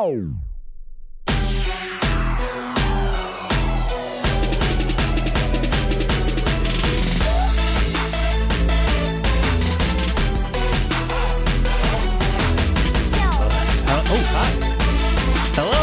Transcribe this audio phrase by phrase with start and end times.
[0.00, 0.32] oh,
[14.32, 14.50] hi.
[15.54, 15.82] Hello.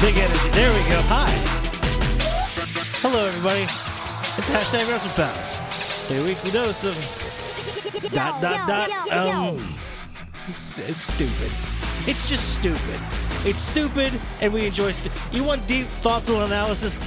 [0.00, 0.48] Big energy.
[0.50, 1.00] There we go.
[1.06, 1.30] Hi.
[3.00, 3.62] Hello, everybody.
[4.36, 5.58] It's hashtag Wrestle Pals.
[6.10, 6.96] A weekly dose of
[8.12, 8.90] dot dot dot.
[9.12, 9.74] Um,
[10.48, 11.73] it's, it's stupid.
[12.06, 13.00] It's just stupid.
[13.46, 14.92] It's stupid, and we enjoy.
[14.92, 16.98] Stu- you want deep, thoughtful analysis?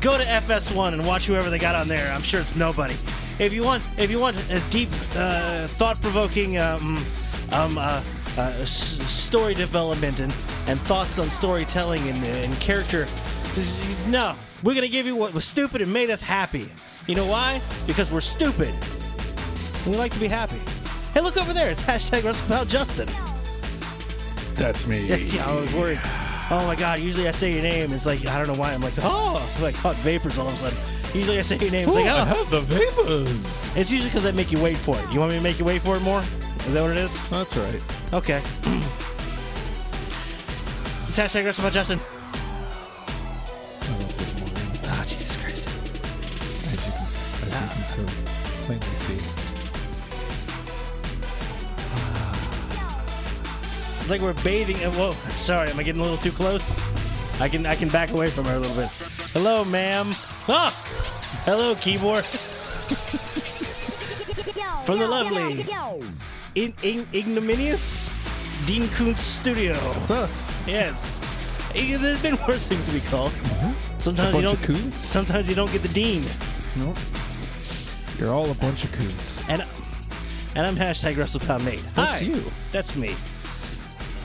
[0.00, 2.10] Go to FS1 and watch whoever they got on there.
[2.12, 2.94] I'm sure it's nobody.
[3.38, 7.04] If you want, if you want a deep, uh, thought-provoking, um,
[7.52, 8.02] um, uh,
[8.38, 10.32] uh, s- story development and,
[10.66, 13.06] and thoughts on storytelling and, and character,
[14.08, 16.70] no, we're gonna give you what was stupid and made us happy.
[17.06, 17.60] You know why?
[17.86, 18.72] Because we're stupid.
[19.86, 20.60] We like to be happy.
[21.12, 21.68] Hey, look over there.
[21.68, 23.08] It's hashtag WrestlePal Justin.
[24.54, 25.06] That's me.
[25.06, 26.00] Yes, yeah, I was worried.
[26.50, 27.92] Oh my god, usually I say your name.
[27.92, 28.72] It's like, I don't know why.
[28.72, 30.78] I'm like, oh, like hot vapors all of a sudden.
[31.14, 31.88] Usually I say your name.
[31.88, 32.24] It's like, I oh.
[32.24, 33.76] have the vapors.
[33.76, 35.12] It's usually because I make you wait for it.
[35.12, 36.20] You want me to make you wait for it more?
[36.20, 37.30] Is that what it is?
[37.30, 37.84] That's right.
[38.12, 38.36] Okay.
[41.08, 42.00] it's hashtag WrestlePal Justin.
[54.10, 54.82] It's like we're bathing.
[54.82, 56.82] And whoa, sorry, am I getting a little too close?
[57.40, 58.88] I can I can back away from her a little bit.
[59.32, 60.08] Hello, ma'am.
[60.48, 60.72] Ah,
[61.44, 62.24] hello, keyboard.
[64.84, 65.64] From the lovely-
[66.56, 68.10] In, in, ignominious
[68.66, 69.74] Dean Koontz Studio.
[69.94, 70.52] It's us.
[70.66, 71.22] Yes.
[71.76, 73.32] Eh, There's been worse things to be called.
[73.98, 74.60] Sometimes you don't.
[74.60, 74.96] coons?
[74.96, 76.24] Sometimes you don't get the dean.
[76.76, 76.96] Nope.
[78.18, 79.44] You're all a bunch of coons.
[79.48, 79.62] And
[80.56, 81.84] and I'm hashtag WrestlePal Nate.
[81.94, 82.24] That's Hi.
[82.24, 82.42] you.
[82.72, 83.14] That's me.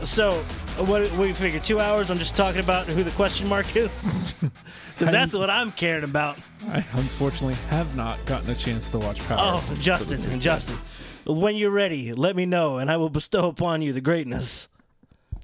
[0.03, 0.31] So,
[0.77, 1.59] what, what do you figure?
[1.59, 2.09] Two hours?
[2.09, 4.43] I'm just talking about who the question mark is,
[4.93, 6.37] because that's what I'm caring about.
[6.67, 9.39] I unfortunately have not gotten a chance to watch Power.
[9.41, 10.39] Oh, Justin.
[10.39, 10.77] Justin,
[11.25, 14.67] when you're ready, let me know, and I will bestow upon you the greatness.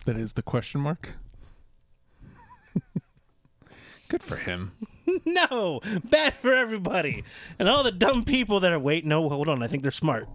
[0.05, 1.13] That is the question mark.
[4.09, 4.73] Good for him.
[5.25, 7.25] No, bad for everybody,
[7.59, 8.79] and all the dumb people that are.
[8.79, 9.61] Wait, no, hold on.
[9.61, 10.29] I think they're smart.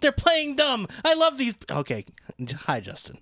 [0.00, 0.88] They're playing dumb.
[1.04, 1.54] I love these.
[1.70, 2.04] Okay,
[2.52, 3.18] hi, Justin.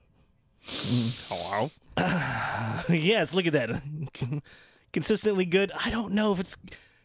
[1.28, 1.70] Hello.
[2.88, 3.82] yes, look at that.
[4.92, 5.72] Consistently good.
[5.84, 6.56] I don't know if it's.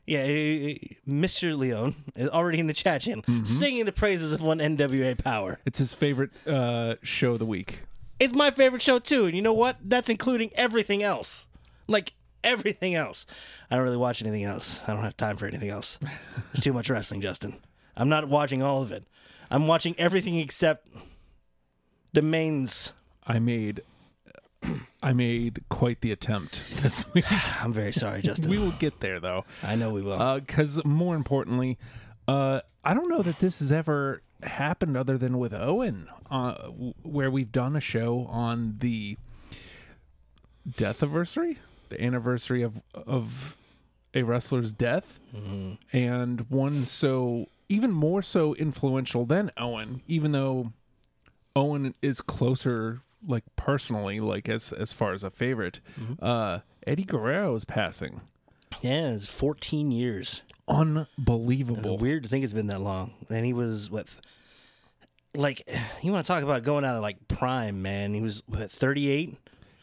[0.08, 0.76] Yeah, eh, eh,
[1.08, 1.58] Mr.
[1.58, 5.60] Leon is already in the chat channel singing the praises of one NWA Power.
[5.66, 7.84] It's his favorite uh, show of the week.
[8.20, 9.78] It's my favorite show too, and you know what?
[9.84, 11.48] That's including everything else.
[11.88, 12.14] Like
[12.44, 13.26] everything else.
[13.70, 14.80] I don't really watch anything else.
[14.88, 15.98] I don't have time for anything else.
[16.54, 17.56] It's too much wrestling, Justin.
[17.96, 19.06] I'm not watching all of it.
[19.50, 20.88] I'm watching everything except
[22.14, 22.94] the mains.
[23.26, 23.82] I made
[25.04, 27.26] I made quite the attempt this week.
[27.64, 28.50] I'm very sorry, Justin.
[28.50, 29.46] we will get there though.
[29.64, 30.40] I know we will.
[30.40, 31.78] Because more importantly,
[32.28, 36.94] uh, I don't know that this has ever happened other than with Owen, uh, w-
[37.04, 39.18] where we've done a show on the
[40.78, 41.60] death anniversary,
[41.90, 43.56] the anniversary of of
[44.14, 45.20] a wrestler's death,
[45.94, 50.74] and one so even more so influential than Owen, even though
[51.56, 55.80] Owen is closer, like personally, like as as far as a favorite.
[56.22, 58.22] Uh, Eddie Guerrero is passing.
[58.82, 60.42] yeah, it's 14 years.
[60.68, 61.98] Unbelievable.
[61.98, 63.14] Weird to think it's been that long.
[63.30, 64.08] And he was what,
[65.36, 65.62] like,
[66.02, 68.14] you want to talk about going out of like prime, man?
[68.14, 69.36] He was what 38,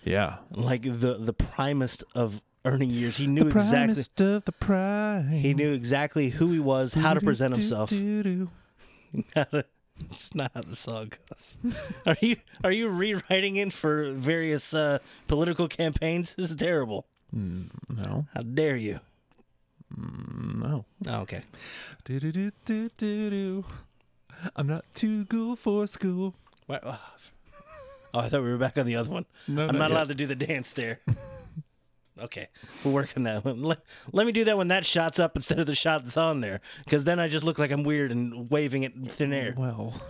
[0.04, 0.36] Yeah.
[0.50, 3.16] like the the primest of earning years.
[3.18, 4.02] He knew exactly.
[4.26, 5.28] Of the prime.
[5.30, 7.90] He knew exactly who he was, how to present himself.
[10.10, 11.58] It's not how the song goes.
[12.06, 16.34] Are you are you rewriting it for various uh, political campaigns?
[16.34, 17.06] This is terrible.
[17.32, 19.00] No, How dare you?
[19.96, 20.84] no.
[21.06, 21.42] Oh, okay.
[22.04, 23.64] Do-do-do-do-do-do.
[24.56, 26.34] I'm not too cool for school.
[26.66, 26.84] What-
[28.14, 29.26] Oh, I thought we were back on the other one.
[29.46, 31.00] No, I'm not not allowed to do the dance there.
[32.20, 32.48] okay,
[32.84, 33.62] we'll work on that one.
[33.62, 33.78] Let,
[34.12, 36.60] let me do that when that shot's up instead of the shot that's on there,
[36.84, 39.54] because then I just look like I'm weird and waving it in thin air.
[39.56, 40.00] Well,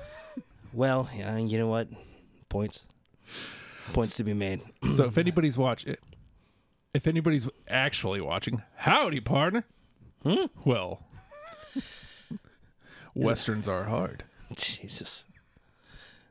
[0.72, 1.88] Well, yeah, you know what?
[2.48, 2.84] Points.
[3.92, 4.60] Points to be made.
[4.96, 5.96] so if anybody's watching,
[6.94, 9.64] if anybody's actually watching, howdy, partner.
[10.22, 10.46] Hmm?
[10.64, 11.04] Well,
[13.14, 14.24] westerns are hard.
[14.54, 15.24] Jesus.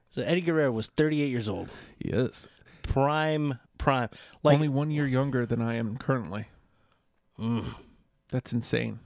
[0.09, 1.69] So Eddie Guerrero was 38 years old.
[1.99, 2.47] Yes,
[2.87, 4.09] Prime, prime.
[4.43, 6.47] Like, only one year younger than I am currently.
[7.39, 7.65] Mm.
[8.29, 8.99] That's insane.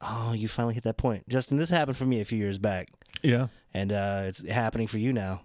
[0.00, 1.28] oh, you finally hit that point.
[1.28, 2.88] Justin, this happened for me a few years back,
[3.22, 3.48] Yeah.
[3.74, 5.42] and uh, it's happening for you now.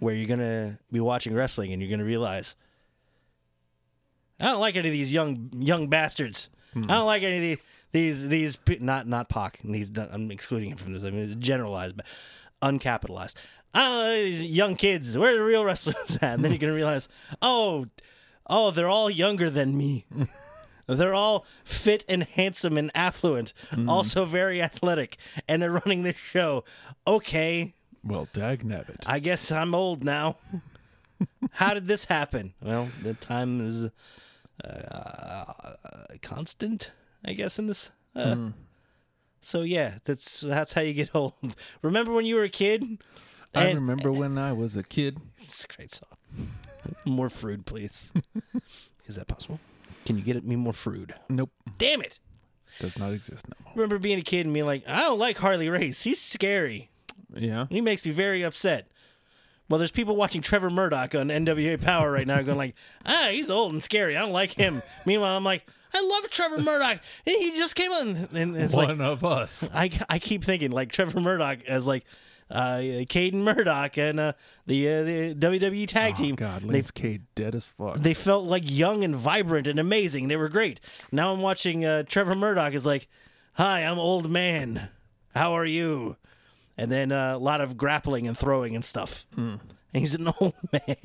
[0.00, 2.54] where you're gonna be watching wrestling and you're gonna realize
[4.40, 6.48] I don't like any of these young young bastards.
[6.76, 7.58] I don't like any of these
[7.92, 9.60] these these not not Pac.
[9.64, 11.04] These I'm excluding him from this.
[11.04, 12.06] I mean generalized, but
[12.60, 13.34] uncapitalized.
[13.74, 15.18] I these young kids.
[15.18, 16.34] Where are the real wrestlers at?
[16.34, 17.08] And then you're gonna realize,
[17.42, 17.86] oh,
[18.46, 20.06] oh, they're all younger than me.
[20.86, 23.54] They're all fit and handsome and affluent,
[23.88, 25.16] also very athletic,
[25.48, 26.62] and they're running this show.
[27.06, 27.72] Okay,
[28.04, 28.98] Well, dag nabbit.
[29.06, 30.36] I guess I'm old now.
[31.52, 32.52] How did this happen?
[32.60, 33.88] Well, the time is
[34.62, 35.44] uh,
[36.20, 36.92] constant,
[37.24, 37.90] I guess, in this.
[38.14, 38.50] Uh,
[39.40, 41.32] So yeah, that's that's how you get old.
[41.82, 43.02] Remember when you were a kid?
[43.54, 45.18] I And- remember when I was a kid.
[45.40, 46.08] It's a great song.
[47.04, 48.10] More fruit, please.
[49.06, 49.60] Is that possible?
[50.06, 51.12] Can you get it me more fruit?
[51.28, 52.18] Nope, Damn it!
[52.80, 53.72] does not exist no more.
[53.76, 56.02] Remember being a kid and being like, I don't like Harley Race.
[56.02, 56.90] He's scary.
[57.32, 57.66] Yeah.
[57.70, 58.88] He makes me very upset.
[59.68, 62.74] Well, there's people watching Trevor Murdoch on NWA Power right now going like,
[63.06, 64.16] ah, he's old and scary.
[64.16, 64.82] I don't like him.
[65.06, 67.00] Meanwhile, I'm like, I love Trevor Murdoch.
[67.24, 68.28] And he just came on.
[68.34, 69.68] And it's like, One of us.
[69.72, 72.04] I, I keep thinking like Trevor Murdoch as like
[72.50, 74.32] uh, Cade and Murdoch and uh,
[74.66, 76.34] the, uh, the WWE tag Oh, team.
[76.34, 77.96] God, they, Cade dead as fuck.
[77.98, 80.28] they felt like young and vibrant and amazing.
[80.28, 80.80] They were great.
[81.10, 83.08] Now I'm watching uh, Trevor Murdoch is like,
[83.54, 84.88] hi, I'm old man.
[85.34, 86.16] How are you?
[86.76, 89.26] And then uh, a lot of grappling and throwing and stuff.
[89.36, 89.60] And
[89.92, 90.96] he's an old man.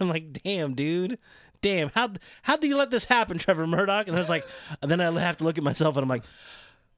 [0.00, 1.18] I'm like, damn, dude.
[1.62, 2.10] Damn, how
[2.42, 4.06] how do you let this happen, Trevor Murdoch?
[4.06, 4.46] And I was like,
[4.82, 6.24] and then I have to look at myself and I'm like,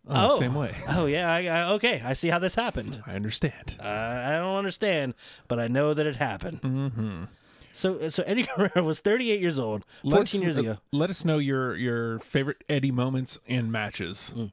[0.08, 0.74] oh, oh, same way.
[0.88, 3.02] Oh yeah, I, I, okay, I see how this happened.
[3.06, 3.76] I understand.
[3.80, 5.14] Uh, I don't understand,
[5.48, 6.62] but I know that it happened.
[6.62, 7.24] Mm-hmm.
[7.72, 10.76] So, so Eddie Guerrero was 38 years old, 14 us- years uh, ago.
[10.92, 14.34] Let us know your your favorite Eddie moments and matches.
[14.36, 14.52] Mm.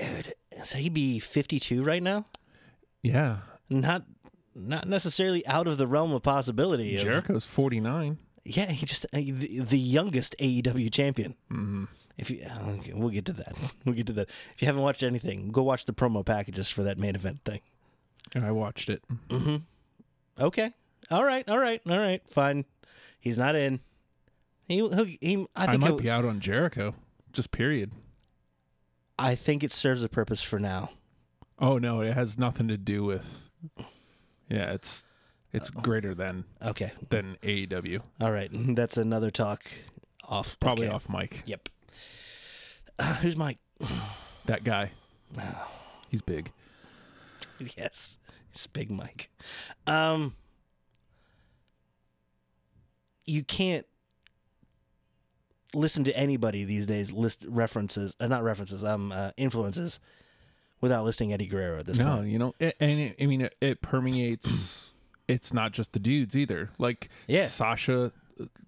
[0.00, 2.26] Dude, so he'd be 52 right now.
[3.02, 3.38] Yeah.
[3.68, 4.04] Not,
[4.54, 6.96] not necessarily out of the realm of possibility.
[6.96, 8.18] Of, Jericho's 49.
[8.44, 11.34] Yeah, he just uh, the, the youngest AEW champion.
[11.50, 11.84] Mm-hmm.
[12.16, 13.56] If you, uh, okay, we'll get to that.
[13.84, 14.28] We'll get to that.
[14.54, 17.60] If you haven't watched anything, go watch the promo packages for that main event thing.
[18.34, 19.02] I watched it.
[20.38, 20.72] Okay.
[21.10, 21.48] All right.
[21.48, 21.80] All right.
[21.88, 22.22] All right.
[22.28, 22.64] Fine.
[23.20, 23.80] He's not in.
[24.66, 24.76] He.
[24.76, 25.46] He'll, he.
[25.54, 26.94] I I, might be out on Jericho.
[27.32, 27.92] Just period.
[29.18, 30.90] I think it serves a purpose for now.
[31.58, 33.50] Oh no, it has nothing to do with.
[34.48, 35.04] Yeah, it's
[35.52, 36.92] it's greater than Okay.
[37.10, 38.00] than AEW.
[38.20, 38.50] All right.
[38.74, 39.62] That's another talk.
[40.28, 40.58] Off.
[40.58, 40.94] Probably okay.
[40.94, 41.42] off mic.
[41.46, 41.68] Yep.
[42.98, 43.58] Uh, who's Mike?
[44.46, 44.90] That guy.
[46.10, 46.52] He's big.
[47.58, 48.18] yes,
[48.52, 49.30] it's Big Mike.
[49.86, 50.34] Um,
[53.24, 53.86] you can't
[55.74, 59.98] listen to anybody these days list references, uh, not references, um, uh, influences,
[60.82, 62.28] without listing Eddie Guerrero at this No, point.
[62.28, 64.92] you know, it, and it, I mean, it, it permeates.
[65.26, 66.68] it's not just the dudes either.
[66.78, 67.46] Like Yeah.
[67.46, 68.12] Sasha,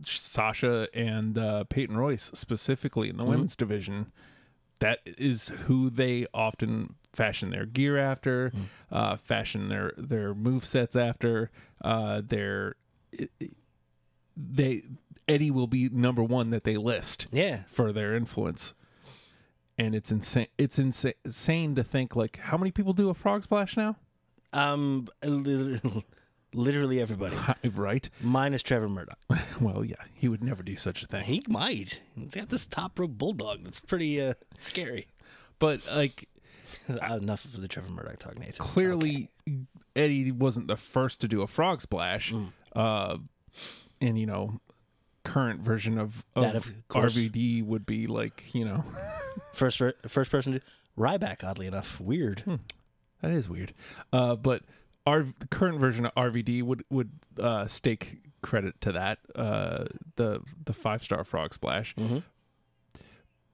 [0.04, 4.12] Sasha and uh, Peyton Royce specifically in the women's division.
[4.80, 8.52] That is who they often fashion their gear after,
[8.92, 11.50] uh, fashion their their move sets after.
[11.82, 12.76] Uh, their
[13.12, 13.30] it-
[14.37, 14.82] they
[15.28, 18.75] Eddie will be number one that they list Yeah, for their influence.
[19.78, 20.46] And it's insane.
[20.56, 23.96] It's insa- insane to think like how many people do a frog splash now,
[24.52, 26.04] um, literally,
[26.57, 27.37] literally everybody,
[27.75, 28.09] right?
[28.21, 29.19] minus Trevor Murdoch.
[29.61, 31.25] Well, yeah, he would never do such a thing.
[31.25, 32.03] He might.
[32.15, 35.09] He's got this top rope bulldog that's pretty uh, scary.
[35.59, 36.29] But like
[36.89, 38.55] Uh, enough of the Trevor Murdoch talk, Nathan.
[38.59, 39.31] clearly,
[39.95, 42.33] Eddie wasn't the first to do a frog splash.
[42.33, 42.53] Mm.
[42.75, 43.19] Uh,
[44.01, 44.61] and you know,
[45.25, 46.73] current version of, of, of.
[46.91, 48.85] RVD would be like you know
[49.53, 50.61] First, first person to
[50.99, 51.45] Ryback.
[51.45, 52.43] Oddly enough, weird.
[53.23, 53.73] that is weird.
[54.13, 54.63] Uh, but
[55.07, 57.11] our the current version of RVD would would
[57.41, 59.85] uh, stake credit to that uh,
[60.17, 61.95] the the five star frog splash.
[61.97, 62.23] Mhm.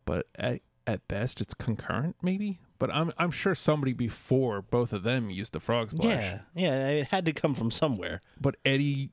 [0.05, 2.59] But at at best, it's concurrent, maybe.
[2.79, 6.09] But I'm I'm sure somebody before both of them used the frog splash.
[6.17, 6.89] Yeah, yeah.
[6.89, 8.21] It had to come from somewhere.
[8.41, 9.11] But Eddie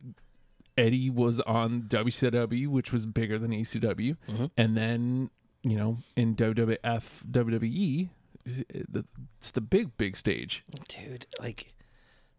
[0.78, 4.50] Eddie was on WCW, which was bigger than ECW, Mhm.
[4.58, 5.30] and then
[5.62, 8.10] you know in WWF WWE,
[8.46, 10.64] it's the big big stage.
[10.88, 11.74] dude like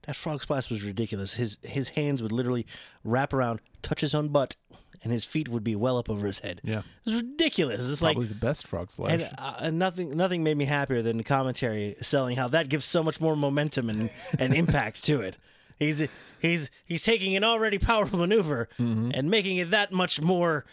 [0.06, 1.34] that frog splash was ridiculous.
[1.34, 2.66] His his hands would literally
[3.04, 4.56] wrap around touch his own butt
[5.02, 6.60] and his feet would be well up over his head.
[6.64, 7.88] Yeah, it was ridiculous.
[7.88, 9.12] It's probably like the best frog splash.
[9.12, 13.02] and uh, nothing nothing made me happier than the commentary selling how that gives so
[13.02, 15.36] much more momentum and, and impact to it.
[15.78, 16.02] He's
[16.40, 19.12] he's he's taking an already powerful maneuver Mm-hmm.
[19.14, 20.64] and making it that much more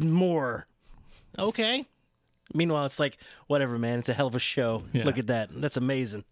[0.00, 0.66] more.
[1.38, 1.84] Okay.
[2.54, 3.16] Meanwhile it's like
[3.48, 3.98] whatever man.
[4.00, 4.84] It's a hell of a show.
[4.92, 5.04] Yeah.
[5.04, 5.50] look at that.
[5.52, 6.24] That's amazing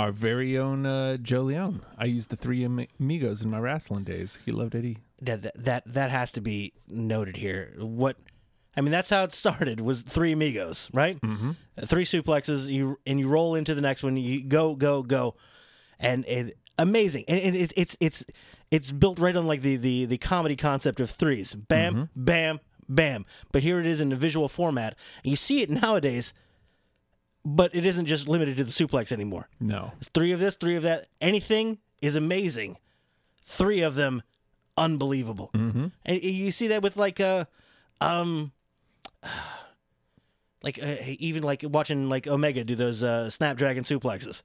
[0.00, 1.82] Our very own uh, Joe Leone.
[1.98, 4.38] I used the three amigos in my wrestling days.
[4.46, 4.96] He loved Eddie.
[5.20, 7.74] That, that that that has to be noted here.
[7.76, 8.16] What
[8.74, 9.82] I mean, that's how it started.
[9.82, 11.20] Was three amigos, right?
[11.20, 11.50] Mm-hmm.
[11.84, 12.66] Three suplexes.
[12.66, 14.16] You and you roll into the next one.
[14.16, 15.34] You go go go,
[15.98, 17.24] and it amazing.
[17.28, 18.24] And, and it's it's it's
[18.70, 21.52] it's built right on like the the the comedy concept of threes.
[21.52, 23.26] Bam, bam, bam.
[23.52, 24.96] But here it is in a visual format.
[25.22, 26.32] And you see it nowadays,
[27.44, 29.48] but it isn't just limited to the suplex anymore.
[29.58, 29.92] No.
[29.98, 31.06] It's three of this, three of that.
[31.20, 32.78] Anything is amazing.
[33.44, 34.22] Three of them,
[34.76, 35.50] unbelievable.
[35.54, 35.86] Mm-hmm.
[36.04, 37.46] And you see that with like uh,
[38.00, 38.52] um,
[40.62, 44.42] like uh, even like watching like Omega do those uh, Snapdragon suplexes.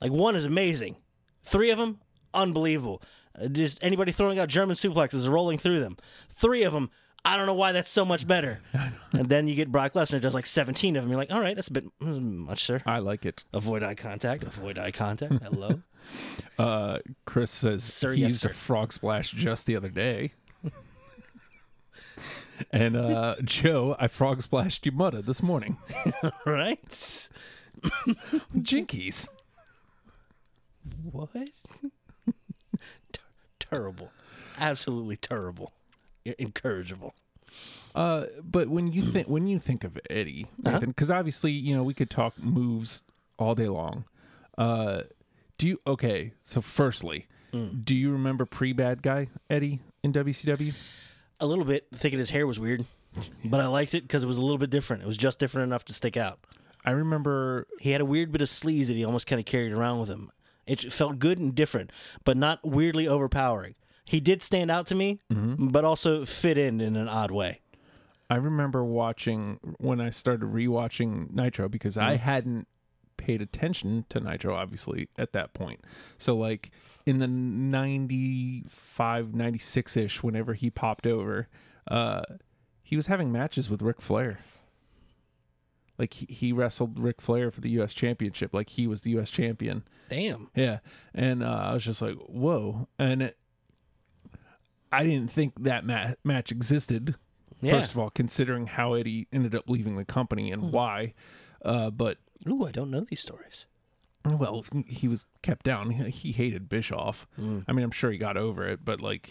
[0.00, 0.96] Like one is amazing,
[1.42, 2.00] three of them
[2.32, 3.02] unbelievable.
[3.40, 5.96] Uh, just anybody throwing out German suplexes, rolling through them.
[6.30, 6.90] Three of them.
[7.24, 8.60] I don't know why that's so much better.
[9.12, 11.10] and then you get Brock Lesnar does like 17 of them.
[11.10, 12.80] You're like, all right, that's a bit that's much, sir.
[12.86, 13.44] I like it.
[13.52, 14.42] Avoid eye contact.
[14.42, 15.34] Avoid eye contact.
[15.42, 15.82] Hello.
[16.58, 18.48] Uh, Chris says Sir, he yes, used sir.
[18.48, 20.32] a frog splash just the other day.
[22.70, 25.76] and uh, Joe, I frog splashed you mudda this morning.
[26.46, 26.82] right?
[28.56, 29.28] Jinkies.
[31.12, 31.30] What?
[33.12, 33.20] Ter-
[33.58, 34.10] terrible.
[34.58, 35.72] Absolutely terrible.
[36.38, 37.14] Incorrigible.
[37.94, 41.94] Uh, but when you think when you think of Eddie, because obviously you know we
[41.94, 43.02] could talk moves
[43.38, 44.04] all day long.
[44.56, 45.02] Uh,
[45.58, 46.32] do you okay?
[46.44, 47.26] So firstly,
[47.84, 50.74] do you remember pre bad guy Eddie in WCW?
[51.40, 52.84] A little bit thinking his hair was weird,
[53.44, 55.02] but I liked it because it was a little bit different.
[55.02, 56.38] It was just different enough to stick out.
[56.84, 59.72] I remember He had a weird bit of sleaze that he almost kind of carried
[59.72, 60.30] around with him.
[60.66, 61.90] It felt good and different,
[62.24, 63.74] but not weirdly overpowering.
[64.10, 67.60] He did stand out to me, but also fit in in an odd way.
[68.28, 72.66] I remember watching when I started rewatching Nitro because I hadn't
[73.16, 75.84] paid attention to Nitro obviously at that point.
[76.18, 76.72] So like
[77.06, 81.46] in the 95 96ish whenever he popped over,
[81.86, 82.22] uh
[82.82, 84.40] he was having matches with Ric Flair.
[86.00, 89.30] Like he, he wrestled Ric Flair for the US championship like he was the US
[89.30, 89.84] champion.
[90.08, 90.50] Damn.
[90.56, 90.80] Yeah.
[91.14, 93.36] And uh, I was just like, "Whoa." And it,
[94.92, 97.14] I didn't think that ma- match existed
[97.60, 97.72] Yeah.
[97.78, 101.14] first of all, considering how Eddie ended up leaving the company and why.
[101.64, 102.18] Uh, but
[102.48, 103.66] Ooh, I don't know these stories.
[104.24, 105.90] well, he was kept down.
[105.90, 107.26] He, hated Bischoff.
[107.38, 109.30] I mean, I'm sure he got over it, but like,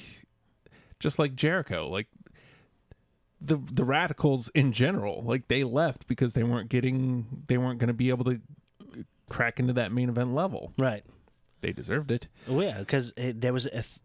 [0.99, 2.07] just like Jericho, like
[3.41, 7.87] the the radicals in general, like they left because they weren't getting, they weren't going
[7.87, 8.41] to be able to
[9.29, 10.73] crack into that main event level.
[10.77, 11.03] Right.
[11.61, 12.27] They deserved it.
[12.47, 13.99] Well, yeah, because there was a th-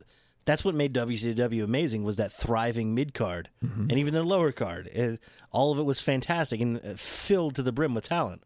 [0.44, 4.88] that's what made WCW amazing was that thriving mid card and even the lower card.
[4.88, 5.20] It,
[5.50, 8.42] all of it was fantastic and uh, filled to the brim with talent.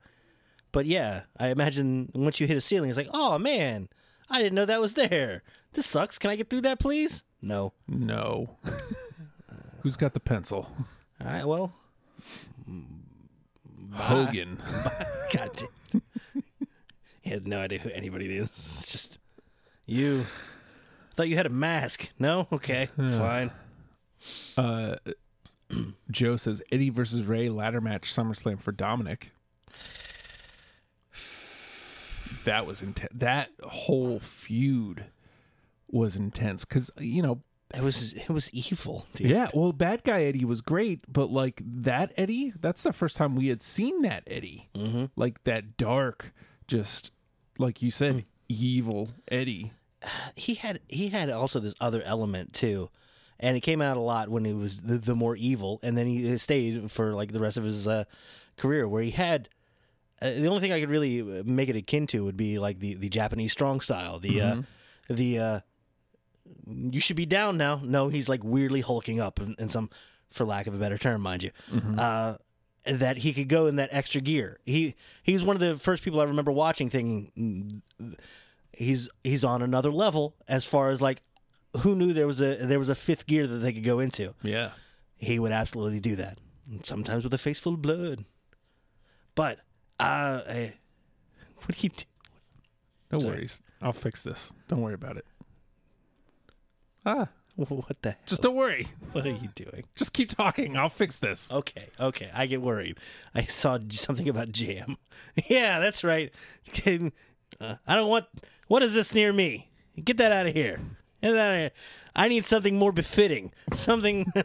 [0.71, 3.89] But yeah, I imagine once you hit a ceiling, it's like, oh man,
[4.31, 5.43] I didn't know that was there.
[5.73, 6.19] This sucks.
[6.19, 7.25] Can I get through that, please?
[7.41, 7.73] No.
[7.87, 8.57] No.
[9.83, 10.71] Who's got the pencil?
[11.21, 11.47] All right.
[11.47, 11.73] Well,
[13.93, 14.63] Hogan.
[15.33, 16.03] God damn.
[17.23, 18.49] he had no idea who anybody is.
[18.49, 19.19] It's just
[19.87, 20.27] you.
[21.19, 22.11] Thought you had a mask.
[22.17, 22.47] No.
[22.53, 22.87] Okay.
[22.97, 23.51] Fine.
[24.57, 24.95] Uh,
[26.13, 29.33] Joe says Eddie versus Rey ladder match SummerSlam for Dominic.
[32.45, 33.13] That was intense.
[33.13, 35.07] That whole feud
[35.89, 37.43] was intense because you know,
[37.75, 39.07] It was it was evil.
[39.17, 39.29] Dude.
[39.29, 39.49] yeah.
[39.53, 43.49] Well, bad guy Eddie was great, but like that Eddie, that's the first time we
[43.49, 45.07] had seen that Eddie, mm-hmm.
[45.17, 46.33] like that dark,
[46.69, 47.11] just
[47.59, 49.73] like you said, evil Eddie.
[50.37, 52.91] He had he had also this other element too,
[53.41, 56.07] and it came out a lot when he was the, the more evil, and then
[56.07, 58.05] he stayed for like the rest of his uh,
[58.57, 59.49] career, where he had.
[60.21, 62.95] Uh, the only thing I could really make it akin to would be like the,
[62.95, 64.63] the Japanese strong style, the uh,
[65.09, 65.61] the uh,
[66.67, 67.81] you should be down now.
[67.85, 69.91] No, he's like weirdly hulking up in, in some,
[70.31, 71.51] for lack of a better term, mind you.
[71.99, 72.37] Uh,
[72.85, 74.59] that he could go in that extra gear.
[74.65, 78.17] He he's one of the first people I remember watching, thinking "Mm,
[78.79, 81.21] he's he's on another level as far as like
[81.83, 84.35] who knew there was a there was a fifth gear that they could go into.
[84.43, 84.71] Yeah.
[85.17, 86.39] He would absolutely do that.
[86.85, 88.25] Sometimes with a face full of blood.
[89.35, 89.59] But
[89.99, 90.71] uh, eh,
[91.65, 92.05] what do you do?
[93.11, 93.35] No Sorry.
[93.35, 93.61] worries.
[93.83, 94.53] I'll fix this.
[94.69, 95.27] Don't worry about it.
[97.05, 98.11] Ah, What the?
[98.11, 98.19] hell?
[98.27, 98.87] just don't worry.
[99.13, 99.85] what are you doing?
[99.97, 100.77] Just keep talking.
[100.77, 101.51] I'll fix this.
[101.51, 102.99] Okay, okay, I get worried.
[103.35, 104.97] I saw something about jam.
[105.49, 106.33] yeah, that's right.
[107.61, 108.27] Uh, I don't want.
[108.69, 109.71] What is this near me?
[110.03, 110.79] Get that out of here.
[111.21, 111.73] And then
[112.15, 113.53] I, I need something more befitting.
[113.75, 114.31] Something.
[114.35, 114.45] and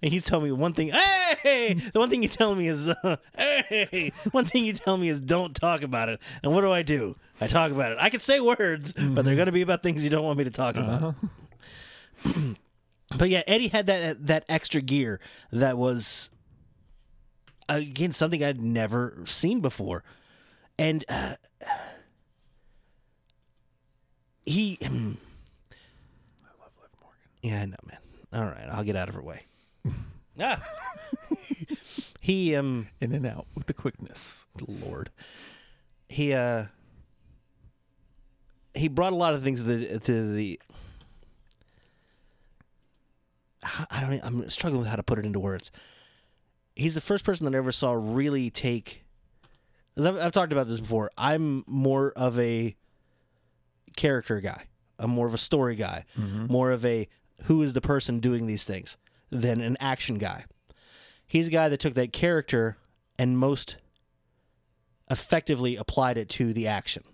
[0.02, 0.90] he's telling me one thing.
[0.90, 5.08] Hey, the one thing you tell me is, uh, hey, one thing you tell me
[5.08, 6.20] is don't talk about it.
[6.44, 7.16] And what do I do?
[7.40, 7.98] I talk about it.
[8.00, 10.44] I can say words, but they're going to be about things you don't want me
[10.44, 11.16] to talk about.
[13.16, 15.18] but yeah, Eddie had that that extra gear
[15.50, 16.30] that was
[17.68, 20.04] again something I'd never seen before,
[20.78, 21.34] and uh,
[24.46, 24.78] he.
[24.82, 27.20] I love Liv Morgan.
[27.42, 27.98] Yeah, I know, man.
[28.32, 29.42] All right, I'll get out of her way.
[30.40, 30.62] ah.
[32.20, 34.46] he um In and out with the quickness.
[34.60, 35.10] Lord.
[36.08, 36.66] He uh
[38.74, 40.60] he brought a lot of things to the to the
[43.90, 45.70] I don't I'm struggling with how to put it into words.
[46.76, 49.04] He's the first person that I ever saw really take
[49.94, 51.10] 'cause I've, I've talked about this before.
[51.18, 52.74] I'm more of a
[54.00, 54.64] character guy.
[54.98, 56.06] I'm more of a story guy.
[56.18, 56.46] Mm-hmm.
[56.46, 57.06] More of a
[57.44, 58.96] who is the person doing these things
[59.30, 60.44] than an action guy.
[61.26, 62.78] He's a guy that took that character
[63.18, 63.76] and most
[65.10, 67.04] effectively applied it to the action.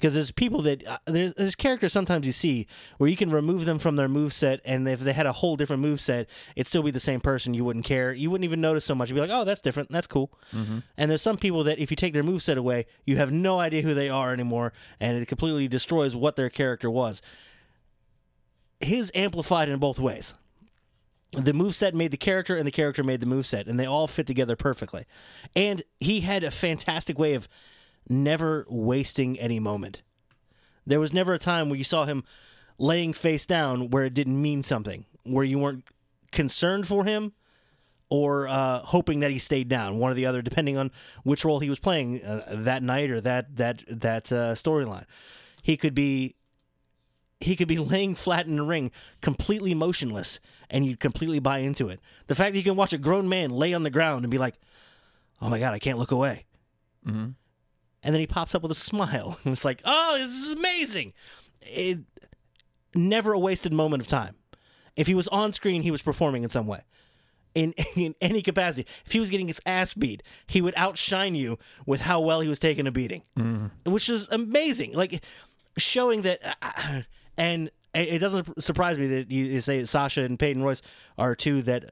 [0.00, 3.66] Because there's people that uh, there's there's characters sometimes you see where you can remove
[3.66, 6.66] them from their move set, and if they had a whole different move set, it'd
[6.66, 7.52] still be the same person.
[7.52, 8.10] You wouldn't care.
[8.12, 9.10] You wouldn't even notice so much.
[9.10, 9.90] You'd be like, oh, that's different.
[9.92, 10.32] That's cool.
[10.96, 13.60] And there's some people that if you take their move set away, you have no
[13.60, 17.20] idea who they are anymore, and it completely destroys what their character was.
[18.80, 20.32] His amplified in both ways
[21.32, 24.26] the moveset made the character and the character made the moveset and they all fit
[24.26, 25.04] together perfectly
[25.54, 27.48] and he had a fantastic way of
[28.08, 30.02] never wasting any moment.
[30.86, 32.24] There was never a time where you saw him
[32.78, 35.84] laying face down where it didn't mean something where you weren't
[36.32, 37.32] concerned for him
[38.08, 40.90] or uh, hoping that he stayed down one or the other depending on
[41.22, 45.04] which role he was playing uh, that night or that that that uh, storyline.
[45.62, 46.34] He could be
[47.38, 48.90] he could be laying flat in the ring,
[49.22, 52.00] completely motionless, and you'd completely buy into it.
[52.26, 54.38] The fact that you can watch a grown man lay on the ground and be
[54.38, 54.56] like,
[55.40, 56.44] "Oh my god, I can't look away,"
[58.02, 61.12] and then he pops up with a smile, and it's like, "Oh, this is amazing!"
[61.62, 62.00] It
[62.94, 64.36] never a wasted moment of time.
[64.96, 66.82] If he was on screen, he was performing in some way.
[67.54, 68.88] In, in any capacity.
[69.04, 72.48] If he was getting his ass beat, he would outshine you with how well he
[72.48, 73.22] was taking a beating,
[73.84, 74.92] which is amazing.
[74.92, 75.22] Like
[75.76, 77.02] showing that, uh,
[77.36, 80.80] and it doesn't surprise me that you say Sasha and Peyton Royce
[81.18, 81.90] are two that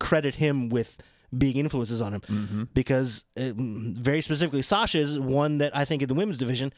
[0.00, 0.96] credit him with
[1.36, 2.68] being influences on him.
[2.74, 6.72] Because uh, very specifically Sasha is one that I think in the women's division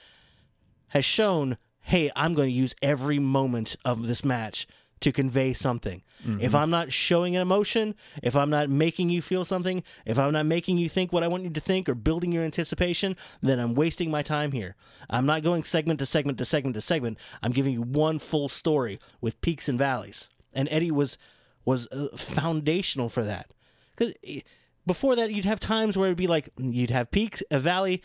[0.88, 4.66] has shown hey I'm going to use every moment of this match
[5.00, 6.02] to convey something.
[6.40, 10.32] If I'm not showing an emotion if I'm not making you feel something if I'm
[10.32, 13.58] not making you think what I want you to think or building your anticipation then
[13.58, 14.76] I'm wasting my time here.
[15.10, 17.18] I'm not going segment to segment to segment to segment.
[17.42, 20.28] I'm giving you one full story with peaks and valleys.
[20.52, 21.18] And Eddie was
[21.64, 23.50] was uh, foundational for that
[23.96, 24.40] because eh,
[24.86, 28.02] before that, you'd have times where it'd be like you'd have peaks, a valley.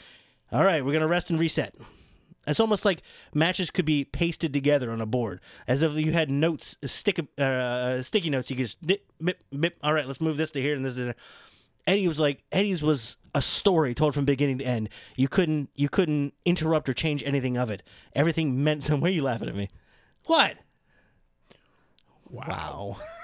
[0.51, 1.75] All right, we're gonna rest and reset.
[2.47, 3.01] It's almost like
[3.33, 7.19] matches could be pasted together on a board, as if you had notes, uh, stick,
[7.37, 8.49] uh, uh, sticky notes.
[8.49, 9.77] You could just dip, bip, bip.
[9.83, 11.15] All right, let's move this to here and this to there.
[11.85, 14.89] Eddie was like Eddie's was a story told from beginning to end.
[15.15, 17.83] You couldn't you couldn't interrupt or change anything of it.
[18.13, 19.01] Everything meant some.
[19.01, 19.69] Why are you laughing at me?
[20.25, 20.57] What?
[22.29, 22.97] Wow.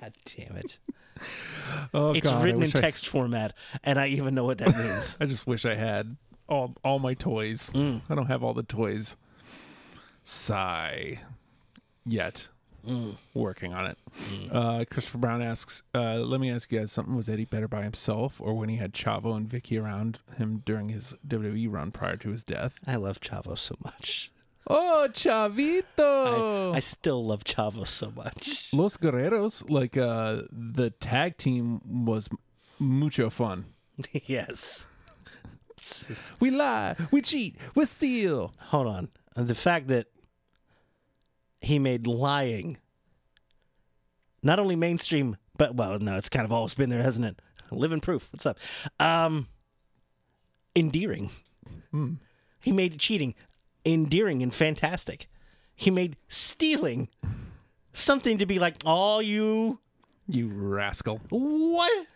[0.00, 0.78] God damn it.
[1.94, 3.54] Oh, It's God, written in wish I text format,
[3.84, 5.16] and I even know what that means.
[5.20, 6.16] I just wish I had
[6.48, 7.70] all all my toys.
[7.72, 8.02] Mm.
[8.10, 9.16] I don't have all the toys.
[10.24, 11.20] Sigh.
[12.04, 12.48] Yet.
[12.86, 13.14] Mm.
[13.32, 13.98] Working on it.
[14.52, 17.16] Uh, Christopher Brown asks, uh, let me ask you guys something.
[17.16, 20.90] Was Eddie better by himself or when he had Chavo and Vickie around him during
[20.90, 22.74] his WWE run prior to his death?
[22.86, 24.30] I love Chavo so much.
[24.66, 26.74] Oh, Chavito!
[26.74, 28.70] I still love Chavo so much.
[28.72, 32.28] Los Guerreros, like uh, the tag team was
[32.78, 33.66] mucho fun.
[34.12, 34.88] yes.
[36.40, 38.54] We lie, we cheat, we steal.
[38.58, 39.08] hold on.
[39.36, 40.06] The fact that
[41.60, 42.78] he made lying
[44.42, 47.42] not only mainstream, but well, no, it's kind of always been there, hasn't it?
[47.70, 48.28] Living proof.
[48.32, 48.58] What's up?
[49.00, 49.48] Um,
[50.74, 51.30] endearing.
[52.60, 53.34] He made cheating
[53.84, 55.26] endearing and fantastic.
[55.74, 57.08] He made stealing
[57.92, 59.80] something to be like, oh, you
[60.26, 61.20] You rascal.
[61.30, 62.06] what?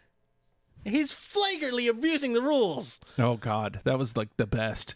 [0.84, 4.94] He's flagrantly abusing the rules, Oh God, that was like the best.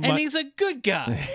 [0.00, 1.28] and he's a good guy,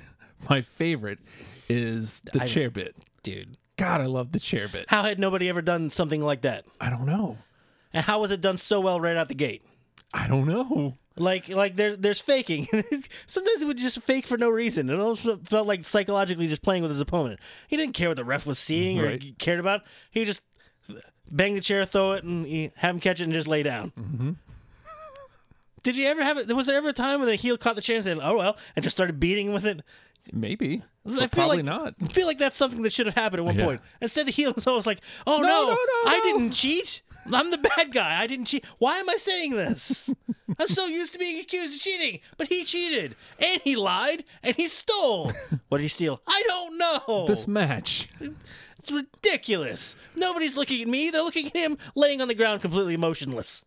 [0.50, 1.20] my favorite
[1.68, 2.96] is the I- chair bit.
[3.22, 3.56] dude.
[3.76, 4.84] God, I love the chair bit.
[4.88, 6.66] How had nobody ever done something like that?
[6.78, 7.38] I don't know.
[7.94, 9.62] And how was it done so well right out the gate?
[10.12, 10.96] I don't know.
[11.16, 12.66] Like like there's there's faking.
[13.26, 14.88] Sometimes he would just fake for no reason.
[14.88, 17.40] It almost felt like psychologically just playing with his opponent.
[17.68, 19.38] He didn't care what the ref was seeing or Right.
[19.38, 19.82] cared about.
[20.10, 20.42] He would just
[21.30, 23.92] bang the chair, throw it, and he, have him catch it and just lay down.
[23.98, 24.30] Mm-hmm.
[25.82, 26.48] Did you ever have it?
[26.54, 28.56] Was there ever a time when the heel caught the chair and said, "Oh well,"
[28.76, 29.80] and just started beating him with it?
[30.32, 30.82] Maybe.
[31.06, 31.94] I But feel probably like, not.
[32.02, 33.64] I feel like that's something that should have happened at one Yeah.
[33.64, 33.80] point.
[34.02, 35.76] Instead, the heel was always like, "Oh no, No, no, no,
[36.10, 37.00] I no." didn't cheat.
[37.32, 38.20] I'm the bad guy.
[38.20, 38.64] I didn't cheat.
[38.78, 40.10] Why am I saying this?
[40.58, 44.56] I'm so used to being accused of cheating, but he cheated and he lied and
[44.56, 45.32] he stole.
[45.68, 46.20] What did he steal?
[46.26, 47.26] I don't know.
[47.26, 48.08] This match.
[48.78, 49.96] It's ridiculous.
[50.16, 51.10] Nobody's looking at me.
[51.10, 53.64] They're looking at him laying on the ground completely motionless.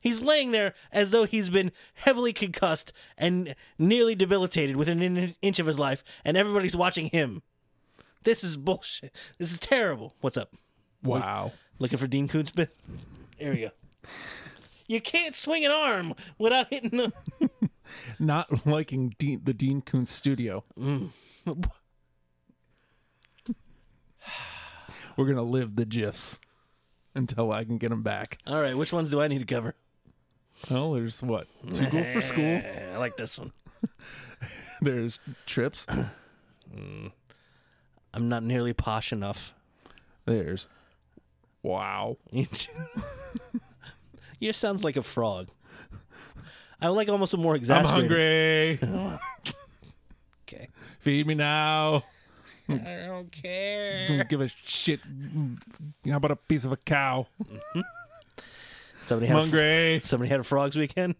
[0.00, 5.60] He's laying there as though he's been heavily concussed and nearly debilitated within an inch
[5.60, 7.42] of his life, and everybody's watching him.
[8.24, 9.14] This is bullshit.
[9.38, 10.14] This is terrible.
[10.20, 10.52] What's up?
[11.04, 11.52] Wow.
[11.78, 12.52] Looking for Dean Koontz?
[12.52, 12.68] There
[13.40, 13.70] we go.
[14.86, 17.12] You can't swing an arm without hitting the.
[18.18, 20.64] Not liking Dean, the Dean Koontz studio.
[25.16, 26.38] We're gonna live the gifs
[27.14, 28.38] until I can get them back.
[28.46, 29.74] All right, which ones do I need to cover?
[30.70, 32.62] Well, there's what to go for school.
[32.92, 33.52] I like this one.
[34.80, 35.86] There's trips.
[36.74, 37.12] Mm.
[38.14, 39.52] I'm not nearly posh enough.
[40.24, 40.68] There's
[41.62, 42.16] wow.
[44.40, 45.48] Yours sounds like a frog.
[46.80, 48.80] I would like almost a more I'm exasperated.
[48.80, 49.18] hungry.
[50.48, 50.68] Okay.
[50.98, 52.04] Feed me now.
[52.68, 54.06] I don't care.
[54.08, 55.00] Don't give a shit.
[56.06, 57.26] How about a piece of a cow?
[59.06, 60.00] Somebody I'm had a, fr- hungry.
[60.04, 61.14] somebody had a frogs weekend.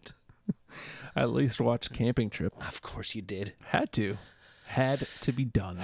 [1.17, 2.53] I at least watched Camping Trip.
[2.67, 3.55] Of course you did.
[3.67, 4.19] Had to.
[4.67, 5.79] Had to be done.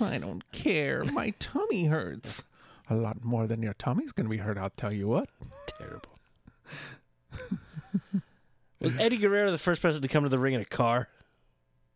[0.00, 1.04] I don't care.
[1.04, 2.44] My tummy hurts.
[2.88, 5.28] A lot more than your tummy's going to be hurt, I'll tell you what.
[5.66, 6.10] Terrible.
[8.80, 11.08] Was Eddie Guerrero the first person to come to the ring in a car?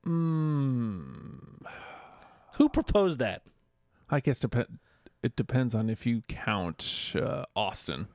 [0.07, 1.65] Mm,
[2.55, 3.43] Who proposed that?
[4.09, 4.69] I guess dep-
[5.23, 8.09] it depends on if you count uh, Austin.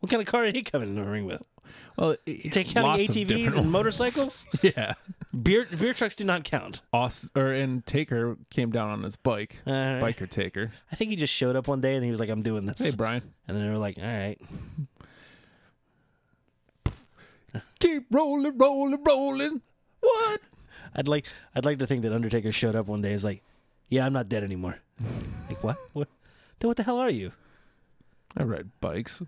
[0.00, 1.42] What kind of car did he come in the ring with?
[1.96, 3.66] Well, it, Take counting lots ATVs and ones.
[3.68, 4.46] motorcycles?
[4.62, 4.94] yeah.
[5.40, 6.82] Beer beer trucks do not count.
[6.92, 9.58] Austin, or and Taker came down on his bike.
[9.66, 10.02] All right.
[10.02, 10.72] Biker Taker.
[10.90, 12.78] I think he just showed up one day and he was like, "I'm doing this,"
[12.78, 13.22] Hey, Brian.
[13.48, 14.38] and then they were like, "All right."
[17.80, 19.60] Keep rolling, rolling, rolling.
[20.00, 20.40] What?
[20.94, 23.42] I'd like I'd like to think that Undertaker showed up one day and was like,
[23.88, 24.78] "Yeah, I'm not dead anymore."
[25.48, 25.76] like what?
[25.92, 26.08] What?
[26.58, 27.32] Then what the hell are you?
[28.36, 29.22] I ride bikes.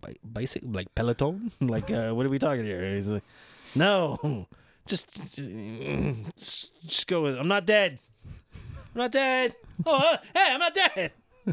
[0.00, 1.52] Bi- bicycle, like Peloton?
[1.60, 2.94] like uh, what are we talking here?
[2.94, 3.24] He's like,
[3.74, 4.46] "No,
[4.86, 5.34] just
[6.36, 7.34] just, just go with.
[7.36, 7.40] It.
[7.40, 7.98] I'm not dead.
[8.94, 9.54] I'm not dead.
[9.86, 11.12] Oh, uh, hey, I'm not dead."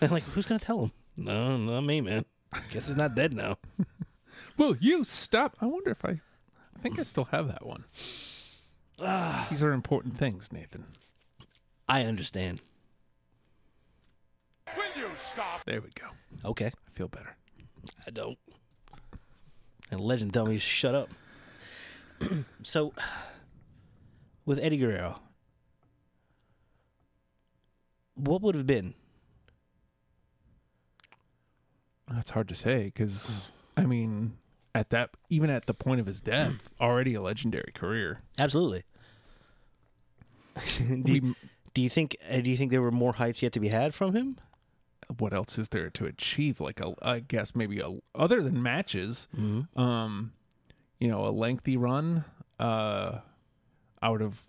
[0.00, 0.92] I'm like, who's gonna tell him?
[1.16, 2.24] No, not me, man.
[2.52, 3.58] I guess he's not dead now.
[4.56, 5.56] Will you stop?
[5.60, 6.20] I wonder if I.
[6.76, 7.84] I think I still have that one.
[9.50, 10.86] These are important things, Nathan.
[11.88, 12.60] I understand.
[15.66, 16.06] There we go.
[16.44, 17.36] Okay, I feel better.
[18.06, 18.38] I don't.
[19.90, 21.08] And legend tell me to shut up.
[22.62, 22.92] so,
[24.44, 25.20] with Eddie Guerrero,
[28.14, 28.94] what would have been?
[32.10, 34.36] That's hard to say because I mean,
[34.74, 38.20] at that even at the point of his death, already a legendary career.
[38.38, 38.84] Absolutely.
[40.78, 41.34] do, We,
[41.72, 42.16] do you think?
[42.30, 44.38] Uh, do you think there were more heights yet to be had from him?
[45.18, 46.60] what else is there to achieve?
[46.60, 49.28] Like a, I guess maybe a other than matches,
[49.76, 50.32] um,
[51.02, 52.24] you know, a lengthy run,
[52.60, 53.18] uh,
[54.02, 54.44] out of,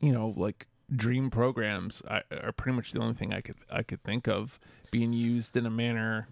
[0.00, 3.82] you know, like dream programs I, are pretty much the only thing I could I
[3.82, 4.60] could think of
[4.92, 6.28] being used in a manner.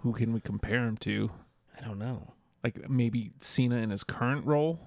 [0.00, 1.30] Who can we compare him to?
[1.80, 2.34] I don't know.
[2.64, 4.80] Like maybe Cena in his current role.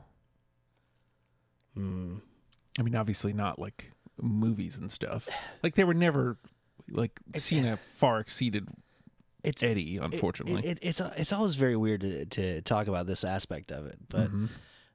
[1.76, 2.18] Hmm.
[2.78, 5.30] I mean, obviously not like movies and stuff.
[5.64, 6.40] Like they were never
[6.90, 8.68] like Cena far exceeded
[9.44, 10.68] It's Eddie, unfortunately.
[10.70, 14.28] It, it's it's always very weird to, to talk about this aspect of it, but
[14.28, 14.46] Mm-hmm.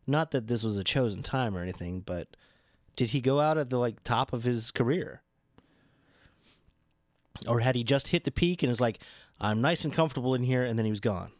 [0.07, 2.01] not that this was a chosen time or anything.
[2.01, 2.29] But
[2.95, 5.23] did he go out at the like top of his career,
[7.49, 9.01] or had he just hit the peak and is like,
[9.41, 11.33] I'm nice and comfortable in here, and then he was gone?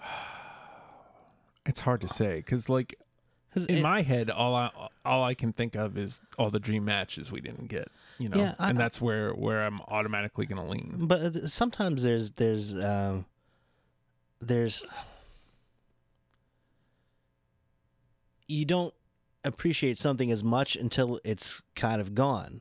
[1.66, 2.94] It's hard to say because, like,
[3.56, 4.70] in it- my head, all I
[5.04, 7.88] all I can think of is all the dream matches we didn't get.
[8.18, 10.94] You know, Yeah, I- and that's where where I'm automatically gonna lean.
[11.06, 13.26] but uh, sometimes there's there's um,
[14.40, 14.84] there's
[18.46, 18.94] you don't
[19.44, 22.60] appreciate something as much until it's kind of gone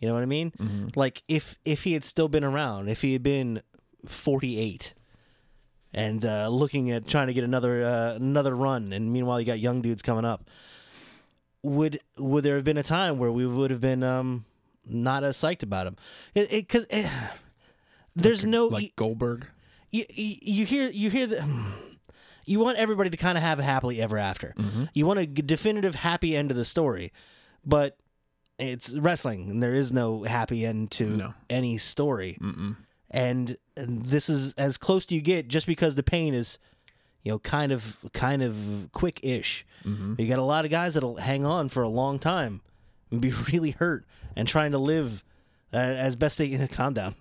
[0.00, 0.50] You know what I mean?
[0.58, 0.88] Mm-hmm.
[0.94, 3.62] Like if if he had still been around, if he had been
[4.06, 4.92] 48
[5.96, 9.58] and uh, looking at trying to get another uh, another run, and meanwhile you got
[9.58, 10.48] young dudes coming up,
[11.62, 14.44] would would there have been a time where we would have been um,
[14.84, 15.96] not as psyched about him?
[16.34, 16.86] Because
[18.14, 19.46] there's no like Goldberg.
[19.90, 21.44] you, you you hear you hear the
[22.44, 24.54] you want everybody to kind of have a happily ever after.
[24.94, 27.12] You want a definitive happy end to the story,
[27.64, 27.96] but
[28.58, 31.34] it's wrestling, and there is no happy end to No.
[31.50, 32.38] any story.
[32.40, 32.76] Mm-mm.
[33.16, 36.58] And, and this is as close to you get, just because the pain is,
[37.22, 39.66] you know, kind of kind of quick ish.
[39.84, 40.14] Mm-hmm.
[40.18, 42.60] You got a lot of guys that'll hang on for a long time
[43.10, 44.04] and be really hurt
[44.36, 45.24] and trying to live
[45.72, 47.14] uh, as best they calm down,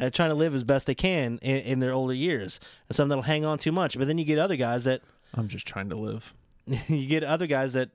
[0.00, 2.58] uh, trying to live as best they can in, in their older years.
[2.88, 5.02] And some that'll hang on too much, but then you get other guys that
[5.34, 6.34] I'm just trying to live.
[6.88, 7.90] you get other guys that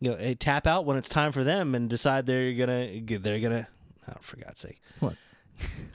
[0.00, 3.40] you know eh, tap out when it's time for them and decide they're gonna they're
[3.40, 3.68] gonna.
[4.08, 4.80] Oh, for God's sake!
[4.98, 5.14] What?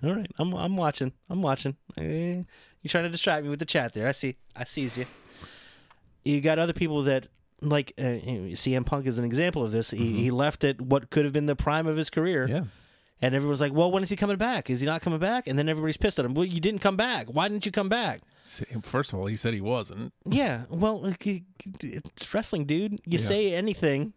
[0.04, 1.14] All right, I'm I'm watching.
[1.30, 1.76] I'm watching.
[1.98, 2.44] Eh,
[2.82, 4.08] You're trying to distract me with the chat there.
[4.08, 4.36] I see.
[4.56, 5.06] I sees you.
[6.24, 7.28] You got other people that
[7.62, 9.92] like uh, CM Punk is an example of this.
[9.92, 12.64] He, he left at what could have been the prime of his career, Yeah.
[13.22, 14.70] and everyone's like, "Well, when is he coming back?
[14.70, 16.34] Is he not coming back?" And then everybody's pissed at him.
[16.34, 17.28] Well, you didn't come back.
[17.28, 18.22] Why didn't you come back?
[18.44, 20.14] See, First of all, he said he wasn't.
[20.30, 21.26] Yeah, well, like,
[21.82, 22.94] it's wrestling, dude.
[23.06, 23.20] You Yeah.
[23.20, 24.14] say anything,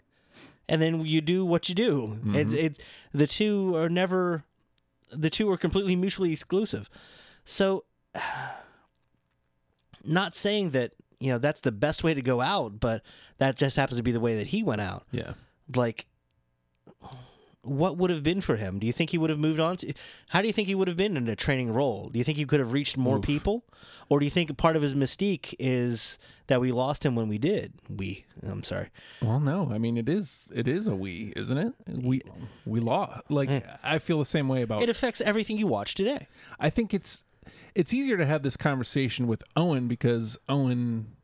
[0.69, 2.19] and then you do what you do.
[2.35, 2.79] It's, it's
[3.13, 4.45] the two are never,
[5.11, 6.89] the two are completely mutually exclusive.
[7.45, 7.85] So,
[10.05, 13.03] not saying that you know that's the best way to go out, but
[13.39, 15.07] that just happens to be the way that he went out.
[15.11, 15.35] Yeah.
[15.75, 16.07] Like,
[17.69, 18.79] what would have been for him?
[18.79, 19.93] Do you think he would have moved on to?
[20.31, 22.09] How do you think he would have been in a training role?
[22.09, 23.25] Do you think he could have reached more Oof.
[23.25, 23.65] people,
[24.09, 27.39] or do you think part of his mystique is that we lost him when we
[27.39, 27.75] did?
[27.89, 28.89] We, I'm sorry.
[29.23, 29.71] Well, no.
[29.73, 30.49] I mean, it is.
[30.55, 31.75] It is a we, isn't it?
[31.87, 32.23] We
[32.65, 33.31] we lost.
[33.31, 33.51] Like
[33.83, 34.83] I feel the same way about.
[34.83, 36.29] It affects everything you watch today.
[36.59, 37.25] I think it's
[37.75, 41.17] it's easier to have this conversation with Owen because Owen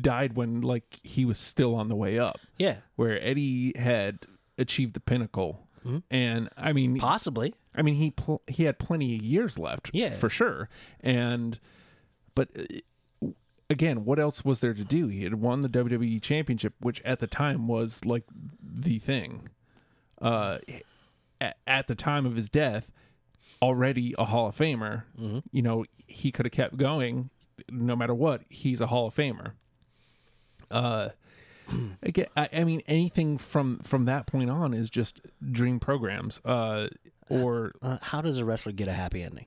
[0.00, 4.20] died when like he was still on the way up, Yeah, where Eddie had
[4.58, 5.66] achieved the pinnacle.
[5.86, 5.98] Mm-hmm.
[6.10, 7.54] And I mean, possibly.
[7.74, 10.10] I mean, he pl- he had plenty of years left, Yeah.
[10.10, 10.68] for sure.
[11.00, 11.60] And
[12.34, 12.48] but
[13.22, 13.28] uh,
[13.70, 15.06] again, what else was there to do?
[15.08, 18.24] He had won the WWE Championship, which at the time was like
[18.60, 19.48] the thing.
[20.20, 20.58] Uh,
[21.40, 22.90] at, at the time of his death,
[23.62, 25.04] already a Hall of Famer.
[25.52, 27.30] You know, he could have kept going,
[27.70, 28.42] no matter what.
[28.48, 29.52] He's a Hall of Famer.
[30.70, 31.10] Uh.
[32.02, 36.40] Again, I, I mean, anything from from that point on is just dream programs.
[36.44, 36.88] Uh,
[37.28, 39.46] or Uh, how does a wrestler get a happy ending?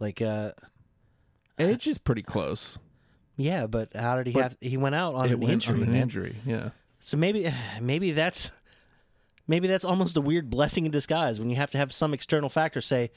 [0.00, 0.52] Like, uh,
[1.58, 2.78] Edge is pretty close.
[3.36, 4.56] yeah, but how did he But have?
[4.60, 5.82] He went out on an went injury.
[5.82, 6.36] on an injury.
[6.46, 6.70] Yeah.
[7.00, 8.50] So maybe maybe that's
[9.46, 12.48] maybe that's almost a weird blessing in disguise when you have to have some external
[12.48, 13.10] factor say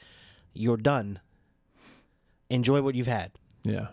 [0.52, 1.20] you're done.
[2.50, 3.32] Enjoy what you've had
[3.64, 3.88] Yeah.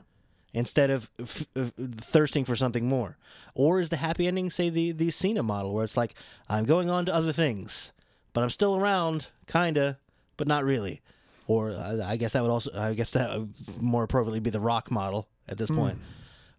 [0.53, 3.17] Instead of f- of thirsting for something more.
[3.55, 6.13] Or is the happy ending say the the Cena model where it's like
[6.49, 7.91] I'm going on to other things,
[8.33, 9.97] but I'm still around kinda,
[10.37, 11.01] but not really.
[11.47, 14.59] Or uh, I guess that would also I guess that would more appropriately be the
[14.61, 15.97] Rock model at this point.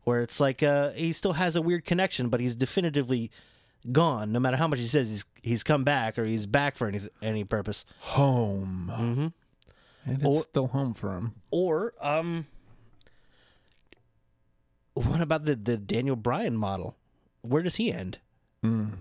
[0.05, 3.31] Where it's like uh, he still has a weird connection, but he's definitively
[3.91, 4.33] gone.
[4.33, 7.01] No matter how much he says he's he's come back or he's back for any
[7.23, 7.87] any purpose.
[8.01, 8.91] Home.
[8.93, 9.27] Mm-hmm.
[10.11, 11.33] And it's Or- still home for him.
[11.51, 12.47] Or um,
[14.95, 16.97] what about the the Daniel Bryan model?
[17.43, 18.19] Where does he end?
[18.65, 18.93] Mm.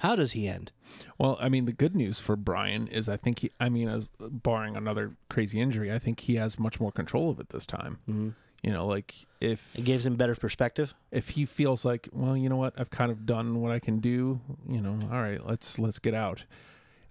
[0.00, 0.72] How does he end?
[1.16, 4.10] Well, I mean, the good news for Bryan is I think he, I mean, as
[4.20, 7.98] barring another crazy injury, I think he has much more control of it this time.
[8.06, 8.34] Mhm.
[8.62, 10.92] You know, like if It gives him better perspective.
[11.10, 14.00] if he feels like, well, you know what, I've kind of done what I can
[14.00, 14.40] do.
[14.68, 16.44] You know, all right, let's let's get out.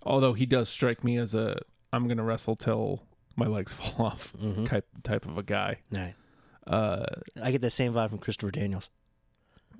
[0.03, 1.57] Although he does strike me as a
[1.91, 3.01] I'm gonna wrestle till
[3.35, 4.67] my legs fall off Mhm.
[4.67, 5.79] type type of a guy.
[5.91, 6.13] Right.
[6.67, 7.05] Uh,
[7.41, 8.89] I get that same vibe from Christopher Daniels.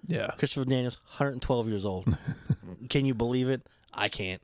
[0.08, 0.32] yeah.
[0.38, 2.18] Christopher Daniels, 112 years old.
[2.90, 3.68] Can you believe it?
[3.94, 4.42] I can't.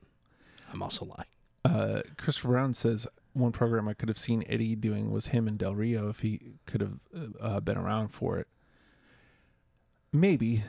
[0.72, 1.28] I'm also lying.
[1.64, 5.56] Uh, Christopher Brown says one program I could have seen Eddie doing was him and
[5.58, 6.98] Del Rio if he could have
[7.40, 8.48] uh, been around for it.
[10.12, 10.64] Maybe.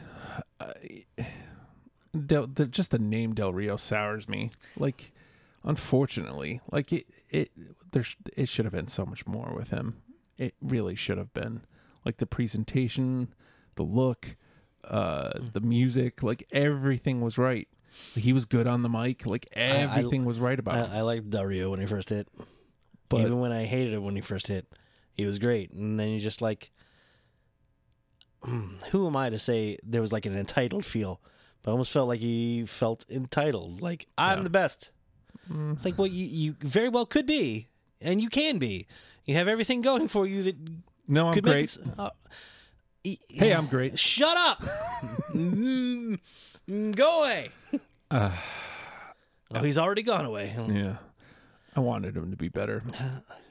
[0.60, 0.74] Uh,
[2.28, 4.52] Del, the, just the name Del Rio sours me.
[4.78, 5.12] Like,
[5.64, 7.52] unfortunately, like it, it,
[7.92, 10.03] there's, it should have been so much more with him.
[10.38, 11.62] It really should have been.
[12.06, 13.34] Like the presentation,
[13.76, 14.36] the look,
[14.84, 17.68] uh, the music, like everything was right.
[18.16, 19.26] He was good on the mic.
[19.26, 20.92] Like I- everything was right about him.
[20.92, 22.28] I, I liked Del Rio when he first hit.
[23.10, 24.66] But- Even when I hated him when he first hit,
[25.14, 25.72] he was great.
[25.72, 26.72] And then you just like,
[28.92, 31.22] who am I to say there was like an entitled feel?
[31.62, 33.82] But I almost felt like he felt entitled.
[33.82, 34.44] Like, I'm Yeah.
[34.44, 34.90] the best.
[35.50, 37.68] It's like, well, you, you very well could be,
[38.02, 38.88] and you can be.
[39.26, 40.56] You have everything going for you that
[41.08, 41.64] No, I'm could make great.
[41.64, 41.80] it.
[41.88, 42.10] s- uh,
[43.04, 43.98] e- Hey, I'm great.
[44.00, 44.62] Shut up!
[45.34, 46.20] Mm,
[46.70, 47.50] mm, Go away.
[48.12, 48.32] Uh,
[49.54, 50.54] oh, he's already gone away.
[50.70, 50.98] yeah.
[51.76, 52.84] I wanted him to be better,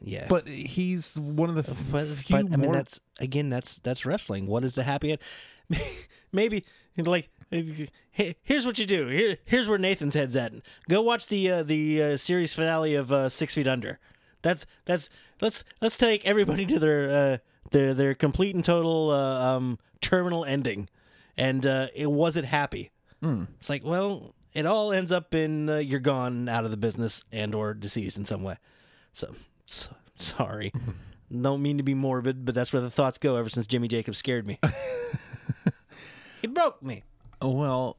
[0.00, 3.48] Yeah, but he's one of the f- but, few but I mean more that's again
[3.50, 4.46] that's that's wrestling.
[4.46, 5.80] What is the happy end?
[6.32, 6.64] Maybe
[6.96, 9.08] like hey, here's what you do.
[9.08, 10.52] Here here's where Nathan's head's at.
[10.88, 13.98] Go watch the uh, the uh, series finale of uh, Six Feet Under.
[14.42, 15.08] That's that's
[15.40, 17.38] let's let's take everybody to their uh,
[17.70, 20.88] their their complete and total uh, um, terminal ending,
[21.36, 22.90] and uh, it wasn't happy.
[23.58, 27.22] It's like well, it all ends up in uh, you're gone out of the business
[27.32, 28.56] and or deceased in some way.
[29.12, 29.34] So,
[29.66, 30.72] so sorry.
[31.40, 34.18] Don't mean to be morbid, but that's where the thoughts go ever since Jimmy Jacobs
[34.18, 34.58] scared me.
[36.42, 37.04] he broke me.
[37.40, 37.96] well.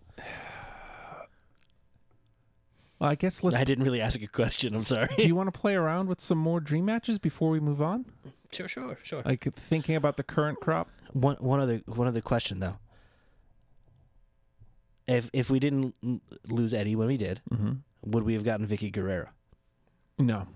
[3.04, 3.58] Well, I guess let's.
[3.58, 4.74] I didn't really ask a question.
[4.74, 5.10] I'm sorry.
[5.18, 8.06] do you want to play around with some more dream matches before we move on?
[8.50, 9.22] sure, sure, sure.
[9.26, 10.88] Like thinking about the current crop.
[11.12, 12.78] One one other one other question though.
[15.06, 17.74] If if we didn't l- lose Eddie when we did, mm-hmm.
[18.06, 19.28] would we have gotten Vickie Guerrero?
[20.18, 20.48] No.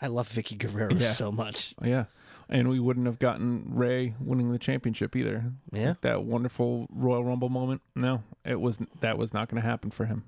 [0.00, 1.12] I love Vickie Guerrero Yeah.
[1.12, 1.74] so much.
[1.82, 2.06] Yeah.
[2.48, 5.52] And we wouldn't have gotten Rey winning the championship either.
[5.72, 5.94] Yeah.
[6.00, 7.82] That wonderful Royal Rumble moment.
[7.94, 10.24] No, it was that was not going to happen for him.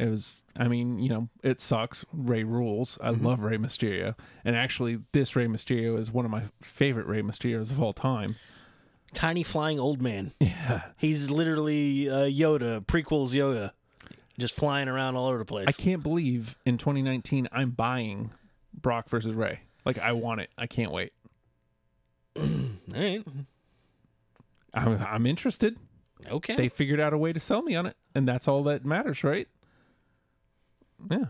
[0.00, 2.04] It was I mean, you know, it sucks.
[2.12, 2.98] Rey rules.
[3.02, 4.14] I love Rey Mysterio.
[4.44, 8.36] And actually this Rey Mysterio is one of my favorite Rey Mysterios of all time.
[9.12, 10.32] Tiny flying old man.
[10.40, 10.82] Yeah.
[10.96, 13.72] He's literally uh, Yoda, prequels Yoda,
[14.38, 15.66] just flying around all over the place.
[15.68, 18.30] I can't believe in 2019 I'm buying
[18.72, 19.60] Brock versus Rey.
[19.84, 20.50] Like I want it.
[20.56, 21.12] I can't wait.
[22.36, 22.44] All
[22.94, 23.22] right.
[24.72, 25.78] I'm, I'm interested.
[26.30, 26.54] Okay.
[26.54, 29.24] They figured out a way to sell me on it, and that's all that matters,
[29.24, 29.48] right?
[31.10, 31.26] Yeah.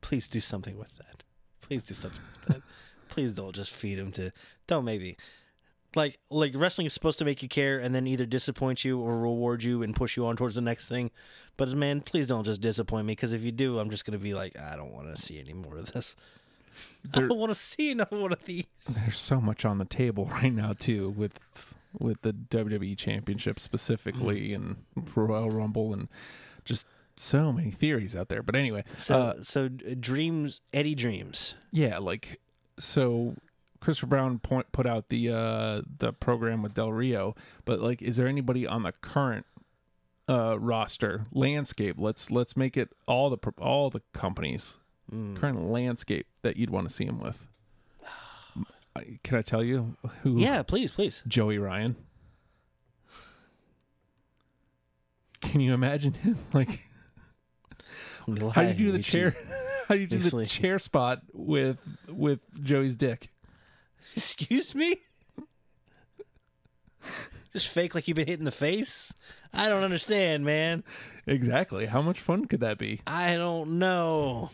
[0.00, 1.22] Please do something with that.
[1.60, 2.62] Please do something with that.
[3.08, 4.32] Please don't just feed him to.
[4.66, 5.16] Don't maybe.
[5.94, 9.18] Like like wrestling is supposed to make you care and then either disappoint you or
[9.20, 11.10] reward you and push you on towards the next thing.
[11.56, 14.34] But man, please don't just disappoint me because if you do, I'm just gonna be
[14.34, 16.16] like, I don't want to see any more of this.
[17.12, 18.64] I don't want to see another one of these.
[18.88, 21.38] There's so much on the table right now too with
[21.98, 24.76] with the WWE Championship specifically and
[25.14, 26.08] Royal Rumble and
[26.64, 26.86] just
[27.16, 28.42] so many theories out there.
[28.42, 31.54] But anyway, So uh, so dreams, Eddie dreams.
[31.70, 32.40] yeah, like
[32.78, 33.34] so
[33.80, 37.34] Christopher Brown point, put out the uh the program with Del Rio,
[37.64, 39.44] but like is there anybody on the current
[40.28, 44.78] uh roster landscape let's let's make it all the all the companies
[45.12, 45.36] Mm.
[45.36, 47.46] current landscape that you'd want to see him with
[49.24, 51.20] can i tell you who Yeah, please, please.
[51.26, 51.96] joey ryan
[55.40, 56.88] can you imagine him like
[58.54, 59.34] how do you do the chair
[59.88, 63.30] how do you do the chair spot with with joey's dick
[64.16, 64.96] Excuse me?
[67.52, 69.12] Just fake like you've been hit in the face?
[69.52, 70.84] I don't understand, man.
[71.26, 74.50] exactly how much fun could that be I don't know.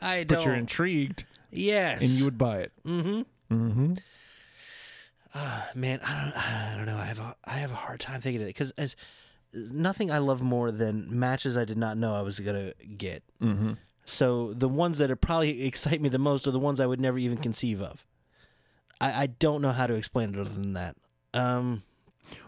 [0.00, 0.38] I don't.
[0.38, 2.02] but you're intrigued yes.
[2.02, 3.54] and you would buy it Mm-hmm.
[3.54, 3.94] mm-hmm
[5.74, 6.32] Man, I don't.
[6.36, 6.96] I don't know.
[6.96, 7.34] I have a.
[7.44, 8.94] I have a hard time thinking of it because as
[9.54, 13.22] nothing I love more than matches I did not know I was gonna get.
[13.40, 13.72] mm-hmm
[14.04, 17.00] So the ones that are probably excite me the most are the ones I would
[17.00, 18.04] never even conceive of.
[19.00, 20.96] I, I don't know how to explain it other than that.
[21.32, 21.82] Um.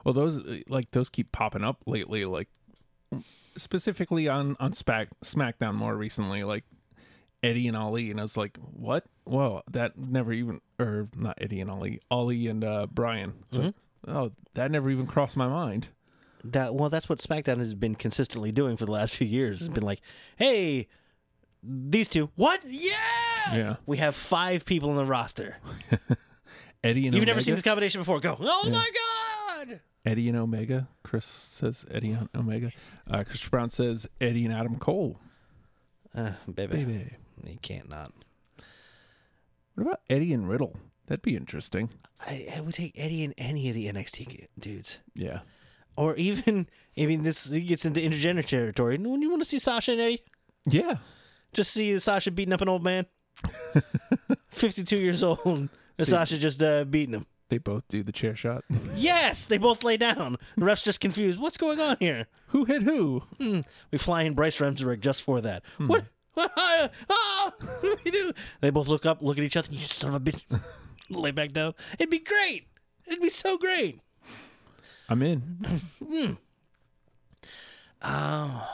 [0.05, 2.49] Well, those like those keep popping up lately, like
[3.57, 6.65] specifically on on Spac SmackDown more recently, like
[7.43, 9.05] Eddie and Ali, and I was like, what?
[9.25, 13.35] Whoa, that never even or not Eddie and Ali, Ali and uh, Bryan.
[13.49, 13.75] It's like,
[14.09, 15.89] oh, that never even crossed my mind.
[16.45, 19.61] That well, that's what SmackDown has been consistently doing for the last few years.
[19.63, 20.01] It's been like,
[20.37, 20.87] hey,
[21.63, 22.61] these two, what?
[22.67, 22.93] Yeah,
[23.55, 23.77] Yeah.
[23.87, 25.57] We have five people in the roster.
[26.85, 27.27] Eddie and You've Omega.
[27.27, 28.21] never seen this combination before.
[28.21, 28.71] Go, oh Yeah.
[28.73, 28.91] my
[29.67, 29.81] god!
[30.05, 30.89] Eddie and Omega.
[31.03, 32.71] Chris says Eddie and Omega.
[33.11, 35.19] Uh, Chris Brown says Eddie and Adam Cole.
[36.15, 37.11] Uh, baby, Baby.
[37.45, 38.13] you can't not.
[39.75, 40.77] What about Eddie and Riddle?
[41.07, 41.91] That'd be interesting.
[42.21, 45.41] I, I would take Eddie and any of the NXT dudes, Yeah.
[45.97, 46.69] Or even.
[46.99, 48.97] I mean, this gets into intergender territory.
[48.99, 50.23] When you want to see Sasha and Eddie,
[50.67, 50.97] Yeah.
[51.53, 53.07] just see Sasha beating up an old man,
[54.49, 55.69] fifty-two years old, and
[56.03, 57.27] Sasha just uh, beating him.
[57.49, 58.65] They both do the chair shot.
[58.97, 60.37] Yes, they both lay down.
[60.57, 61.39] The ref's just confused.
[61.39, 62.27] What's going on here?
[62.49, 63.23] Who hit who?
[63.39, 63.61] Hmm.
[63.93, 65.63] We fly in Bryce Remsburg just for that.
[65.77, 65.87] Hmm.
[65.87, 66.05] What?
[66.35, 66.93] What?
[67.07, 68.33] What do we do?
[68.61, 69.69] They both look up, look at each other.
[69.71, 70.43] You son of a bitch.
[71.11, 71.75] lay back down.
[71.99, 72.67] It'd be great.
[73.07, 74.01] It'd be so great.
[75.09, 76.37] I'm in.
[78.03, 78.69] Oh.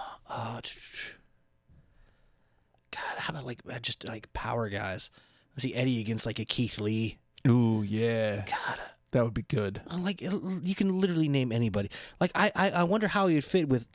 [2.90, 5.10] God, how about like uh, just like power guys?
[5.56, 7.18] I see Eddie against like a Keith Lee.
[7.46, 8.44] Ooh, yeah.
[8.46, 9.80] God, uh, That would be good.
[9.90, 11.90] uh, like it- you can literally name anybody.
[12.20, 13.86] Like I, I, I wonder how he would fit with,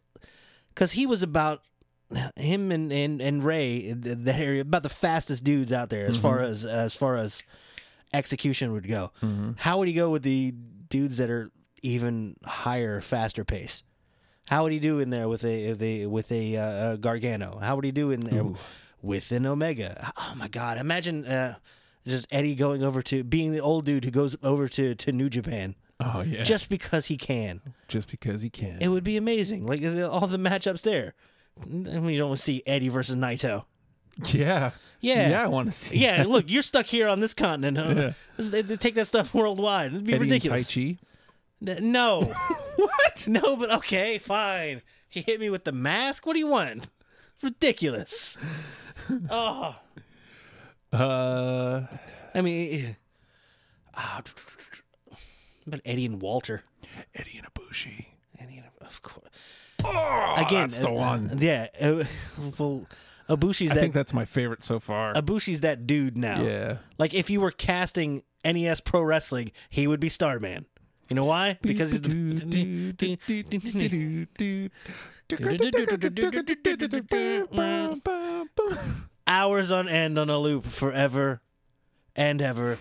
[0.70, 1.62] because he was about
[2.36, 6.16] him and and and Rey th- that area about the fastest dudes out there as
[6.16, 6.22] mm-hmm.
[6.22, 7.44] far as as far as
[8.14, 9.12] execution would go.
[9.22, 9.52] Mm-hmm.
[9.58, 10.54] How would he go with the
[10.90, 11.52] dudes that are
[11.82, 13.84] even higher, faster pace?
[14.50, 17.60] How would he do in there with a with a with a uh, Gargano?
[17.62, 18.58] How would he do in there Ooh.
[19.02, 20.12] with an Omega?
[20.18, 20.78] Oh my God!
[20.78, 21.56] Imagine uh,
[22.08, 25.30] just Eddie going over to being the old dude who goes over to to New
[25.30, 26.44] Japan Oh yeah.
[26.44, 27.60] just because he can.
[27.88, 28.78] just because he can.
[28.82, 29.66] It would be amazing.
[29.66, 31.14] Like all the matchups there.
[31.66, 33.66] We don't see Eddie versus Naito.
[34.30, 34.72] yeah.
[35.02, 35.30] Yeah.
[35.30, 35.98] Yeah, I want to see.
[35.98, 37.78] Yeah, look, you're stuck here on this continent.
[37.78, 37.94] Huh?
[37.96, 38.12] Yeah.
[38.38, 39.94] They, they take that stuff worldwide.
[39.94, 40.66] It'd be Eddie ridiculous.
[40.68, 40.98] Taichi.
[41.62, 42.34] No.
[42.78, 43.28] What?
[43.28, 44.84] No, but okay, fine.
[45.10, 46.28] He hit me with the mask.
[46.28, 46.88] What do you want?
[47.42, 48.38] Ridiculous.
[49.32, 49.76] Oh,
[50.94, 51.88] Uh,
[52.36, 52.96] I mean,
[53.96, 54.22] ah,
[55.66, 56.64] but Eddie and Walter.
[57.16, 58.06] Eddie and Ibushi.
[58.40, 59.30] Eddie and, of course.
[59.84, 61.36] Oh, Again, that's the uh, one.
[61.40, 61.68] Yeah.
[61.82, 62.04] Uh,
[62.60, 62.86] well,
[63.28, 63.82] Ibushi's I that.
[63.82, 65.14] think that's my favorite so far.
[65.16, 66.44] Ibushi's that dude now.
[66.44, 66.78] yeah.
[67.00, 70.68] Like if you were casting NES Pro Wrestling, he would be Starman.
[71.10, 71.58] You know why?
[71.62, 72.98] Because he's the.
[79.28, 81.42] hours on end on a loop forever
[82.16, 82.78] and ever.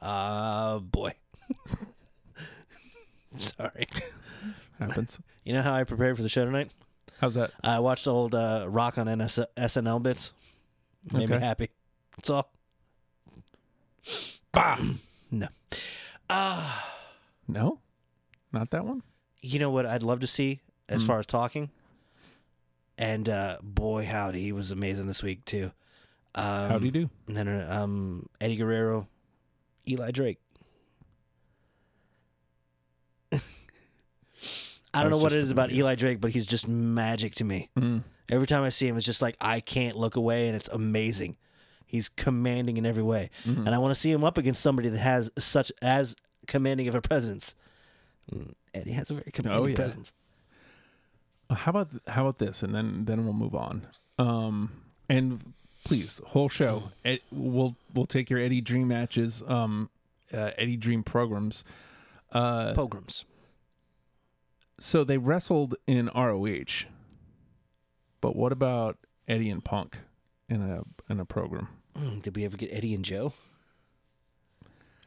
[0.00, 1.12] Ah, boy.
[3.36, 3.88] Sorry.
[4.78, 5.20] Happens.
[5.44, 6.70] You know how I prepared for the show tonight?
[7.20, 7.50] How's that?
[7.62, 10.32] I watched old uh, Rock on NS- SNL bits.
[11.12, 11.68] Made me happy.
[12.16, 12.50] That's all.
[14.52, 14.78] Bah.
[15.30, 15.48] No.
[16.30, 16.99] Ah.
[17.52, 17.78] No,
[18.52, 19.02] not that one.
[19.42, 21.06] you know what I'd love to see as Mm.
[21.06, 21.70] far as talking?
[22.98, 25.72] And uh, boy, howdy, he was amazing this week too.
[26.34, 27.10] Um, How do you do?
[27.28, 29.08] No, no, no, um, Eddie Guerrero,
[29.88, 30.38] Eli Drake.
[33.32, 35.72] I don't know what it is about.
[35.72, 37.70] Eli Drake, but he's just magic to me.
[37.78, 38.02] Mm.
[38.28, 41.36] Every time I see him, it's just like I can't look away, and it's amazing.
[41.86, 43.66] He's commanding in every way, Mhm.
[43.66, 46.14] and I want to see him up against somebody that has such as
[46.50, 47.54] commanding of a presence.
[48.74, 49.74] Eddie has a very commanding Oh, yeah.
[49.76, 50.12] presence.
[51.50, 53.86] How about how about this, and then then we'll move on.
[54.18, 54.70] Um,
[55.08, 59.90] and please, whole show, Ed, we'll we'll take your Eddie Dream matches, um,
[60.32, 61.64] uh, Eddie Dream programs.
[62.32, 63.24] Uh, Pogroms.
[64.78, 66.84] so they wrestled in ROH,
[68.20, 68.96] but what about
[69.26, 69.98] Eddie and Punk
[70.48, 71.66] in a in a program?
[71.98, 73.32] Mm, Did we ever get Eddie and Joe?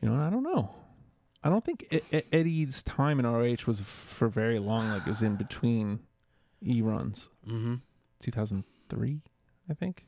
[0.01, 0.75] You know, I don't know.
[1.43, 4.89] I don't think E- E- Eddie's time in ROH was for very long.
[4.89, 5.99] Like it was in between
[6.65, 7.75] E runs, Mm-hmm.
[8.21, 9.21] 2003,
[9.69, 10.05] I think.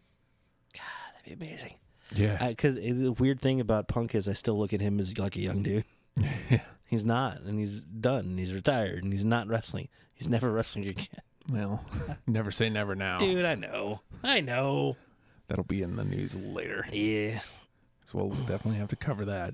[0.73, 0.81] God,
[1.23, 1.75] that'd be amazing.
[2.13, 5.36] Yeah, Because the weird thing about Punk is I still look at him as like
[5.36, 5.86] a young dude.
[6.49, 6.61] yeah.
[6.88, 9.89] He's not, and he's done, and he's retired, and he's not wrestling.
[10.13, 11.07] He's never wrestling again.
[11.51, 11.83] Well,
[12.25, 13.17] never say never now.
[13.17, 14.01] Dude, I know.
[14.23, 14.97] I know.
[15.47, 16.88] That'll be in the news later.
[16.91, 17.39] Yeah.
[18.05, 19.53] So we'll definitely have to cover that.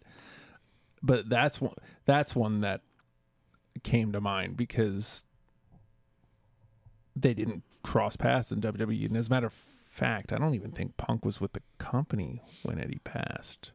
[1.03, 1.75] But that's one
[2.05, 2.81] that's one that
[3.83, 5.23] came to mind because
[7.15, 9.05] they didn't cross paths in WWE.
[9.05, 12.41] And as a matter of fact, I don't even think Punk was with the company
[12.63, 13.71] when Eddie passed.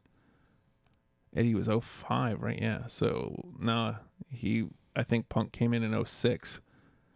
[1.35, 2.59] Eddie was 05, right?
[2.59, 2.87] Yeah.
[2.87, 3.95] So no,
[4.29, 6.61] he I think Punk came in in 06.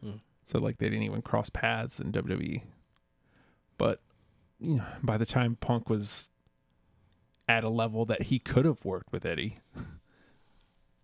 [0.04, 0.12] Hmm.
[0.46, 2.64] So like they didn't even cross paths in WWE.
[3.78, 4.02] But
[4.60, 6.30] you know, by the time Punk was
[7.48, 9.60] at a level that he could have worked with Eddie,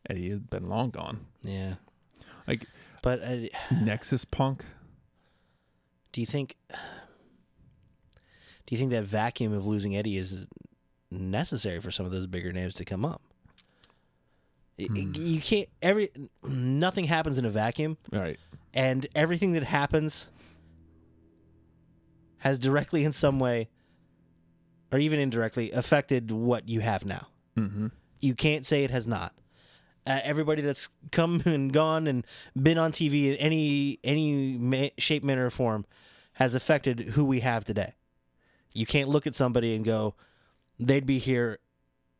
[0.10, 1.26] Eddie had been long gone.
[1.44, 1.76] Yeah.
[2.48, 2.66] Like
[3.02, 3.22] But
[3.72, 4.64] Nexus Punk,
[6.12, 6.56] do you think?
[8.66, 10.48] Do you think that vacuum of losing Eddie is
[11.10, 13.22] necessary for some of those bigger names to come up?
[14.80, 15.12] Hmm.
[15.16, 15.68] You can't.
[15.82, 16.10] Every
[16.44, 17.98] nothing happens in a vacuum.
[18.12, 18.38] Right.
[18.74, 20.28] and everything that happens
[22.40, 23.70] has directly in some way
[24.92, 27.28] or even indirectly affected what you have now
[27.58, 27.88] Mm-hmm.
[28.22, 29.34] you can't say it has not
[30.08, 32.26] uh, everybody that's come and gone and
[32.62, 35.86] been on tv in any any ma- shape manner or form
[36.34, 37.94] has affected who we have today
[38.74, 40.16] you can't look at somebody and go
[40.80, 41.60] they'd be here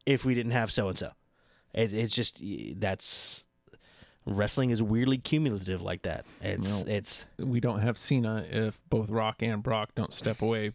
[0.06, 1.12] if we didn't have so and so
[1.74, 2.42] it's just
[2.80, 3.46] that's
[4.26, 6.92] wrestling is weirdly cumulative like that it's No.
[6.92, 10.72] it's We don't have Cena if both Rock and Brock don't step away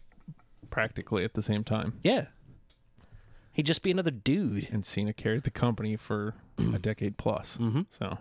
[0.71, 1.99] practically at the same time.
[2.03, 2.25] Yeah.
[3.53, 4.67] He'd just be another dude.
[4.71, 7.57] And Cena carried the company for a decade plus.
[7.61, 7.81] Mm-hmm.
[7.89, 8.17] So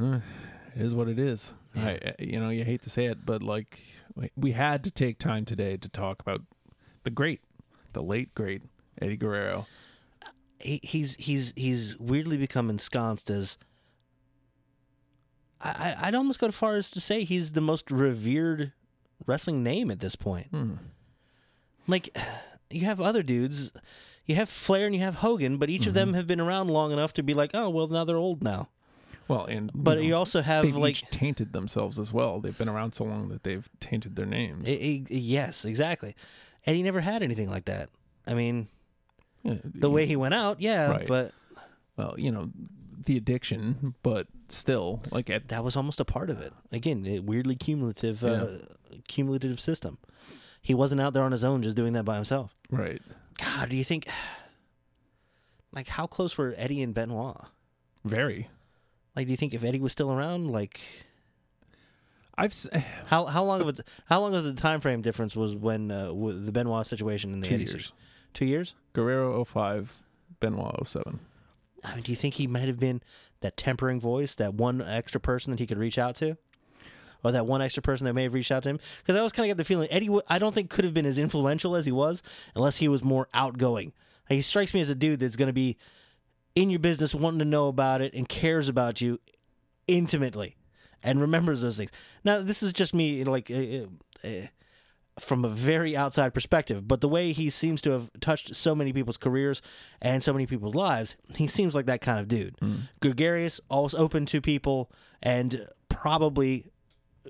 [0.00, 0.20] uh,
[0.74, 1.52] it is what it is.
[1.76, 3.80] I, you know, you hate to say it, but like
[4.36, 6.42] we- had to take time today to talk about
[7.04, 7.40] the great,
[7.92, 8.62] the late great
[9.00, 9.66] Eddie Guerrero.
[10.58, 13.58] he, he's he's he's weirdly become ensconced as
[15.60, 18.72] I, I- I'd almost go as far as to say he's the most revered
[19.26, 20.48] wrestling name at this point.
[21.86, 22.16] Like
[22.70, 23.70] you have other dudes,
[24.26, 26.92] you have Flair and you have Hogan, but each of them have been around long
[26.92, 28.68] enough to be like, oh well, now they're old now.
[29.28, 32.40] Well, and But know, you also have they've like each tainted themselves as well.
[32.40, 34.68] They've been around so long that they've tainted their names.
[34.68, 36.14] I- I- yes, exactly.
[36.64, 37.90] And he never had anything like that.
[38.26, 38.68] I mean,
[39.42, 41.06] Yeah, the way he went out, yeah, Right.
[41.08, 41.32] but
[41.96, 42.50] well, you know,
[43.04, 46.52] the addiction, but still, like at that was almost a part of it.
[46.72, 48.46] Again, a weirdly cumulative, uh,
[49.08, 49.98] cumulative system.
[50.62, 52.54] He wasn't out there on his own, just doing that by himself.
[52.70, 53.00] right,
[53.38, 54.08] God, do you think?
[55.72, 57.36] Like, how close were Eddie and Benoit?
[58.04, 58.48] very.
[59.14, 60.80] Like, do you think if Eddie was still around, like,
[62.38, 62.66] I've s-
[63.06, 63.74] how how long of a
[64.06, 67.48] how long was the time frame difference was when uh, the Benoit situation and the
[67.48, 67.70] two Eddie years.
[67.72, 67.96] situation?
[68.32, 68.74] Two years.
[68.94, 70.02] Guerrero 05,
[70.40, 71.20] Benoit 07.
[71.84, 73.02] I mean, do you think he might have been
[73.40, 76.38] that tempering voice, that one extra person that he could reach out to?
[77.26, 78.78] Or that one extra person that may have reached out to him?
[78.98, 81.06] Because I always kind of get the feeling Eddie, I don't think could have been
[81.06, 82.22] as influential as he was
[82.54, 83.92] unless he was more outgoing.
[84.30, 85.76] Like, he strikes me as a dude that's going to be
[86.54, 89.18] in your business, wanting to know about it, and cares about you
[89.88, 90.56] intimately
[91.02, 91.90] and remembers those things.
[92.24, 93.86] Now, this is just me, like, uh,
[94.24, 94.46] uh,
[95.18, 98.92] from a very outside perspective, but the way he seems to have touched so many
[98.92, 99.62] people's careers
[100.00, 102.54] and so many people's lives, he seems like that kind of dude.
[103.00, 104.90] Gregarious, always open to people,
[105.22, 106.66] and probably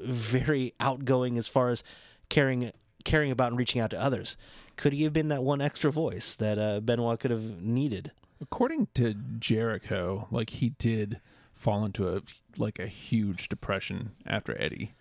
[0.02, 1.82] very outgoing as far as
[2.28, 2.72] caring
[3.04, 4.36] caring about and reaching out to others.
[4.76, 8.10] Could he have been that one extra voice that uh, Benoit could have needed?
[8.40, 11.20] According to Jericho, like he did
[11.54, 12.22] fall into a
[12.58, 14.94] like a huge depression after Eddie,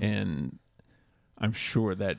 [0.00, 0.58] and
[1.38, 2.16] I'm sure that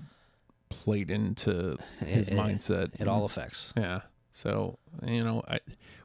[0.69, 2.91] played into his It- it- mindset.
[2.99, 3.73] It all affects.
[3.75, 4.01] Yeah.
[4.31, 5.59] So you know, I,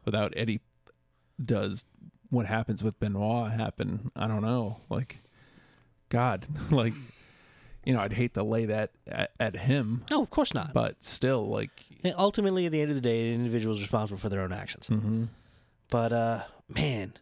[0.05, 0.61] without Eddie,
[1.43, 1.85] does
[2.31, 4.11] what happens with Benoit happen?
[4.17, 4.81] I don't know.
[4.91, 5.23] Like,
[6.09, 6.95] God, like,
[7.85, 10.73] you know, I'd hate to lay that at, at him, No, of course not.
[10.75, 14.19] but still, like, And ultimately, at the end of the day, the individual is responsible
[14.19, 14.87] for their own actions.
[14.87, 15.25] hmm
[15.91, 17.15] But uh, man,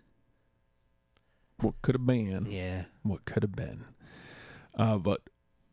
[1.61, 2.47] what could have been?
[2.49, 3.84] yeah, What could have been?
[4.76, 5.22] Uh, but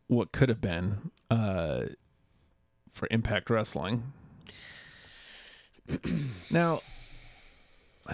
[0.07, 1.85] what could have been uh,
[2.91, 4.13] for Impact Wrestling?
[6.49, 6.81] now,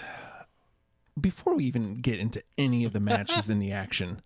[1.20, 4.22] before we even get into any of the matches in the action,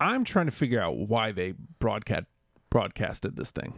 [0.00, 2.26] I'm trying to figure out why they broadcast
[2.70, 3.74] broadcasted this thing.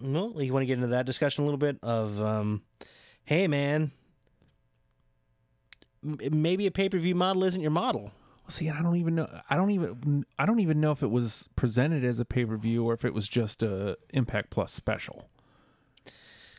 [0.00, 2.62] well, you want to get into that discussion a little bit of, um,
[3.24, 3.92] hey man,
[6.04, 8.12] m- maybe a pay per view model isn't your model.
[8.48, 9.28] See, I don't even know.
[9.48, 10.26] I don't even.
[10.38, 13.04] I don't even know if it was presented as a pay per view or if
[13.04, 15.28] it was just a Impact Plus special.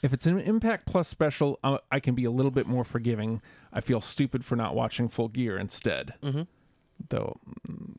[0.02, 3.42] If it's an Impact Plus special, uh, I can be a little bit more forgiving.
[3.72, 6.48] I feel stupid for not watching Full Gear instead, Mhm.
[7.10, 7.40] Though.
[7.68, 7.96] mm,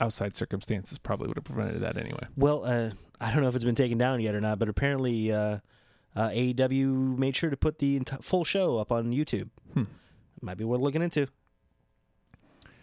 [0.00, 2.26] Outside circumstances probably would have prevented that anyway.
[2.36, 2.90] Well, uh,
[3.20, 5.58] I don't know if it's been taken down yet or not, but apparently uh,
[6.14, 9.48] uh, AEW made sure to put the enti- full show up on YouTube.
[9.74, 9.84] Hmm.
[10.40, 11.26] Might be worth looking into.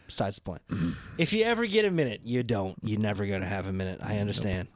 [0.08, 0.62] Besides the point,
[1.18, 2.76] if you ever get a minute, you don't.
[2.84, 4.00] You're never gonna have a minute.
[4.04, 4.68] I understand.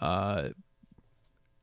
[0.00, 0.48] Uh,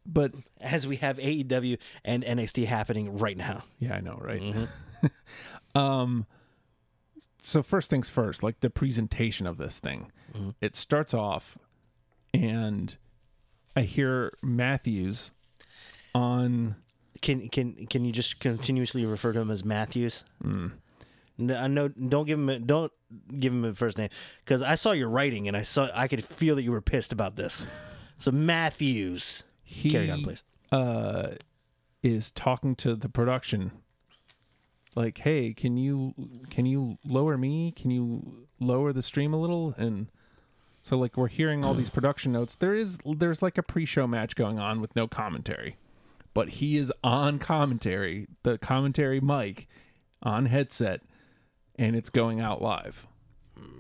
[0.06, 3.64] but As we have AEW and NXT happening right now.
[3.80, 4.42] yeah, I know, right?
[4.42, 4.68] Mhm.
[5.76, 6.26] Um,
[7.42, 10.56] so first things first, like the presentation of this thing, Mhm.
[10.62, 11.58] it starts off,
[12.34, 12.96] and
[13.76, 15.32] I hear Matthews
[16.16, 16.76] on.
[17.22, 20.24] Can can can you just continuously refer to him as Matthews?
[20.44, 20.72] Mm,
[21.38, 21.88] No, I know.
[21.88, 22.50] Don't give him.
[22.50, 22.92] A, don't
[23.40, 24.10] give him a first name
[24.44, 25.90] because I saw your writing and I saw.
[25.94, 27.66] I could feel that you were pissed about this.
[28.18, 30.44] So Matthews, he carry on, please.
[30.72, 31.36] uh,
[32.04, 33.72] is talking to the production,
[34.96, 36.14] like, "Hey, can you
[36.50, 37.72] can you lower me?
[37.72, 40.08] Can you lower the stream a little?" And
[40.84, 42.56] so, like, we're hearing all these production notes.
[42.56, 45.78] There is there's like a pre-show match going on with no commentary,
[46.34, 49.68] but he is on commentary, the commentary mic
[50.24, 51.02] on headset,
[51.78, 53.08] and it's going out live.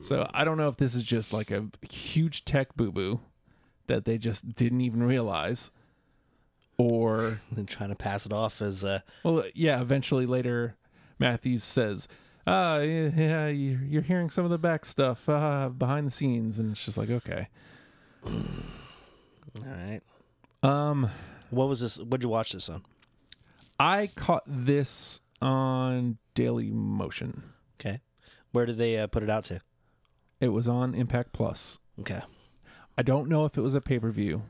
[0.01, 0.31] So hmm.
[0.33, 3.21] I don't know if this is just like a huge tech boo boo
[3.87, 5.71] that they just didn't even realize,
[6.77, 9.81] or And trying to pass it off as a well, yeah.
[9.81, 10.75] Eventually, later,
[11.21, 12.07] Matthews says,
[12.47, 16.83] "Ah, yeah, you're hearing some of the back stuff uh, behind the scenes," and it's
[16.83, 17.47] just like, okay.
[18.25, 18.33] all
[19.55, 20.01] right.
[20.63, 21.09] Um,
[21.51, 21.97] What was this?
[21.97, 22.83] What'd you watch this on?
[23.79, 27.43] I caught this on Daily Motion.
[27.79, 27.99] Okay.
[28.51, 29.59] Where did they uh, put it out to?
[30.39, 31.77] It was on Impact Plus.
[31.99, 32.21] Okay.
[32.97, 34.43] I don't know if it was a pay per view.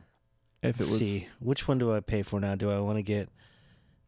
[0.63, 1.27] If it Let's was, see.
[1.39, 2.55] Which one do I pay for now?
[2.55, 3.29] Do I want to get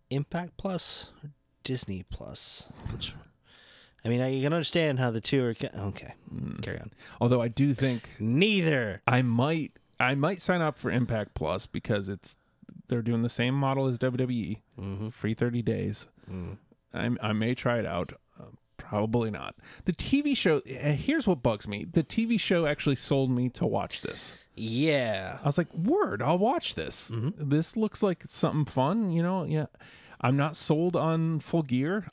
[0.09, 1.29] Impact Plus or
[1.63, 2.67] Disney Plus?
[2.91, 3.13] Which?
[4.05, 5.53] I mean, I, you can understand how the two are.
[5.53, 6.13] ca- Okay.
[6.33, 6.61] Mm.
[6.61, 6.91] Carry on.
[7.21, 9.01] although I do think Neither.
[9.07, 12.35] I might, I might sign up for Impact Plus because it's
[12.89, 15.09] they're doing the same model as WWE, Mm-hmm.
[15.09, 16.07] free thirty days.
[16.29, 16.57] Mm.
[16.93, 18.13] I, I may try it out.
[18.39, 18.45] Uh,
[18.77, 19.55] probably not.
[19.85, 20.61] The TV show.
[20.65, 24.35] eh, Here's what bugs me: the TV show actually sold me to watch this.
[24.55, 25.39] Yeah.
[25.41, 27.09] I was like, "Word, I'll watch this.
[27.09, 27.49] Mm-hmm.
[27.49, 29.67] This looks like something fun." You know, yeah.
[30.23, 32.07] I'm not sold on Full Gear.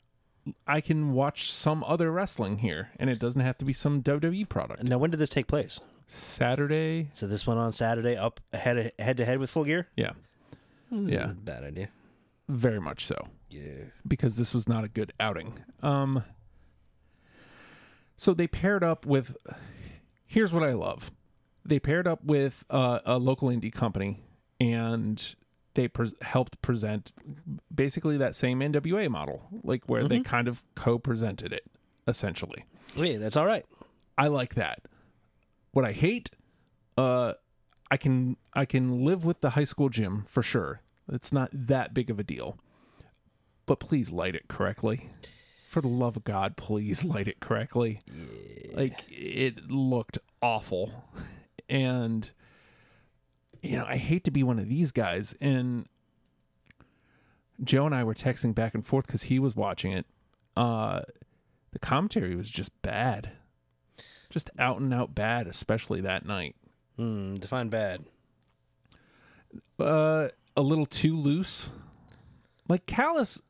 [0.67, 4.49] I can watch some other wrestling here, and it doesn't have to be some WWE
[4.49, 4.83] product.
[4.83, 5.79] Now, when did this take place?
[6.07, 9.87] Saturday, So this one on Saturday, up head head to head with Full Gear.
[9.95, 10.11] yeah,
[10.89, 11.27] Yeah.
[11.35, 11.89] Bad idea.
[12.49, 13.27] very much so.
[13.49, 13.85] Yeah.
[14.07, 15.59] because this was not a good outing.
[15.83, 16.23] Um,
[18.17, 19.35] so they paired up with.
[20.25, 21.11] Here's what I love:
[21.65, 24.19] they paired up with uh, a local indie company,
[24.59, 25.35] and
[25.73, 27.13] they pre- helped present
[27.73, 31.65] basically that same NWA model, like where they kind of co-presented it,
[32.07, 32.65] essentially.
[32.97, 33.65] Wait, that's all right.
[34.17, 34.81] I like that.
[35.71, 36.29] What I hate,
[36.97, 37.33] uh,
[37.89, 40.81] I can I can live with the high school gym for sure.
[41.11, 42.57] It's not that big of a deal.
[43.65, 45.09] But please light it correctly.
[45.67, 48.01] For the love of God, please light it correctly.
[48.73, 51.05] Like it looked awful.
[51.69, 52.29] And
[53.61, 55.85] you know, I hate to be one of these guys and
[57.63, 60.05] Joe and I were texting back and forth cuz he was watching it.
[60.57, 61.01] Uh
[61.71, 63.31] the commentary was just bad.
[64.29, 66.55] Just out and out bad, especially that night.
[66.97, 67.35] Hmm.
[67.35, 68.05] Define bad.
[69.79, 71.71] Uh, a little too loose.
[72.69, 73.41] Like Callis,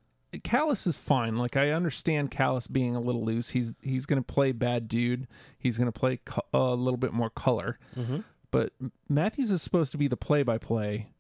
[0.44, 1.36] Callis is fine.
[1.38, 3.50] Like I understand Callis being a little loose.
[3.50, 5.28] He's he's gonna play bad dude.
[5.60, 7.78] He's gonna play co- a little bit more color.
[7.96, 8.24] Mhm.
[8.52, 8.74] But
[9.08, 11.14] Matthews is supposed to be the play by play,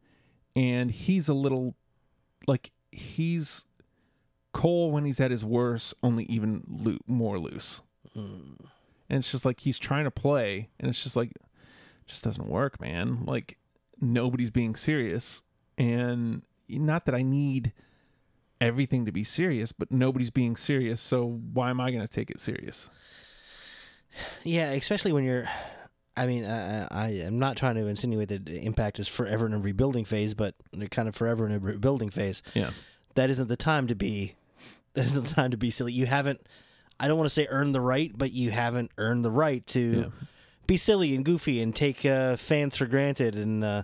[0.55, 1.75] and he's a little
[2.47, 3.65] like he's
[4.53, 7.81] Cole when he's at his worst, only even loo- more loose.
[8.13, 8.55] Hmm.
[9.09, 11.31] And it's just like he's trying to play, and it's just like,
[12.05, 13.23] just doesn't work, man.
[13.25, 13.57] Like
[13.99, 15.43] nobody's being serious,
[15.77, 17.71] and not that I need
[18.59, 21.01] everything to be serious, but nobody's being serious.
[21.01, 22.89] So why am I going to take it serious?
[24.43, 25.47] Yeah, especially when you're.
[26.17, 29.59] I mean, I, I am not trying to insinuate that Impact is forever in a
[29.59, 32.43] rebuilding phase, but they're kind of forever in a rebuilding phase.
[32.53, 32.71] Yeah,
[33.15, 34.35] That isn't the time to be.
[34.93, 35.93] That isn't the time to be silly.
[35.93, 36.45] You haven't.
[36.99, 39.79] I don't want to say earned the right, but you haven't earned the right to
[39.79, 40.25] yeah,
[40.67, 43.35] be silly and goofy and take uh, fans for granted.
[43.35, 43.83] And uh,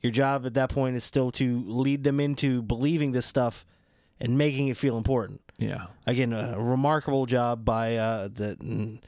[0.00, 3.64] your job at that point is still to lead them into believing this stuff
[4.20, 5.40] and making it feel important.
[5.58, 5.86] yeah.
[6.06, 8.98] Again, a remarkable job by uh, the.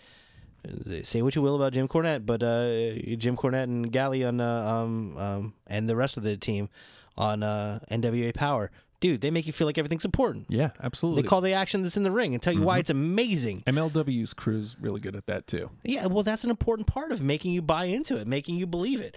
[1.02, 4.66] Say what you will about Jim Cornette, but uh, Jim Cornette and Galli on uh,
[4.66, 6.68] um, um, and the rest of the team
[7.16, 10.46] on uh, NWA Power, dude, they make you feel like everything's important.
[10.48, 11.22] Yeah, absolutely.
[11.22, 13.62] They call the action that's in the ring and tell you why it's amazing.
[13.66, 15.70] MLW's crew's really good at that too.
[15.82, 19.00] Yeah, well, that's an important part of making you buy into it, making you believe
[19.00, 19.16] it.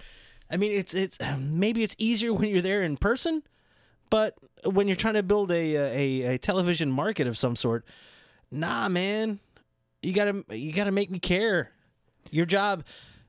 [0.50, 3.42] I mean, it's it's maybe it's easier when you're there in person,
[4.10, 4.34] but
[4.64, 7.84] when you're trying to build a a, a television market of some sort,
[8.50, 9.40] nah, man,
[10.02, 11.72] you gotta you gotta make me care.
[12.30, 12.84] Your job,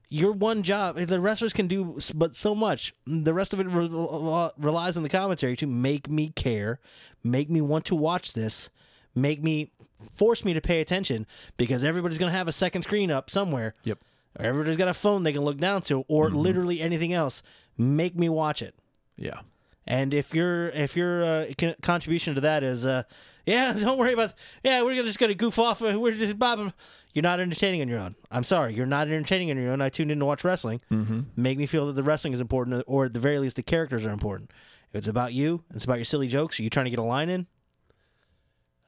[0.10, 0.98] your one job.
[0.98, 2.94] The wrestlers can do but so much.
[3.06, 6.80] The rest of it re- re- relies on the commentary to make me care,
[7.24, 8.70] make me want to watch this,
[9.16, 9.72] make me
[10.10, 11.26] force me to pay attention
[11.58, 13.74] because everybody's gonna have a second screen up somewhere.
[13.84, 14.00] Yep.
[14.38, 17.42] Or everybody's got a phone they can look down to, or literally anything else.
[17.78, 18.76] Make me watch it.
[19.18, 19.42] Yeah.
[19.88, 21.48] And if your if your uh,
[21.82, 23.04] contribution to that is, uh,
[23.50, 24.34] yeah, don't worry about,
[24.64, 25.82] yeah, we're just gonna goof off.
[25.82, 26.74] uh, We're just blah, blah, blah,"
[27.14, 28.16] You're not entertaining on your own.
[28.32, 29.82] I'm sorry, you're not entertaining on your own.
[29.82, 30.82] I tuned in to watch wrestling.
[30.92, 31.22] Mm-hmm.
[31.36, 34.06] Make me feel that the wrestling is important, or at the very least, the characters
[34.06, 34.52] are important.
[34.92, 36.60] If it's about you, it's about your silly jokes.
[36.60, 37.48] Are you trying to get a line in?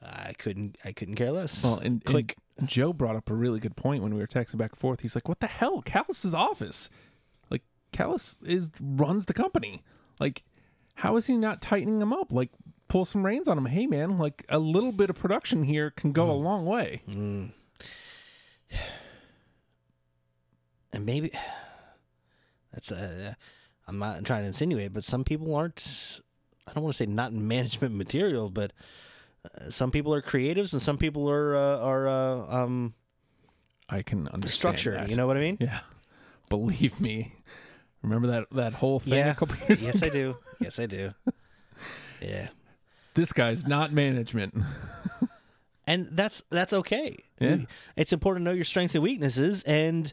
[0.02, 0.76] I couldn't.
[0.84, 1.62] I couldn't care less.
[1.62, 2.36] Well, and, click.
[2.58, 5.00] and Joe brought up a really good point when we were texting back and forth.
[5.00, 5.80] He's like, "What the hell?
[5.82, 6.90] Callis's office,
[7.50, 9.82] like Callis is runs the company.
[10.18, 10.42] Like,
[10.96, 12.32] how is he not tightening him up?
[12.32, 12.50] Like,
[12.88, 13.66] pull some reins on him.
[13.66, 17.02] Hey, man, like a little bit of production here can go a long way.
[17.08, 17.52] Mm.
[20.94, 21.32] And maybe
[22.72, 23.34] that's uh,
[23.88, 26.20] I'm not trying to insinuate, but some people aren't.
[26.66, 28.72] I don't want to say not in management material, but
[29.44, 32.94] uh, some people are creatives and some people are uh, are uh, um,
[33.88, 34.92] I can understand structure.
[34.92, 35.10] that.
[35.10, 35.56] You know what I mean?
[35.60, 35.80] Yeah,
[36.48, 37.36] believe me.
[38.02, 39.30] Remember that that whole thing Yeah.
[39.30, 40.06] a couple years yes, ago?
[40.06, 40.36] I do.
[40.60, 41.14] Yes, I do.
[42.20, 42.48] Yeah.
[43.14, 44.54] This guy's not management.
[45.86, 47.16] and that's that's okay.
[47.38, 47.58] Yeah.
[47.96, 50.12] It's important to know your strengths and weaknesses, and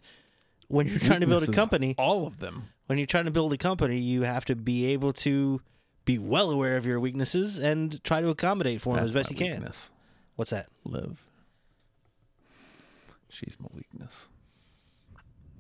[0.68, 2.70] when you're trying to build a company, all of them.
[2.88, 5.62] when you're trying to build a company, you have to be able to
[6.06, 9.38] be well aware of your weaknesses and try to accommodate for them as best you
[9.38, 9.52] can.
[9.52, 9.92] weakness.
[10.36, 10.68] What's that?
[10.84, 11.26] Live.
[13.30, 14.28] She's my weakness.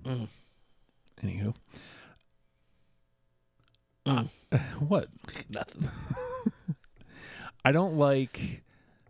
[0.04, 0.28] Mm.
[1.24, 1.54] Anywho,
[4.06, 4.30] Mm.
[4.80, 5.08] what?
[5.50, 5.90] Nothing.
[7.64, 8.64] I don't like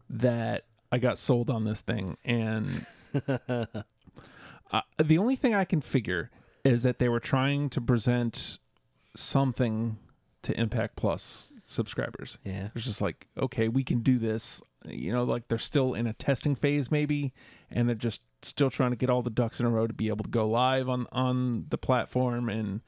[0.09, 2.85] that I got sold on this thing, and
[3.27, 6.31] uh, the only thing I can figure
[6.63, 8.57] is that they were trying to present
[9.15, 9.97] something
[10.43, 12.37] to Impact Plus subscribers.
[12.43, 12.69] Yeah.
[12.75, 14.61] It's just like, okay, we can do this.
[14.85, 17.33] You know, like they're still in a testing phase, maybe,
[17.69, 20.07] and they're just still trying to get all the ducks in a row to be
[20.07, 22.81] able to go live on on the platform, and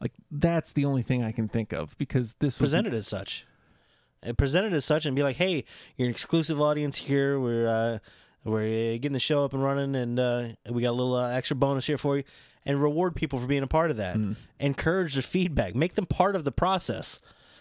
[0.00, 3.46] like that's the only thing I can think of because this was Presented as such.
[4.22, 5.64] And it as such, and be like, "Hey,
[5.96, 7.38] you're an exclusive audience here.
[7.38, 7.98] We're uh,
[8.44, 11.56] we're getting the show up and running, and uh, we got a little uh, extra
[11.56, 12.24] bonus here for you."
[12.66, 14.16] And reward people for being a part of that.
[14.16, 14.36] Mm.
[14.60, 15.74] Encourage the feedback.
[15.74, 17.18] Make them part of the process.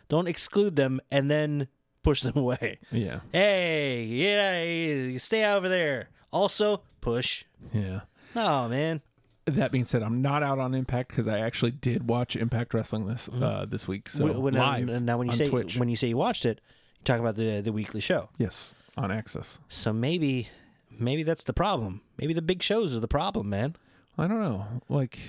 [0.10, 1.68] Don't exclude them and then
[2.04, 2.80] push them away.
[2.92, 6.10] yeah, Hey, yeah, stay over there.
[6.32, 7.46] Also, push.
[7.74, 8.02] yeah.
[8.36, 9.02] No, man.
[9.48, 13.08] That being said, I'm not out on Impact because I actually did watch Impact Wrestling
[13.08, 14.10] this uh, this week.
[14.10, 15.78] So When- when, uh, live now, when you say Twitch.
[15.78, 16.60] when you say you watched it,
[17.00, 18.30] you talk about the the weekly show.
[18.38, 19.60] yes, on AXS.
[19.70, 20.50] So maybe
[20.92, 22.02] maybe that's the problem.
[22.18, 23.76] Maybe the big shows are the problem, man.
[24.18, 24.66] I don't know.
[24.90, 25.20] Like,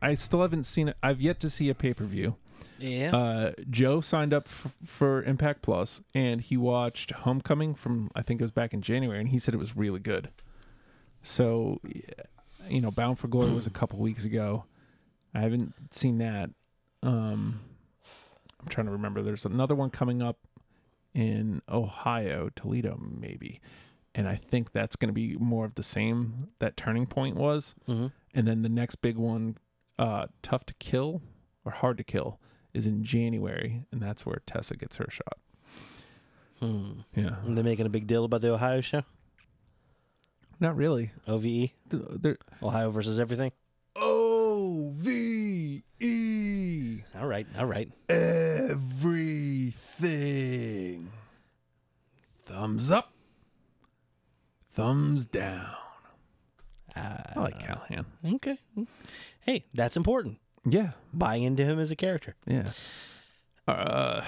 [0.00, 0.96] I still haven't seen it.
[1.02, 2.36] I've yet to see a pay per view.
[2.78, 3.14] Yeah.
[3.16, 8.40] Uh, Joe signed up f- for Impact Plus, and he watched Homecoming from I think
[8.40, 10.30] it was back in January, and he said it was really good.
[11.22, 12.24] So, yeah,
[12.68, 14.64] you know, Bound for Glory was a couple weeks ago.
[15.34, 16.50] I haven't seen that.
[17.02, 17.60] Um,
[18.60, 19.22] I'm trying to remember.
[19.22, 20.38] There's another one coming up
[21.14, 23.60] in Ohio, Toledo, maybe,
[24.14, 27.74] and I think that's going to be more of the same that Turning Point was.
[27.86, 29.56] hmm And then the next big one,
[29.98, 31.20] uh, Tough to Kill
[31.64, 32.38] or Hard to Kill,
[32.72, 35.38] is in January, and that's where Tessa gets her shot.
[36.60, 37.00] Hmm.
[37.14, 39.02] Yeah, They're making a big deal about the Ohio show.
[40.62, 41.10] Not really.
[41.26, 43.50] OVE, They're Ohio versus everything.
[43.96, 47.90] O V E All right, all right.
[50.02, 51.10] everything.
[52.46, 53.12] Thumbs up,
[54.72, 55.74] thumbs down.
[56.94, 58.04] Uh, I like Callihan.
[58.36, 58.56] okay.
[59.40, 60.38] Hey, that's important.
[60.64, 62.36] Yeah, Buy into him as a character.
[62.46, 62.70] Yeah.
[63.66, 64.22] Uh,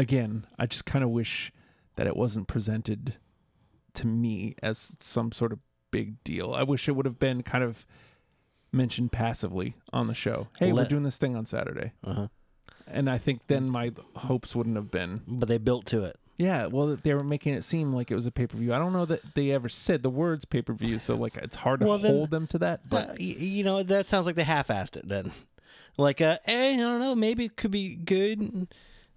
[0.00, 1.52] again, I just kind of wish
[1.94, 3.14] that it wasn't presented
[3.94, 5.58] to me as some sort of
[5.90, 6.52] big deal.
[6.54, 7.84] I wish it would have been kind of
[8.72, 10.48] mentioned passively on the show.
[10.58, 11.92] Hey, we're doing this thing on Saturday.
[12.04, 12.28] Uh-huh.
[12.86, 15.22] And I think then my hopes wouldn't have been.
[15.26, 16.16] But they built to it.
[16.36, 18.72] Yeah, well, they were making it seem like it was a pay per view.
[18.72, 21.56] I don't know that they ever said the words pay per view, so like it's
[21.56, 22.88] hard to Well, then- hold them to that.
[22.88, 25.32] But Uh, you know, that sounds like they half-assed it then.
[25.98, 28.68] Like, uh, hey, I don't know, maybe it could be good.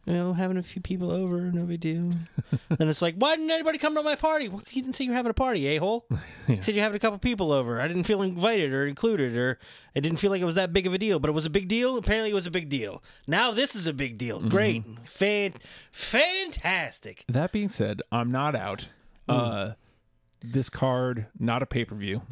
[0.05, 2.09] You know, having a few people over, no big deal.
[2.77, 4.49] then it's like, why didn't anybody come to my party?
[4.49, 6.05] Well, you didn't say you were having a party, a hole.
[6.45, 6.55] Yeah.
[6.57, 7.79] You said you're having a couple people over.
[7.79, 9.59] I didn't feel invited or included, or
[9.95, 11.19] I didn't feel like it was that big of a deal.
[11.19, 11.97] But it was a big deal.
[11.97, 13.01] Apparently, it was a big deal.
[13.27, 14.41] Now this is a big deal.
[14.41, 15.53] Great, fan,
[15.93, 17.23] fantastic.
[17.29, 18.89] That being said, I'm not out.
[19.29, 19.73] Uh,
[20.43, 22.23] this card, not a pay per view.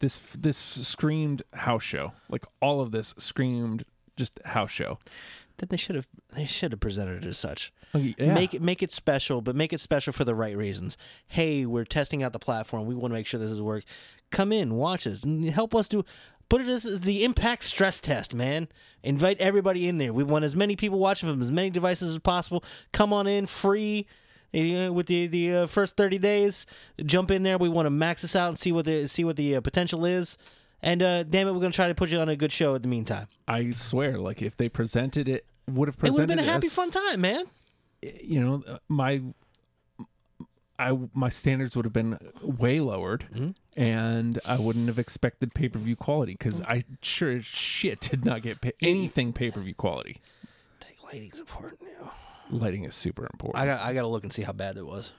[0.00, 2.12] This this screamed house show.
[2.28, 3.84] Like all of this screamed
[4.16, 4.98] just house show.
[5.62, 7.72] Then they should have they should have presented it as such.
[7.94, 8.34] Yeah.
[8.34, 10.96] Make it make it special, but make it special for the right reasons.
[11.28, 12.84] Hey, we're testing out the platform.
[12.84, 13.84] We want to make sure this is work.
[14.32, 15.20] Come in, watch us,
[15.54, 16.04] help us do.
[16.48, 18.66] Put it as the impact stress test, man.
[19.04, 20.12] Invite everybody in there.
[20.12, 22.64] We want as many people watching from as many devices as possible.
[22.92, 24.06] Come on in, free.
[24.52, 26.66] uh, With the the uh, first thirty days,
[27.06, 27.56] jump in there.
[27.56, 30.04] We want to max this out and see what the see what the uh, potential
[30.04, 30.36] is.
[30.84, 32.74] And uh, damn it, we're gonna try to put you on a good show.
[32.74, 36.14] In the meantime, I swear, like if they presented it, would have presented.
[36.14, 37.44] it would have been a happy, as- fun time, man.
[38.02, 39.22] You know, uh, my
[40.78, 43.80] I my standards would have been way lowered, Mm-hmm.
[43.80, 48.24] and I wouldn't have expected pay per view quality because I sure as shit did
[48.24, 50.20] not get pay- anything pay per view quality.
[50.80, 52.12] Take lighting's important now.
[52.50, 53.62] Lighting is super important.
[53.62, 55.12] I got I got to look and see how bad it was.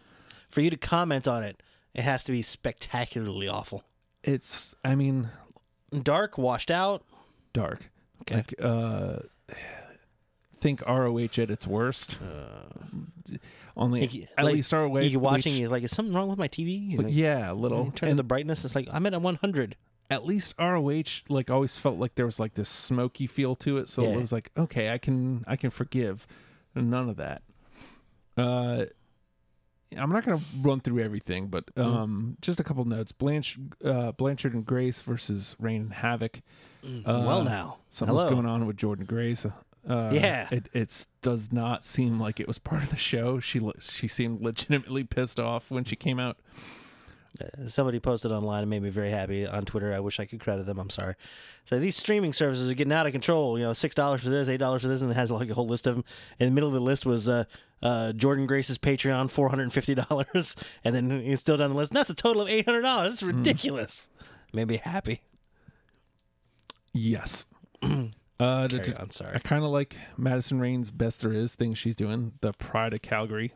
[0.50, 1.64] For you to comment on it,
[1.94, 3.84] it has to be spectacularly awful.
[4.24, 5.30] it's I mean
[6.02, 7.04] Dark, washed out.
[7.54, 7.90] dark.
[8.22, 8.36] Okay.
[8.36, 9.20] Like uh
[10.64, 12.18] think ROH at its worst.
[13.76, 15.00] Only Like, at like, least ROH.
[15.00, 16.98] you watching, you're like, is something wrong with my TV?
[16.98, 17.92] Like, yeah, a little.
[17.92, 18.64] Turn And the brightness.
[18.66, 19.76] It's like I'm at a 100.
[20.10, 23.90] at least ROH like always felt like there was like this smoky feel to it,
[23.90, 24.10] so Yeah.
[24.10, 26.26] it was like okay, I can I can forgive.
[26.76, 27.42] None of that.
[28.38, 28.86] Uh,
[29.96, 31.98] I'm not going to run through everything, but Mm-hmm.
[31.98, 33.12] um, just a couple notes.
[33.12, 36.42] Blanche, uh, Blanchard and Grace versus Rayne and Havok.
[36.84, 37.78] Uh, well, now.
[37.90, 38.34] something's Hello.
[38.34, 39.46] going on with Jordynne Grace.
[39.88, 40.48] Uh, Yeah.
[40.52, 43.40] it it's does not seem like it was part of the show.
[43.40, 46.38] She she seemed legitimately pissed off when she came out.
[47.66, 49.92] Somebody posted online and made me very happy on Twitter.
[49.92, 50.78] I wish I could credit them.
[50.78, 51.16] I'm sorry.
[51.66, 53.58] So these streaming services are getting out of control.
[53.58, 55.54] You know, six dollars for this, eight dollars for this, and it has like a
[55.56, 56.06] whole list of them.
[56.38, 57.46] In the middle of the list was uh,
[57.82, 61.76] uh, Jordynne Grace's Patreon, four hundred and fifty dollars, and then he's still down the
[61.76, 61.92] list.
[61.92, 63.20] And that's a total of eight hundred dollars.
[63.20, 64.10] That's ridiculous.
[64.54, 65.22] Made me happy.
[66.94, 67.48] Yes.
[68.40, 69.10] uh, Carry on.
[69.12, 69.36] Sorry.
[69.36, 73.02] I kind of like Madison Rayne's best there is thing she's doing, the Pride of
[73.02, 73.54] Calgary,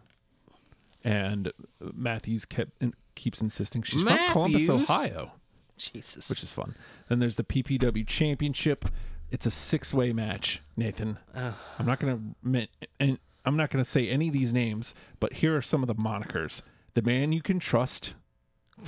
[1.04, 1.52] and
[1.94, 2.84] Matthews kept
[3.16, 5.32] keeps insisting she's from Columbus, Ohio,
[5.78, 6.30] Jesus.
[6.30, 6.76] which is fun.
[7.10, 8.86] Then there's the PPW Championship.
[9.32, 11.18] It's a six way match, Nathan.
[11.36, 12.20] I'm not gonna
[13.00, 15.96] and I'm not gonna say any of these names, but here are some of the
[15.96, 16.62] monikers:
[16.94, 18.14] the man you can trust,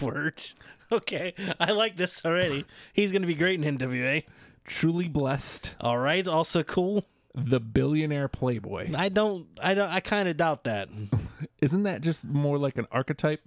[0.01, 0.43] word.
[0.91, 2.65] Okay, I like this already.
[2.93, 4.23] He's gonna be great in NWA.
[4.65, 6.27] Truly blessed, All right.
[6.27, 7.05] Also cool.
[7.35, 8.91] the billionaire playboy.
[8.95, 9.47] I don't.
[9.61, 9.89] I don't.
[9.89, 10.89] I kind of doubt that.
[11.61, 13.41] Isn't that just more like an archetype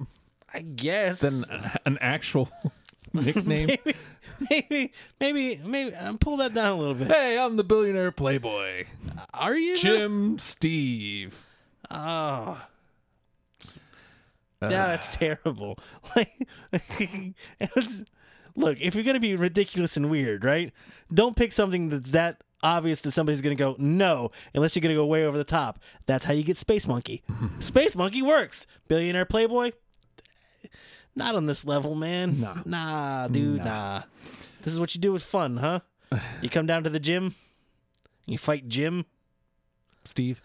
[0.53, 1.21] I guess.
[1.21, 2.51] than an actual
[3.13, 3.77] nickname?
[4.51, 5.95] maybe, maybe, maybe.
[5.95, 7.09] Um, pull that down a little bit.
[7.09, 8.85] hey, I'm the billionaire playboy,
[9.33, 9.77] Are you?
[9.79, 11.47] Jim Steve.
[11.91, 12.61] Oh.
[14.63, 15.79] yeah, that's terrible.
[16.15, 16.31] Like,
[17.61, 18.03] it's,
[18.57, 20.73] look, if you're gonna be ridiculous and weird, right?
[21.13, 25.07] Don't pick something that's that obvious that somebody's gonna go no, unless you're gonna go
[25.07, 25.79] way over the top.
[26.07, 27.23] That's how you get Space Monkey.
[27.61, 28.67] Space Monkey works.
[28.89, 29.73] Billionaire Playboy.
[31.15, 32.41] Not on this level, man.
[32.41, 32.57] Nah.
[32.65, 34.03] nah, dude, nah.
[34.63, 35.81] This is what you do with fun, huh?
[36.41, 37.35] You come down to the gym.
[38.27, 39.05] You fight Jim.
[40.07, 40.41] Steve.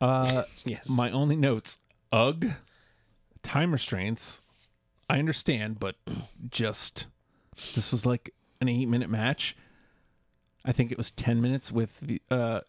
[0.00, 0.88] Uh, Yes.
[0.88, 1.78] my only notes:
[2.12, 2.50] Ugh,
[3.42, 4.42] time restraints.
[5.08, 5.96] I understand, but
[6.50, 7.06] just
[7.74, 9.56] this was like an eight-minute match.
[10.64, 12.20] I think it was ten minutes with the.
[12.30, 12.60] Uh,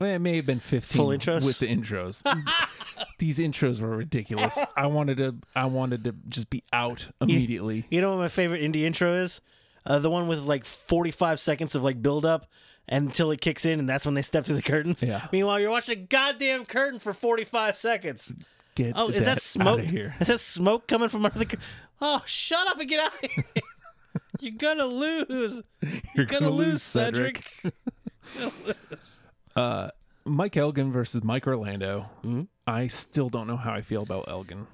[0.00, 1.44] it may have been fifteen Full intros?
[1.44, 2.22] with the intros.
[3.18, 4.58] These intros were ridiculous.
[4.76, 5.36] I wanted to.
[5.56, 7.86] I wanted to just be out immediately.
[7.90, 9.40] You know what my favorite indie intro is?
[9.86, 12.46] Uh, the one with like 45 seconds of like build up
[12.88, 15.02] until it kicks in, and that's when they step through the curtains.
[15.02, 15.26] Yeah.
[15.32, 18.32] Meanwhile, you're watching a goddamn curtain for 45 seconds.
[18.74, 19.80] Get Oh, is that that smoke?
[19.80, 20.14] here?
[20.20, 21.64] Is that smoke coming from under the curtain?
[22.00, 23.44] Oh, shut up and get out of here.
[24.40, 25.62] You're gonna lose.
[26.14, 27.44] You're Gonna, lose, Cedric.
[29.56, 29.88] Uh,
[30.24, 32.10] Mike Elgin versus Mike Orlando.
[32.24, 32.42] Mm-hmm.
[32.66, 34.66] I still don't know how I feel about Elgin.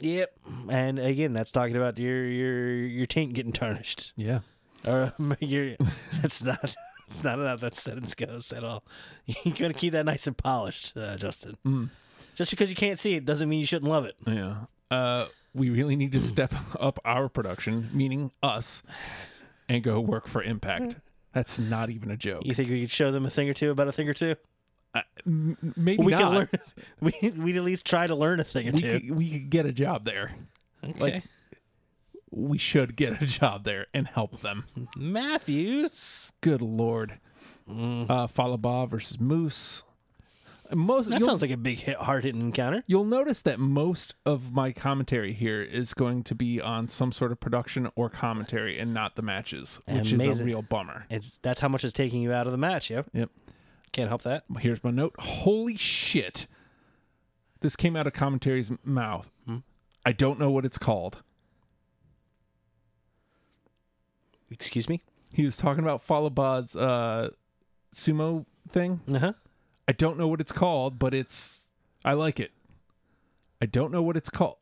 [0.00, 0.38] Yep.
[0.70, 4.12] And again, that's talking about your your your taint getting tarnished.
[4.16, 4.40] Yeah.
[4.86, 5.76] Or um, you're,
[6.22, 6.74] that's not
[7.06, 8.84] it's not how that sentence goes at all.
[9.26, 11.56] You gotta keep that nice and polished, uh, Justin.
[11.66, 11.90] Mm.
[12.34, 14.14] Just because you can't see it doesn't mean you shouldn't love it.
[14.26, 14.56] Yeah.
[14.90, 18.82] Uh, we really need to step up our production, meaning us,
[19.68, 20.96] and go work for Impact.
[21.32, 22.42] That's not even a joke.
[22.44, 24.34] You think we could show them a thing or two about a thing or two?
[24.94, 26.20] Uh, m- maybe we not.
[26.20, 26.48] can learn.
[27.00, 29.00] We we'd at least try to learn a thing or we, two.
[29.00, 30.34] could, we could get a job there.
[30.84, 30.98] okay.
[31.00, 31.22] like-
[32.32, 34.64] We should get a job there and help them.
[34.96, 36.32] Matthews.
[36.40, 37.18] Good lord.
[37.68, 39.84] Uh, Fallah Bahh versus Moose.
[40.72, 42.84] Most That sounds like a big hit, hard hitting encounter.
[42.86, 47.32] you'll notice that most of my commentary here is going to be on some sort
[47.32, 51.06] of production or commentary and not the matches, which is a real bummer.
[51.10, 52.90] It's that's how much is taking you out of the match.
[52.90, 53.06] Yep.
[53.12, 53.30] Yep.
[53.92, 54.44] Can't help that.
[54.60, 55.14] Here's my note.
[55.18, 56.46] Holy shit.
[57.60, 59.30] This came out of commentary's mouth.
[60.06, 61.22] I don't know what it's called.
[64.50, 65.02] Excuse me.
[65.32, 67.30] He was talking about Fallah Bahh's uh,
[67.94, 69.00] sumo thing.
[69.12, 69.32] Uh huh.
[69.88, 71.66] I don't know what it's called, but it's
[72.04, 72.52] I like it.
[73.60, 74.56] I don't know what it's called.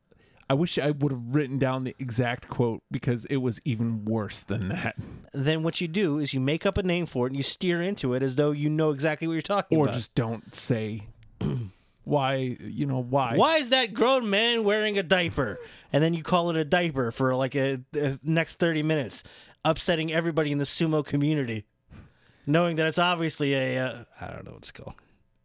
[0.51, 4.41] I wish I would have written down the exact quote because it was even worse
[4.41, 4.97] than that.
[5.35, 7.83] Then what you do is you make up a name for it and you steer
[7.83, 9.93] into it as though you know exactly what you're talking Or about.
[9.93, 11.03] Or just don't say
[12.05, 13.37] why, you know, why.
[13.37, 15.61] Why is that grown man wearing a diaper?
[15.93, 19.23] And then you call it a diaper for like a, a next 30 minutes,
[19.67, 21.67] upsetting everybody in the sumo community,
[22.47, 24.95] knowing that it's obviously a uh, I don't know what it's called.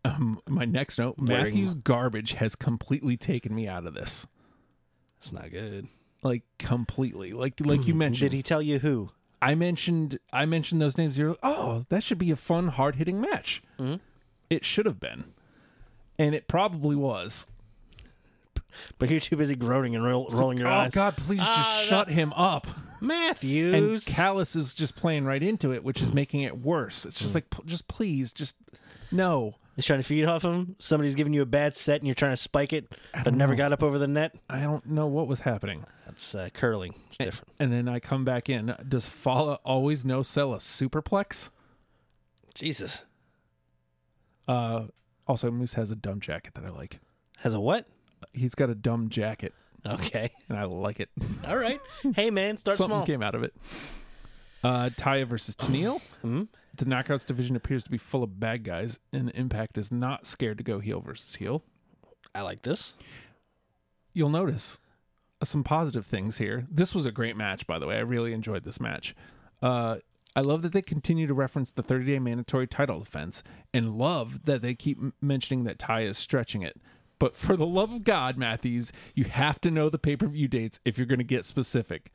[0.06, 4.28] Um, my next note, Wearing- Matthew's garbage has completely taken me out of this.
[5.20, 5.88] It's not good.
[6.24, 7.32] Like completely.
[7.34, 8.32] Like like you mentioned.
[8.32, 9.10] Did he tell you who?
[9.41, 11.18] I mentioned I mentioned those names.
[11.18, 13.62] You're like, oh, that should be a fun, hard hitting match.
[13.80, 13.95] Mm-hmm.
[14.49, 15.26] It should have been,
[16.20, 17.47] and it probably was.
[18.97, 20.91] But you're too busy groaning and roll, rolling your oh eyes.
[20.93, 22.68] God, please just Ah, shut him up.
[23.01, 23.74] Matthews.
[23.74, 24.06] And Matthews.
[24.06, 26.16] Callis is just playing right into it, which is Mm.
[26.16, 27.06] making it worse.
[27.06, 28.56] It's just like, p- just please, just
[29.12, 29.56] no.
[29.76, 30.76] He's trying to feed off him.
[30.80, 32.93] Somebody's giving you a bad set and you're trying to spike it,
[33.24, 33.57] but never know.
[33.57, 34.36] got up over the net.
[34.49, 35.86] I don't know what was happening.
[36.05, 36.93] That's uh, curling.
[37.07, 37.49] It's different.
[37.59, 38.76] And then I come back in.
[38.88, 41.49] Does Fallah always no sell a superplex?
[42.53, 43.01] Jesus.
[44.47, 44.86] Uh,
[45.28, 46.99] also, Moose has a dumb jacket that I like.
[47.39, 47.88] Has a what?
[48.32, 49.53] He's got a dumb jacket,
[49.86, 50.30] Okay.
[50.49, 51.09] and I like it.
[51.47, 51.80] All right.
[52.15, 53.05] Hey, man, start Something small.
[53.05, 53.53] came out of it.
[54.63, 55.99] Uh, Taya versus Tenille.
[56.21, 56.43] Hmm?
[56.76, 60.57] The Knockouts division appears to be full of bad guys, and Impact is not scared
[60.57, 61.63] to go heel versus heel.
[62.34, 62.93] I like this.
[64.13, 64.80] You'll notice
[65.43, 66.65] some positive things here.
[66.71, 67.97] This was a great match, by the way.
[67.97, 69.15] I really enjoyed this match.
[69.61, 69.97] Uh,
[70.36, 73.43] I love that they continue to reference the 30 day mandatory title defense,
[73.74, 76.80] and love that they keep mentioning that Ty is stretching it.
[77.20, 80.47] But for the love of God, Matthews, you have to know the pay per view
[80.47, 82.11] dates if you're going to get specific.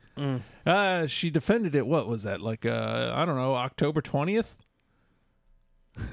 [0.65, 1.87] Uh, she defended it.
[1.87, 2.41] What was that?
[2.41, 4.55] Like, uh, I don't know, October 20th?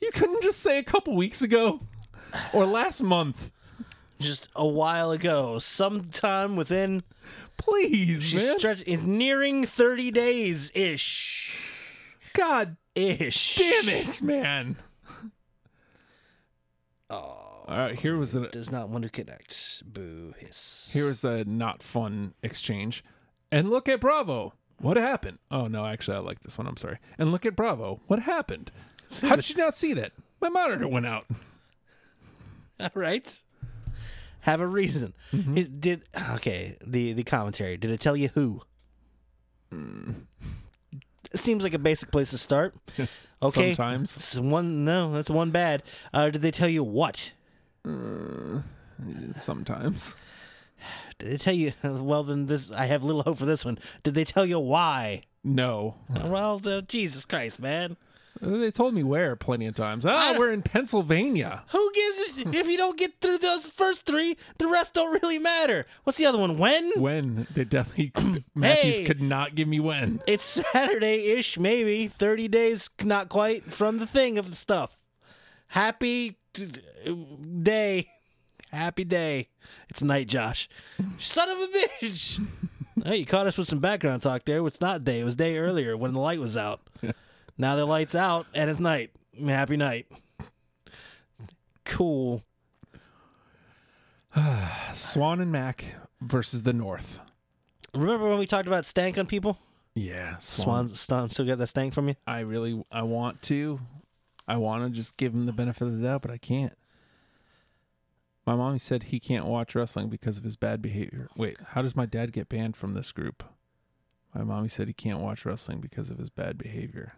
[0.00, 1.80] You couldn't just say a couple weeks ago
[2.52, 3.50] or last month.
[4.20, 7.04] Just a while ago, sometime within,
[7.56, 8.58] Please, she's man.
[8.58, 11.58] stretched, it's nearing 30 days ish.
[12.34, 13.56] God Ish.
[13.56, 14.76] damn it, man.
[17.08, 17.43] Oh.
[17.66, 19.82] All right, here was a Does not want to connect.
[19.86, 20.90] Boo hiss.
[20.92, 23.02] here was a not fun exchange.
[23.50, 24.52] And look at Bravo.
[24.78, 25.38] What happened?
[25.50, 26.66] Oh no, actually I like this one.
[26.66, 26.98] I'm sorry.
[27.18, 28.00] And look at Bravo.
[28.06, 28.70] What happened?
[29.22, 30.12] How did you not see that?
[30.40, 31.24] My monitor went out.
[32.80, 33.42] All right.
[34.40, 35.14] Have a reason.
[35.32, 35.56] Mm-hmm.
[35.56, 36.76] It did okay.
[36.84, 37.78] The the commentary.
[37.78, 38.60] Did it tell you who?
[39.72, 40.26] Mm.
[41.32, 42.74] It seems like a basic place to start.
[43.42, 43.74] Okay.
[43.74, 44.16] Sometimes.
[44.16, 45.82] It's one no, that's one bad.
[46.14, 47.32] Uh, did they tell you what?
[49.32, 50.16] Sometimes.
[51.18, 51.72] Did they tell you?
[51.82, 53.78] Well, then this I have little hope for this one.
[54.02, 55.22] Did they tell you why?
[55.42, 55.96] No.
[56.24, 57.96] well, uh, Jesus Christ, man.
[58.40, 60.04] They told me where plenty of times.
[60.04, 61.62] Ah, we're in Pennsylvania.
[61.68, 64.36] Who gives a sh- if you don't get through those first three?
[64.58, 65.86] The rest don't really matter.
[66.02, 66.56] What's the other one?
[66.58, 66.90] When?
[66.96, 68.12] When they definitely
[68.54, 69.04] Matthews Hey!
[69.04, 70.20] could not give me when.
[70.26, 72.08] It's Saturday ish, maybe.
[72.08, 75.04] 30 days, not quite, from the thing of the stuff.
[75.68, 76.36] Happy
[77.62, 78.08] day.
[78.70, 79.48] Happy day.
[79.88, 80.68] It's night, Josh.
[81.18, 82.44] Son of a bitch.
[83.04, 84.66] hey, you caught us with some background talk there.
[84.66, 85.20] It's not day.
[85.20, 86.80] It was day earlier when the light was out.
[87.58, 89.10] now the light's out and it's night.
[89.44, 90.06] Happy night.
[91.84, 92.42] Cool.
[94.94, 95.84] Swann and Mack
[96.20, 97.20] versus the North.
[97.94, 99.58] Remember when we talked about stank on people?
[99.94, 102.16] Yeah, Swann, Swann still got that stank from you?
[102.26, 103.78] I really I want to.
[104.46, 106.76] I want to just give him the benefit of the doubt, but I can't.
[108.46, 111.28] My mommy said he can't watch wrestling because of his bad behavior.
[111.36, 113.42] Wait, how does my dad get banned from this group?
[114.34, 117.14] My mommy said he can't watch wrestling because of his bad behavior.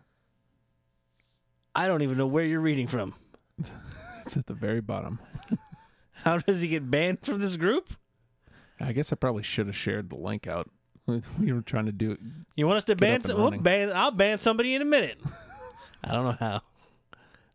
[1.75, 3.15] I don't even know where you're reading from.
[4.27, 5.21] It's at the very bottom.
[6.25, 7.93] How does he get banned from this group?
[8.81, 10.69] I guess I probably should have shared the link out.
[11.39, 12.19] We were trying to do it.
[12.57, 13.23] You want us to ban?
[13.23, 13.93] Some, we'll ban?
[13.93, 15.21] I'll ban somebody in a minute.
[16.03, 16.63] I don't know how.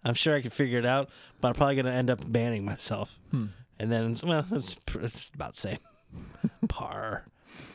[0.04, 3.18] I'm sure I can figure it out, but I'm probably gonna end up banning myself.
[3.32, 3.48] Hmm.
[3.80, 5.78] And then, it's- well, it's, it's about the same.
[6.68, 7.26] Par,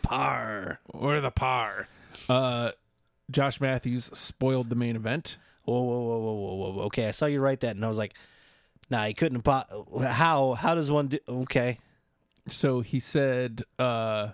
[0.03, 0.81] par.
[0.89, 1.89] Or the par.
[2.29, 2.71] Uh,
[3.31, 5.37] Josh Matthews spoiled the main event.
[5.65, 6.73] Whoa, whoa, whoa, whoa, whoa, whoa.
[6.75, 6.83] whoa.
[6.85, 8.15] Okay, I saw you write that, and I was like,
[8.89, 9.43] Nah, he couldn't.
[9.43, 10.55] Po- how?
[10.55, 11.19] How does one do?
[11.29, 11.79] Okay,
[12.49, 14.29] So he said uh,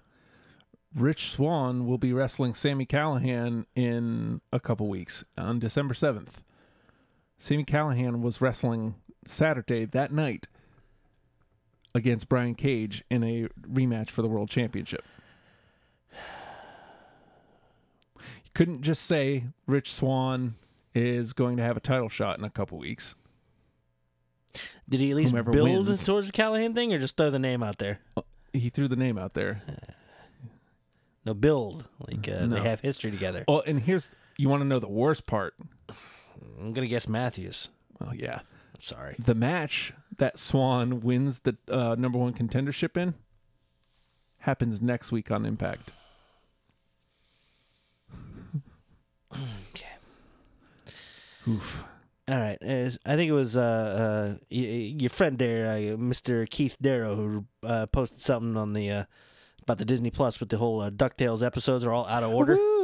[0.94, 6.34] Rich Swann will be wrestling Sami Callihan in a couple weeks on December 7th.
[7.42, 8.94] Sami Callihan was wrestling
[9.26, 10.46] Saturday that night
[11.92, 15.04] against Brian Cage in a rematch for the World Championship.
[16.12, 16.20] You
[18.54, 20.54] couldn't just say Rich Swann
[20.94, 23.16] is going to have a title shot in a couple weeks.
[24.88, 26.06] did he at least Whomever build wins.
[26.06, 27.98] towards the Callihan thing, or just throw the name out there?
[28.52, 29.62] He threw the name out there.
[31.26, 31.88] No, build.
[32.08, 32.54] Like uh, No.
[32.54, 33.44] they have history together.
[33.48, 35.54] Oh, and here's you want to know the worst part.
[36.60, 37.68] I'm gonna guess Matthews.
[38.00, 38.40] Well, yeah.
[38.74, 39.16] I'm sorry.
[39.18, 43.14] the match that Swann wins the uh, number one contendership in
[44.38, 45.92] happens next week on Impact.
[49.74, 49.86] Okay.
[51.48, 51.84] Oof.
[52.28, 52.58] All right.
[52.60, 56.48] As- I think it was uh, uh, your friend there, uh, Mr.
[56.48, 59.04] Keith Darrow, who uh, posted something on the uh,
[59.62, 62.56] about the Disney Plus with the whole uh, Ducktales episodes are all out of order.
[62.56, 62.81] Woo!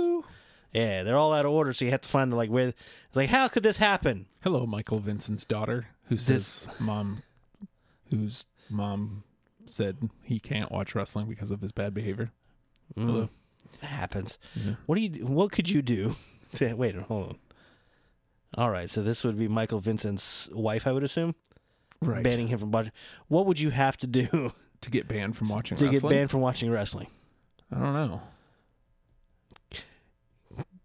[0.72, 2.68] Yeah, they're all out of order, so you have to find the like where.
[2.68, 2.76] It's
[3.16, 4.26] like, how could this happen?
[4.42, 7.22] Hello, Michael Vincent's daughter, who says mom,
[8.10, 9.24] whose mom
[9.66, 12.30] said he can't watch wrestling because of his bad behavior.
[12.96, 13.22] Hello.
[13.22, 13.28] Mm,
[13.80, 14.38] That happens.
[14.86, 15.26] What do you?
[15.26, 16.16] What could you do?
[16.54, 17.36] to- Wait, hold on.
[18.54, 21.34] All right, so this would be Michael Vincent's wife, I would assume,
[22.00, 22.22] Right.
[22.24, 22.92] banning him from watching.
[23.28, 26.00] What would you have to do to get banned from watching to wrestling.
[26.02, 27.08] get banned from watching wrestling?
[27.70, 28.22] I don't know.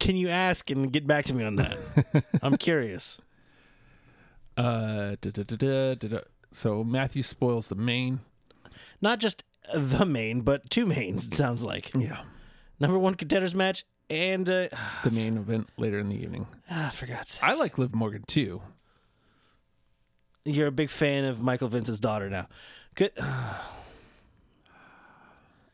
[0.03, 1.77] Can you ask and get back to me on that?
[2.41, 3.17] I'm curious.
[4.57, 6.19] Uh, da, da, da.
[6.51, 8.19] So Matthew spoils the main.
[9.01, 9.43] Not just
[9.73, 11.27] the main, but two mains.
[11.27, 12.23] It sounds like Yeah.
[12.81, 14.67] number one contenders match and uh,
[15.05, 16.47] The main event later in the evening.
[16.69, 17.43] ah, for God's sake.
[17.43, 18.61] I like Liv Morgan too.
[20.43, 22.47] You're a big fan of Michael Vince's daughter now.
[22.95, 23.13] Good.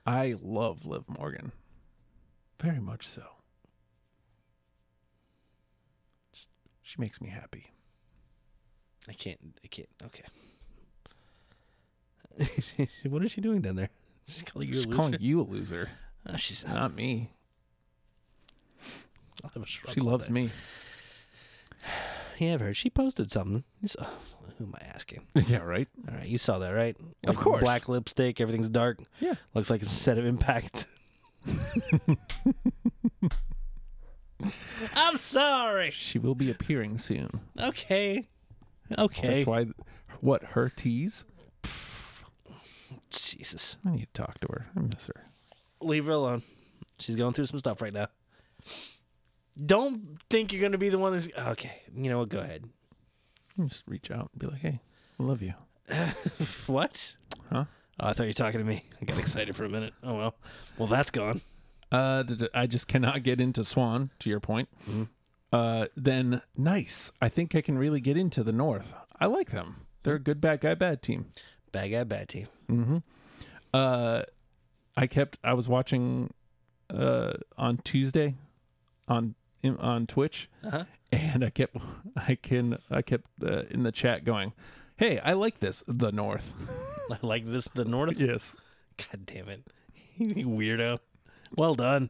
[0.06, 1.52] I love Liv Morgan.
[2.60, 3.24] Very much so.
[6.90, 7.68] She makes me happy.
[9.08, 9.40] I can't.
[9.64, 9.88] I can't.
[10.06, 10.24] Okay.
[13.10, 13.90] what is she doing down there?
[14.28, 14.98] She's calling you She's a loser.
[14.98, 15.90] calling you a loser,
[16.28, 16.66] Ah, she's.
[16.68, 17.30] not me.
[19.44, 20.50] I'll have a shrug She loves me.
[22.40, 22.78] Yeah, I've heard.
[22.78, 23.66] She posted something.
[23.86, 24.06] Saw,
[24.58, 25.28] who am I asking?
[25.36, 25.90] yeah, right?
[26.10, 26.96] All right, you saw that, right?
[27.28, 27.62] Of course.
[27.62, 28.40] Black lipstick.
[28.40, 29.00] Everything's dark.
[29.20, 29.34] Yeah.
[29.54, 30.86] Looks like it's a set of impact.
[34.96, 35.92] I'm sorry.
[35.92, 37.42] She will be appearing soon.
[37.60, 38.28] Okay.
[38.98, 39.28] Okay.
[39.28, 39.68] That's why.
[40.22, 41.26] What, her tease?
[43.10, 43.78] Jesus.
[43.86, 44.68] I need to talk to her.
[44.76, 45.26] I miss her.
[45.82, 46.44] Leave her alone.
[47.00, 48.08] She's going through some stuff right now.
[49.58, 51.30] Don't think you're going to be the one that's.
[51.38, 51.82] Okay.
[51.96, 52.30] You know what?
[52.30, 52.66] Go ahead.
[53.68, 54.80] Just reach out and be like, hey,
[55.20, 55.54] I love you.
[56.68, 57.16] What?
[57.52, 57.66] Huh?
[58.00, 58.84] Oh, I thought you were talking to me.
[59.02, 59.94] I got excited for a minute.
[60.04, 60.36] Oh, well.
[60.78, 61.42] Well, that's gone.
[61.92, 64.70] Uh, I just cannot get into Swann, to your point.
[65.52, 67.12] Uh, then nice.
[67.22, 68.94] I think I can really get into the North.
[69.20, 69.88] I like them.
[70.04, 71.32] They're a good bad guy bad team.
[71.72, 72.48] Bad guy, bad team.
[72.70, 72.98] Mm-hmm.
[73.74, 74.22] Uh,
[74.96, 75.38] I kept.
[75.44, 76.34] I was watching
[76.94, 78.36] uh on Tuesday,
[79.08, 80.86] on in, on Twitch, Uh-huh.
[81.12, 81.76] and I kept.
[82.16, 82.78] I can.
[82.92, 84.54] I kept uh, in the chat going,
[84.98, 85.84] "Hey, I like this.
[85.88, 86.54] The North."
[87.12, 88.18] I like this, the North.
[88.20, 88.56] yes.
[88.98, 89.68] God damn it.
[90.18, 91.00] you weirdo.
[91.56, 92.10] Well done.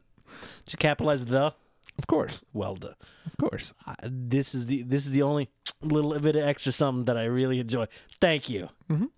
[0.64, 1.54] Did you capitalize the?
[1.98, 2.44] Of course.
[2.52, 2.94] Well done.
[3.26, 3.74] Of course.
[3.86, 5.50] Uh, this is the this is the only
[5.82, 7.86] little bit of extra something that I really enjoy.
[8.20, 8.68] Thank you.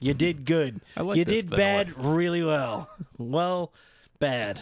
[0.00, 0.74] You did good.
[0.76, 0.98] Mm-hmm.
[0.98, 2.90] I like you did the bad really well.
[3.18, 3.72] well,
[4.18, 4.60] bad.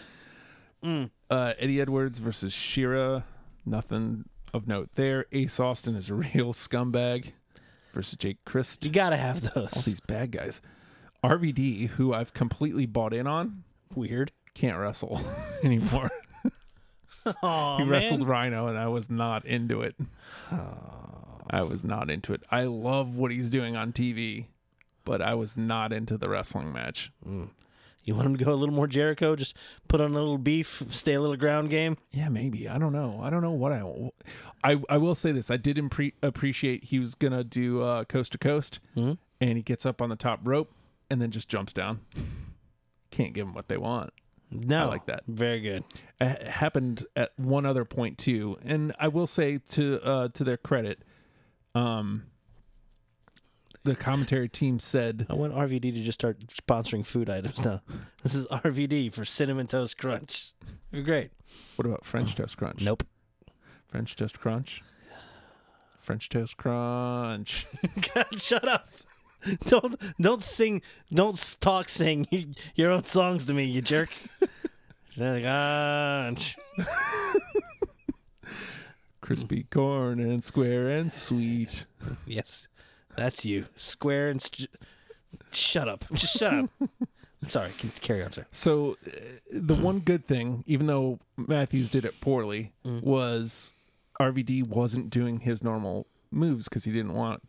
[0.83, 3.25] Uh, Eddie Edwards versus Shera.
[3.65, 5.27] Nothing of note there.
[5.33, 7.33] Ace Austin is a real scumbag
[7.93, 8.85] versus Jake Crist.
[8.85, 9.73] You gotta have those.
[9.73, 10.61] All these bad guys.
[11.23, 13.65] RVD, who I've completely bought in on,
[13.95, 14.33] Weird.
[14.55, 15.21] Can't wrestle
[15.65, 16.11] anymore.
[17.43, 17.89] Oh he man.
[17.89, 19.95] wrestled Rhino, and I was not into it.
[21.53, 22.43] I was not into it.
[22.51, 24.47] I love what he's doing on TV,
[25.05, 27.11] but I was not into the wrestling match.
[28.05, 29.37] You want him to go a little more Jericho?
[29.37, 29.55] Just
[29.87, 31.99] put on a little beef, stay a little ground game.
[32.13, 32.67] Yeah, maybe.
[32.69, 33.21] I don't know.
[33.23, 34.11] I don't know what I.
[34.65, 35.51] I I will say this.
[35.51, 39.19] I did impre- appreciate he was gonna do uh, coast to coast, Mhm.
[39.41, 40.73] and he gets up on the top rope
[41.11, 42.01] and then just jumps down.
[43.11, 44.13] Can't give them what they want.
[44.51, 45.23] No, I like that.
[45.29, 45.85] Very good.
[46.21, 50.57] It happened at one other point too, and I will say to uh, to their
[50.57, 51.03] credit,
[51.75, 52.25] um,
[53.85, 57.81] the commentary team said I want RVD to just start sponsoring food items now.
[58.23, 60.53] This is RVD for Cinnamon Toast Crunch.
[60.93, 61.31] Great.
[61.77, 62.83] What about French Toast Crunch?
[62.83, 63.03] Nope.
[63.89, 64.83] French Toast Crunch.
[65.99, 67.67] French Toast Crunch.
[68.15, 68.91] God, shut up.
[69.69, 70.83] Don't don't sing.
[71.13, 71.89] Don't talk.
[71.89, 72.27] Sing
[72.75, 74.11] your own songs to me, you jerk.
[75.17, 76.57] Crunch.
[79.21, 81.87] Crispy corn and square and sweet.
[82.27, 82.69] Yes,
[83.17, 83.67] that's you.
[83.77, 84.71] Square and st-
[85.53, 86.05] shut up.
[86.13, 86.71] Just shut up.
[87.47, 87.71] Sorry.
[87.79, 88.47] Can carry on, sir.
[88.51, 89.11] So, uh,
[89.53, 93.73] the one good thing, even though Matthews did it poorly, was
[94.21, 97.43] RVD wasn't doing his normal moves because he didn't want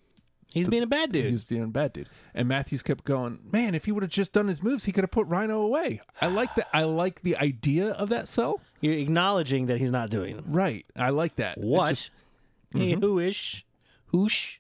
[0.54, 1.26] He's being a bad dude.
[1.26, 2.10] he was being a bad dude.
[2.34, 5.04] And Matthews kept going, man, if he would have just done his moves, he could
[5.04, 6.02] have put Rhino away.
[6.20, 6.68] I like that.
[6.74, 8.60] I like the idea of that cell.
[8.82, 10.46] You're acknowledging that he's not doing them.
[10.48, 10.86] Right.
[10.96, 11.58] I like that.
[11.58, 11.90] What?
[11.90, 12.12] just-
[12.74, 13.66] Hey, who-ish?
[14.12, 14.60] Whoosh.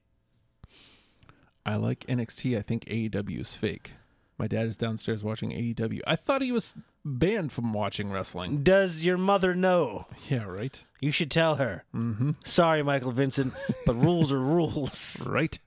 [1.65, 2.57] I like NXT.
[2.57, 3.93] I think AEW is fake.
[4.37, 6.01] My dad is downstairs watching AEW.
[6.07, 8.63] I thought he was banned from watching wrestling.
[8.63, 10.07] Does your mother know?
[10.29, 10.83] Yeah, right.
[10.99, 11.85] You should tell her.
[11.95, 12.31] Mm-hmm.
[12.43, 13.53] Sorry, Michael Vincent,
[13.85, 15.27] but rules are rules.
[15.29, 15.59] Right.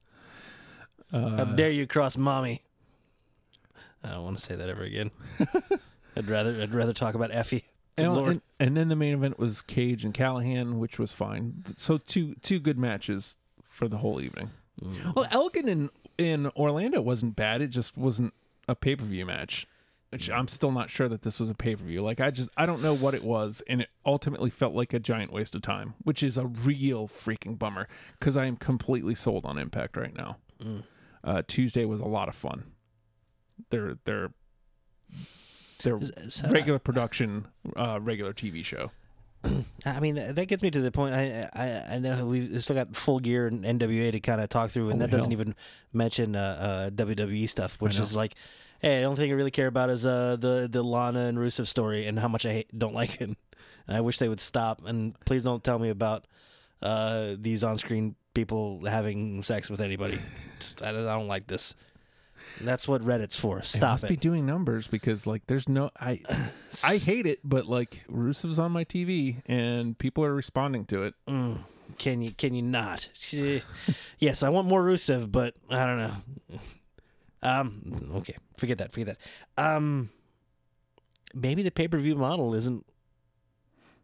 [1.21, 2.63] How dare you cross mommy?
[4.03, 5.11] I don't want to say that ever again.
[6.17, 7.65] I'd rather I'd rather talk about Effie.
[7.97, 11.65] And, and, and then the main event was Cage and Callihan, which was fine.
[11.77, 13.37] So two two good matches
[13.69, 14.51] for the whole evening.
[14.83, 15.15] Mm.
[15.15, 17.63] Well, Elgin in in Orlando wasn't bad.
[17.63, 18.35] It just wasn't
[18.69, 19.67] a pay per view match.
[20.11, 22.03] which I'm still not sure that this was a pay per view.
[22.03, 24.99] Like I just I don't know what it was, and it ultimately felt like a
[24.99, 27.87] giant waste of time, which is a real freaking bummer
[28.19, 30.39] because I am completely sold on Impact right now.
[31.25, 32.65] Uh, Tuesday was a lot of fun.
[33.71, 34.33] They're they're
[35.83, 37.47] they're so- regular production,
[37.77, 38.91] uh, regular TV show.
[39.87, 41.15] I mean, that gets me to the point.
[41.15, 44.71] I I, I know we've still got full gear and NWA to kind of talk
[44.71, 45.55] through, and Holy that doesn't even
[45.93, 48.35] mention uh, uh, WWE stuff, which is like,
[48.81, 51.67] hey, the only thing I really care about is uh, the the Lana and Rusev
[51.67, 53.29] story and how much I hate, don't like it.
[53.29, 53.37] And
[53.97, 54.83] I wish they would stop.
[54.87, 56.27] And please don't tell me about
[56.83, 60.19] uh, these on screen people having sex with anybody.
[60.59, 61.75] Just I don't, I don't like this.
[62.61, 63.61] That's what Reddit's for.
[63.61, 64.09] it Stop must it.
[64.09, 66.21] be doing numbers because like there's no I
[66.85, 71.15] I hate it, but like Rusev's on my TV and people are responding to it.
[71.29, 71.59] Mm,
[71.99, 73.09] can you can you not?
[74.19, 76.59] yes, I want more Rusev, but I don't know.
[77.43, 78.93] Um, okay, forget that.
[78.93, 79.19] Forget
[79.57, 79.75] that.
[79.77, 80.11] Um,
[81.35, 82.85] maybe the pay per view model isn't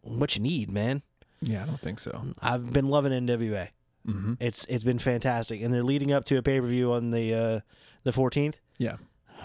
[0.03, 1.01] what you need, man.
[1.41, 2.23] Yeah, I don't think so.
[2.41, 3.69] I've been loving NWA.
[4.05, 7.11] Hmm It's it's been fantastic, and they're leading up to a pay per view on
[7.11, 7.59] the uh,
[8.03, 8.57] the fourteenth.
[8.77, 8.97] Yeah.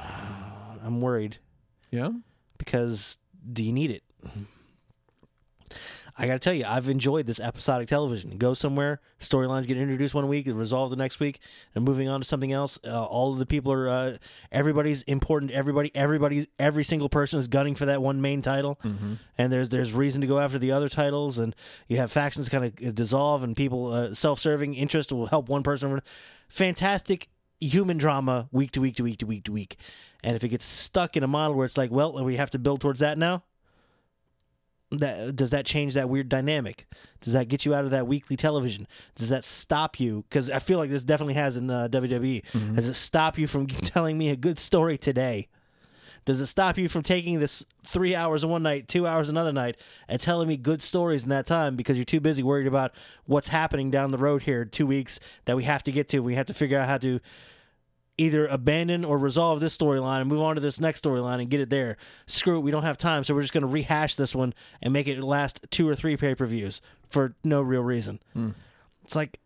[0.85, 1.39] I'm worried
[1.91, 2.11] Yeah.
[2.59, 3.19] because
[3.53, 4.03] do you need it?
[6.19, 8.39] I got to tell you, I've enjoyed this episodic television.
[8.39, 11.41] Go somewhere, storylines get introduced one week, resolved the next week,
[11.75, 12.79] and moving on to something else.
[12.85, 14.17] Uh, all of the people are, uh,
[14.51, 15.51] everybody's important.
[15.51, 18.79] Everybody, everybody, every single person is gunning for that one main title,
[19.37, 21.55] and there's there's reason to go after the other titles, and
[21.87, 26.01] you have factions kind of dissolve, and people uh, self-serving interest will help one person.
[26.49, 27.29] Fantastic
[27.61, 29.77] human drama week to week to week to week to week.
[30.23, 32.59] And if it gets stuck in a model where it's like, well, we have to
[32.59, 33.45] build towards that now,
[34.99, 36.87] that does that change that weird dynamic?
[37.21, 38.87] Does that get you out of that weekly television?
[39.15, 40.25] Does that stop you?
[40.29, 42.43] Because I feel like this definitely has in uh, WWE.
[42.75, 45.49] Does it stop you from telling me a good story today?
[46.25, 49.77] Does it stop you from taking this three hours one night, two hours another night,
[50.09, 52.93] and telling me good stories in that time because you're too busy worried about
[53.27, 56.19] what's happening down the road here two weeks that we have to get to?
[56.19, 57.21] We have to figure out how to
[58.19, 61.61] either abandon or resolve this storyline and move on to this next storyline and get
[61.61, 61.97] it there.
[62.27, 64.93] Screw it, we don't have time, so we're just going to rehash this one and
[64.93, 68.21] make it last two or three pay per views for no real reason.
[68.33, 68.51] Hmm.
[69.05, 69.39] It's like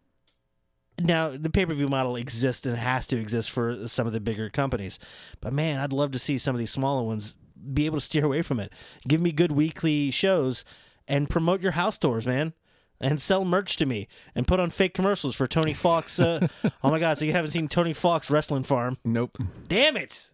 [0.99, 4.21] now the pay per view model exists and has to exist for some of the
[4.21, 4.99] bigger companies,
[5.41, 7.35] but man, I'd love to see some of these smaller ones
[7.73, 8.73] be able to steer away from it.
[9.07, 10.65] Give me good weekly shows
[11.07, 12.55] and promote your house tours, man.
[13.01, 16.21] And sell merch to me and put on fake commercials for Tony Fox.
[16.21, 16.49] Uh,
[16.85, 17.17] oh my God!
[17.17, 18.99] So you haven't seen Tony Fox Wrestling Farm?
[19.05, 19.39] Nope.
[19.69, 20.31] Damn it!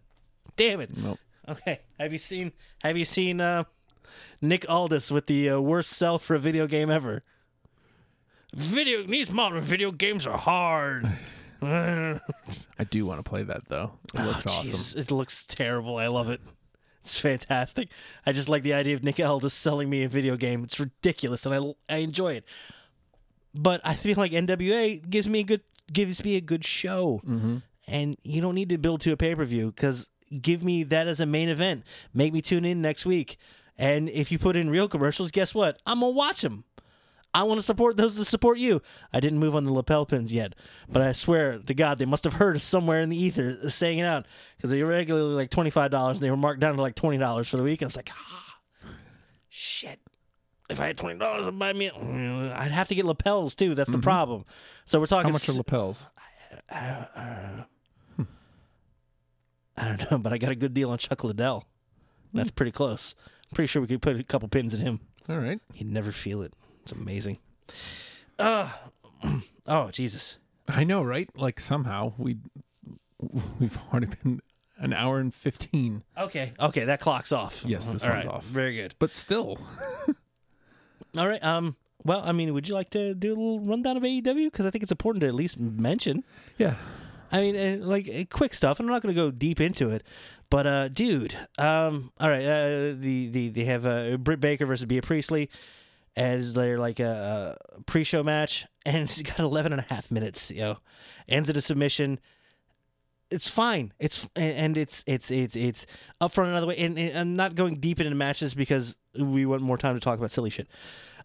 [0.57, 0.97] Damn it!
[0.97, 1.19] Nope.
[1.47, 2.51] Okay, have you seen
[2.83, 3.63] Have you seen uh,
[4.41, 7.23] Nick Aldis with the uh, worst sell for a video game ever?
[8.53, 11.09] Video these modern video games are hard.
[11.61, 12.19] I
[12.89, 13.93] do want to play that though.
[14.13, 15.01] It looks Oh, awesome.
[15.01, 15.97] It looks terrible.
[15.97, 16.41] I love it.
[17.07, 17.89] It's fantastic.
[18.25, 20.65] I just like the idea of Nick Aldis selling me a video game.
[20.65, 22.43] It's ridiculous, and I I enjoy it.
[23.55, 25.61] But I feel like NWA gives me a good
[25.91, 27.57] gives me a good show, mm-hmm.
[27.87, 30.09] and you don't need to build to a pay per view because
[30.41, 31.85] give me that as a main event.
[32.13, 33.37] Make me tune in next week,
[33.77, 35.81] and if you put in real commercials, guess what?
[35.85, 36.65] I'm gonna watch them.
[37.33, 38.81] I want to support those that support you.
[39.13, 40.53] I didn't move on the lapel pins yet,
[40.89, 43.69] but I swear to God, they must have heard us somewhere in the ether uh,
[43.69, 44.25] saying it out
[44.55, 46.95] because they were regularly like twenty five dollars and they were marked down to like
[46.95, 47.81] twenty dollars for the week.
[47.81, 48.57] And I was like, ah,
[49.49, 49.99] shit.
[50.69, 51.89] If I had twenty dollars, I'd buy me.
[51.89, 53.75] Mm, I'd have to get lapels too.
[53.75, 54.03] That's the mm-hmm.
[54.03, 54.45] problem.
[54.85, 55.29] So we're talking.
[55.29, 56.07] How much are lapels?
[56.69, 57.65] I
[59.77, 61.65] uh, don't know, but I got a good deal on Chuck Liddell.
[62.33, 62.55] That's hmm.
[62.55, 63.15] pretty close.
[63.53, 64.99] pretty sure we could put a couple pins in him.
[65.29, 65.59] All right.
[65.73, 66.53] He'd never feel it.
[66.87, 67.37] It's amazing.
[68.39, 68.69] Uh,
[69.67, 70.37] oh, Jesus.
[70.69, 71.29] I know, right?
[71.35, 72.37] Like somehow we
[73.59, 74.41] we've already been
[74.77, 76.53] an hour and fifteen, Okay.
[76.57, 77.65] Okay, that clock's off.
[77.67, 78.45] Yes, this All one's right, off.
[78.45, 78.95] Very good.
[78.99, 79.59] but still,
[81.17, 81.43] All right.
[81.43, 81.75] Um.
[82.05, 84.45] Well, I mean, would you like to do a little rundown of AEW?
[84.49, 86.23] Because I think it's important to at least mention.
[86.57, 86.75] yeah.
[87.33, 88.79] I mean, uh, like uh, quick stuff.
[88.79, 90.03] and I'm not going to go deep into it,
[90.49, 91.35] but uh, dude.
[91.57, 92.13] Um.
[92.17, 92.45] All right.
[92.45, 95.49] Uh, the the they have uh, Britt Baker versus Bea Priestley
[96.17, 100.51] as their like a, a pre-show match, and it's got 11 and a half minutes.
[100.51, 100.77] You know,
[101.29, 102.19] ends in a submission.
[103.29, 103.93] It's fine.
[103.99, 105.85] It's and it's it's it's it's
[106.19, 106.77] up front another way.
[106.77, 110.17] And, and I'm not going deep into matches because we want more time to talk
[110.17, 110.67] about silly shit.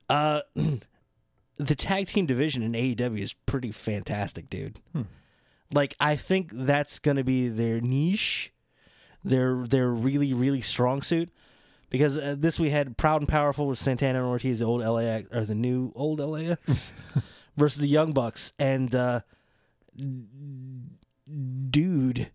[0.09, 0.43] Uh,
[1.57, 4.81] the tag team division in AEW is pretty fantastic, dude.
[5.73, 8.53] Like I think that's going to be their niche,
[9.25, 11.31] their their really really strong suit.
[11.93, 15.29] Because uh, this we had Proud and Powerful with Santana and Ortiz, the old LAX
[15.31, 16.95] or the new old LAX,
[17.57, 19.21] versus the Young Bucks, and uh,
[21.71, 22.31] dude,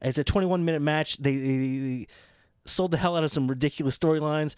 [0.00, 1.16] it's a 21 minute match.
[1.18, 2.06] They, they, they
[2.64, 4.54] sold the hell out of some ridiculous storylines.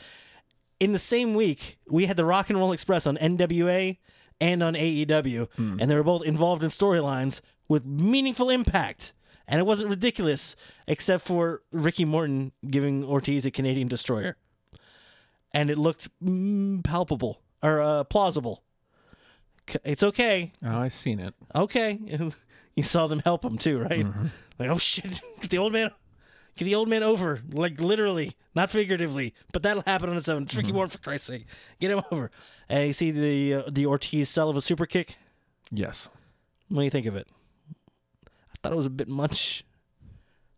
[0.79, 3.97] In the same week, we had the Rock and Roll Express on NWA
[4.39, 5.49] and on AEW,
[5.81, 9.15] and they were both involved in storylines with meaningful impact.
[9.49, 10.57] And it wasn't ridiculous,
[10.87, 14.37] except for Ricky Morton giving Ortiz a Canadian destroyer.
[15.55, 18.63] And it looked mm, palpable or uh, plausible.
[19.69, 20.53] C- It's okay.
[20.65, 21.35] Oh, I've seen it.
[21.55, 21.99] Okay.
[22.75, 24.07] you saw them help him too, right?
[24.59, 25.91] Like, oh shit, get the old man,
[26.57, 30.45] get the old man over, like literally, not figuratively, but that'll happen on its own.
[30.45, 31.47] It's Ricky Morton for Christ's sake,
[31.81, 32.31] get him over.
[32.69, 35.17] And you see the uh, the Ortiz sell of a super kick.
[35.71, 36.09] Yes.
[36.69, 37.29] What do you think of it?
[38.25, 39.65] I thought it was a bit much.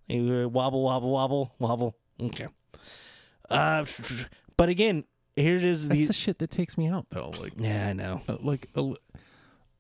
[0.07, 1.97] You, uh, wobble, wobble, wobble, wobble.
[2.21, 2.47] Okay.
[3.51, 3.85] Uh,
[4.57, 5.05] but again,
[5.37, 5.89] here it is.
[5.89, 7.31] That's The, the shit that takes me out, though.
[7.31, 8.23] Like, yeah, I know.
[8.29, 8.93] uh, like, uh,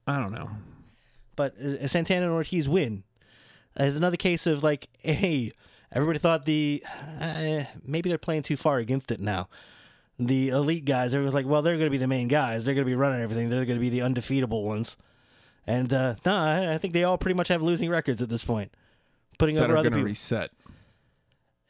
[0.06, 0.51] I don't know.
[1.36, 3.05] But uh, Santana and Ortiz win.
[3.76, 5.52] It's another case of like, hey,
[5.92, 6.82] everybody thought the
[7.20, 9.48] uh, maybe they're playing too far against it now.
[10.18, 12.64] The elite guys, everyone's like, well, they're going to be the main guys.
[12.64, 13.51] They're going to be running everything.
[13.51, 14.96] They're going to be the undefeatable ones.
[15.66, 18.44] And uh, no, I, I think they all pretty much have losing records at this
[18.44, 18.72] point.
[19.38, 20.05] Putting That over are other people.
[20.05, 20.52] reset.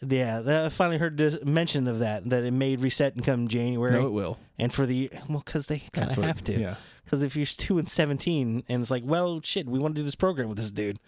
[0.00, 3.48] Yeah, that- I finally heard the mention of that that it made reset and come
[3.48, 3.92] January.
[3.92, 4.38] No, it will.
[4.58, 6.58] and for the well, because they kind of have to.
[6.58, 6.74] Yeah.
[7.04, 10.04] Because if you're two and seventeen, and it's like, well, shit, we want to do
[10.04, 10.98] this program with this dude.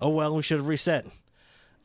[0.00, 1.06] Oh well, we should have reset.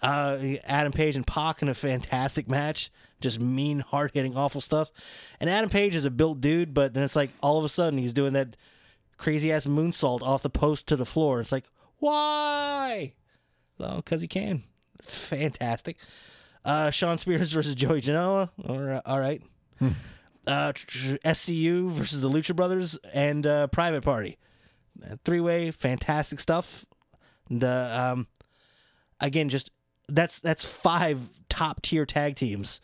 [0.02, 2.92] Uh, Adam Page and Pac in a fantastic match,
[3.22, 4.92] just mean, hard hitting, awful stuff.
[5.40, 7.98] And Adam Page is a built dude, but then it's like all of a sudden
[7.98, 8.58] he's doing that
[9.18, 11.40] crazy ass moonsault off the post to the floor.
[11.40, 11.64] It's like,
[12.00, 13.14] why?
[13.80, 14.64] Oh, because he can.
[15.02, 15.96] Fantastic.
[16.66, 18.50] Uh, Shawn Spears versus Joey Janela.
[18.68, 19.02] All right.
[19.06, 19.42] All right.
[20.48, 24.38] Uh, SCU versus the Lucha Brothers and uh, Private Party.
[25.24, 26.86] Three way, fantastic stuff.
[27.50, 28.28] And, uh, um,
[29.20, 29.72] again, just
[30.08, 31.20] that's that's five
[31.50, 32.80] top tier tag teams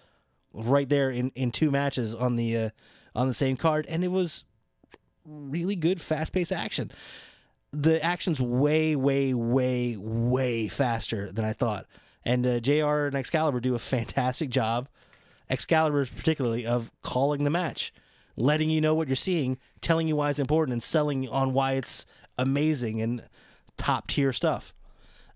[0.54, 2.70] right there in, in two matches on the uh,
[3.16, 4.44] on the same card, and it was
[5.26, 6.92] really good, fast paced action.
[7.72, 11.86] The action's way, way, way, way faster than I thought.
[12.24, 14.88] And uh, JR and Excalibur do a fantastic job.
[15.50, 17.94] Excalibur, particularly, of calling the match,
[18.38, 21.74] letting you know what you're seeing, telling you why it's important, and selling on why
[21.74, 22.06] it's
[22.38, 23.28] amazing and
[23.78, 24.74] top tier stuff.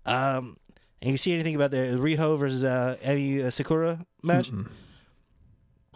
[0.06, 0.56] Um,
[1.02, 4.50] and you see anything about the Riho versus uh, Emi Sakura match?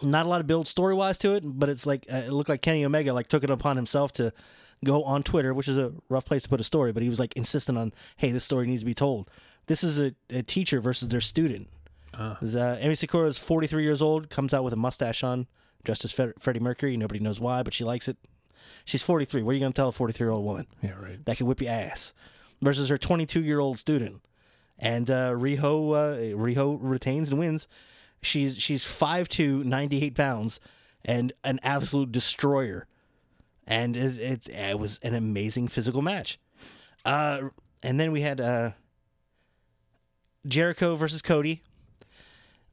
[0.03, 2.49] Not a lot of build story wise to it, but it's like uh, it looked
[2.49, 4.33] like Kenny Omega like took it upon himself to
[4.83, 7.19] go on Twitter, which is a rough place to put a story, but he was
[7.19, 9.29] like insistent on, hey, this story needs to be told.
[9.67, 11.69] This is a, a teacher versus their student.
[12.13, 12.37] Ah.
[12.41, 15.47] Uh, Emi Sakura is 43 years old, comes out with a mustache on,
[15.83, 16.97] dressed as Fred- Freddie Mercury.
[16.97, 18.17] Nobody knows why, but she likes it.
[18.85, 19.43] She's 43.
[19.43, 20.67] What are you going to tell a 43 year old woman?
[20.81, 21.23] Yeah, right.
[21.25, 22.13] that can whip your ass
[22.61, 24.21] versus her 22 year old student.
[24.77, 27.67] And uh, Riho uh, Riho retains and wins.
[28.23, 30.59] She's she's 5'2", 98 pounds,
[31.05, 32.87] and an absolute destroyer.
[33.67, 36.39] And it, it, it was an amazing physical match.
[37.05, 37.49] Uh,
[37.83, 38.71] and then we had uh,
[40.47, 41.63] Jericho versus Cody.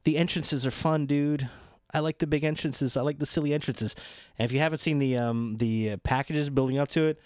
[0.03, 1.49] The entrances are fun, dude.
[1.93, 2.95] I like the big entrances.
[2.95, 3.95] I like the silly entrances.
[4.37, 7.19] And if you haven't seen the um, the packages building up to it,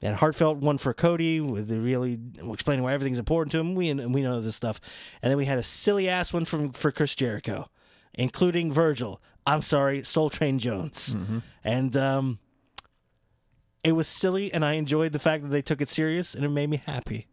[0.00, 2.18] that heartfelt one for Cody with the really
[2.50, 3.74] explaining why everything's important to him.
[3.74, 4.80] We and we know this stuff,
[5.22, 7.70] and then we had a silly ass one from for Chris Jericho,
[8.14, 9.20] including Virgil.
[9.46, 11.16] I'm sorry, Soul Train Jones,
[11.64, 12.38] and um,
[13.82, 16.48] it was silly, and I enjoyed the fact that they took it serious, and it
[16.50, 17.28] made me happy.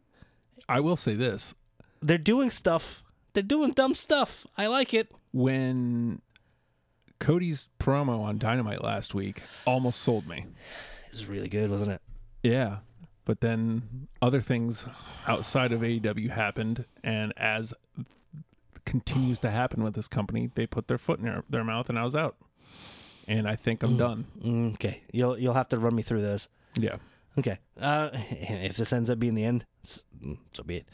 [0.69, 1.53] I will say this:
[2.01, 3.03] They're doing stuff.
[3.33, 4.45] They're doing dumb stuff.
[4.57, 5.11] I like it.
[5.31, 6.21] when
[7.19, 10.45] Cody's promo on Dynamite last week almost sold me.
[11.07, 12.01] It was really good, wasn't it?
[12.43, 12.77] Yeah.
[13.25, 14.85] But then other things
[15.27, 17.73] outside of AEW happened, and as
[18.85, 21.97] continues to happen with this company, they put their foot in their, their mouth, and
[21.97, 22.35] I was out.
[23.27, 24.25] And I think I'm done.
[24.43, 26.47] Mm, Okay, you'll you'll have to run me through those.
[26.77, 26.97] Yeah.
[27.39, 27.57] Okay.
[27.79, 29.65] Uh, if this ends up being the end,
[30.23, 30.85] mm, so be it.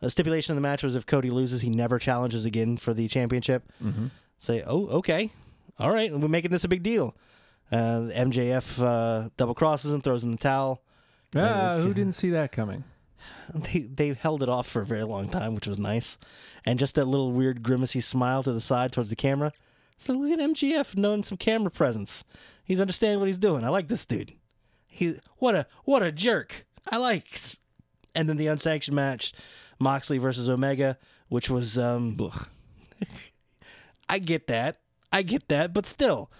[0.00, 3.08] The stipulation of the match was if Cody loses, he never challenges again for the
[3.08, 3.70] championship.
[3.82, 4.06] Mm-hmm.
[4.38, 5.30] Say, oh, okay,
[5.78, 7.16] all right, we're making this a big deal.
[7.70, 10.82] Uh, MJF uh, double crosses him, throws him in the towel.
[11.34, 12.84] Ah, who didn't see that coming?
[13.52, 16.18] They they held it off for a very long time, which was nice.
[16.64, 19.52] And just that little weird grimacy smile to the side towards the camera.
[19.96, 22.24] So look at MJF knowing some camera presence.
[22.62, 23.64] He's understanding what he's doing.
[23.64, 24.34] I like this dude.
[24.86, 26.66] He what a what a jerk.
[26.90, 27.56] I likes.
[28.14, 29.32] And then the unsanctioned match,
[29.78, 30.98] Moxley versus Omega,
[31.28, 32.16] which was um
[34.08, 34.78] I get that.
[35.12, 36.30] I get that, but still,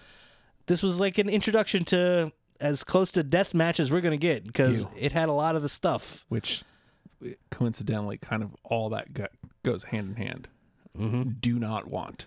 [0.67, 4.45] this was like an introduction to as close to death match as we're gonna get
[4.45, 4.89] because Ew.
[4.97, 6.25] it had a lot of the stuff.
[6.29, 6.63] Which,
[7.51, 9.27] coincidentally, kind of all that go-
[9.63, 10.47] goes hand in hand.
[10.97, 11.29] Mm-hmm.
[11.39, 12.25] Do not want.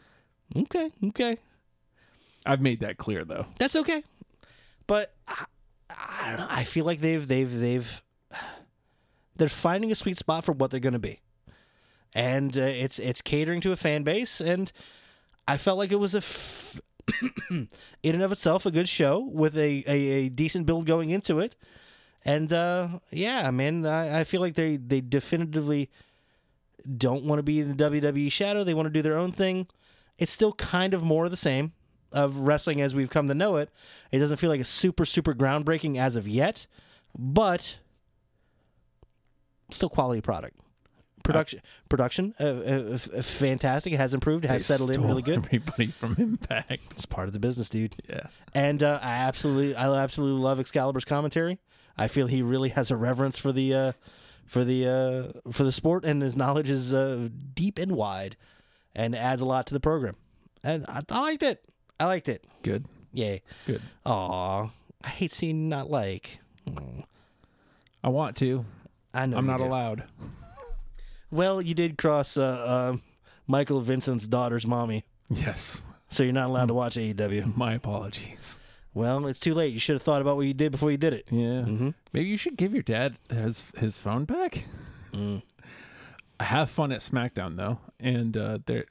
[0.57, 1.37] Okay, okay.
[2.45, 3.47] I've made that clear though.
[3.59, 4.03] That's okay.
[4.87, 5.45] But I,
[5.91, 6.47] I don't know.
[6.49, 8.03] I feel like they've they've they've
[9.43, 11.21] they're finding a sweet spot for what they're going to be,
[12.15, 14.41] and uh, it's it's catering to a fan base.
[14.41, 14.71] And
[15.49, 16.81] I felt like it was a f-
[17.51, 17.69] in
[18.05, 21.57] and of itself a good show with a, a, a decent build going into it.
[22.25, 25.91] And uh, yeah, man, I, I feel like they they definitively
[26.97, 28.63] don't want to be in the WWE shadow.
[28.63, 29.67] They want to do their own thing.
[30.19, 31.73] It's still kind of more of the same
[32.13, 33.71] of wrestling as we've come to know it.
[34.13, 36.69] It doesn't feel like a super super groundbreaking as of yet,
[37.19, 37.79] but
[39.73, 40.59] still quality product.
[41.25, 43.93] Production, production, uh, uh, uh, fantastic.
[43.93, 44.45] It has improved.
[44.45, 45.39] It has settled in really good.
[45.39, 46.73] Everybody from Impact.
[46.91, 47.95] It's part of the business, dude.
[48.09, 48.27] Yeah.
[48.57, 51.61] And uh, I absolutely, I absolutely love Excalibur's commentary.
[51.97, 53.93] I feel he really has a reverence for the, uh,
[54.47, 54.89] for the,
[55.47, 58.37] uh, for the sport, and his knowledge is uh, deep and wide,
[58.93, 60.15] and adds a lot to the program.
[60.65, 61.63] And I, I liked it.
[62.01, 62.45] I liked it.
[62.63, 62.87] Good.
[63.13, 63.43] Yay.
[63.65, 63.81] Good.
[64.07, 64.71] Aw,
[65.05, 66.41] I hate seeing not like.
[68.03, 68.65] I want to.
[69.15, 69.65] I know I'm not do.
[69.65, 70.05] allowed.
[71.31, 72.97] Well, you did cross uh, uh,
[73.47, 75.83] Michael Vincent's daughter's mommy, Yes.
[76.11, 77.57] so you're not allowed to watch AEW.
[77.57, 78.59] My apologies.
[78.95, 79.73] Well, it's too late.
[79.73, 81.27] You should have thought about what you did before you did it.
[81.31, 81.65] Yeah.
[81.65, 81.91] Mm-hmm.
[82.13, 84.67] Maybe you should give your dad his his phone back.
[85.15, 85.43] Mm.
[86.39, 88.85] I have fun at SmackDown though, and uh, there,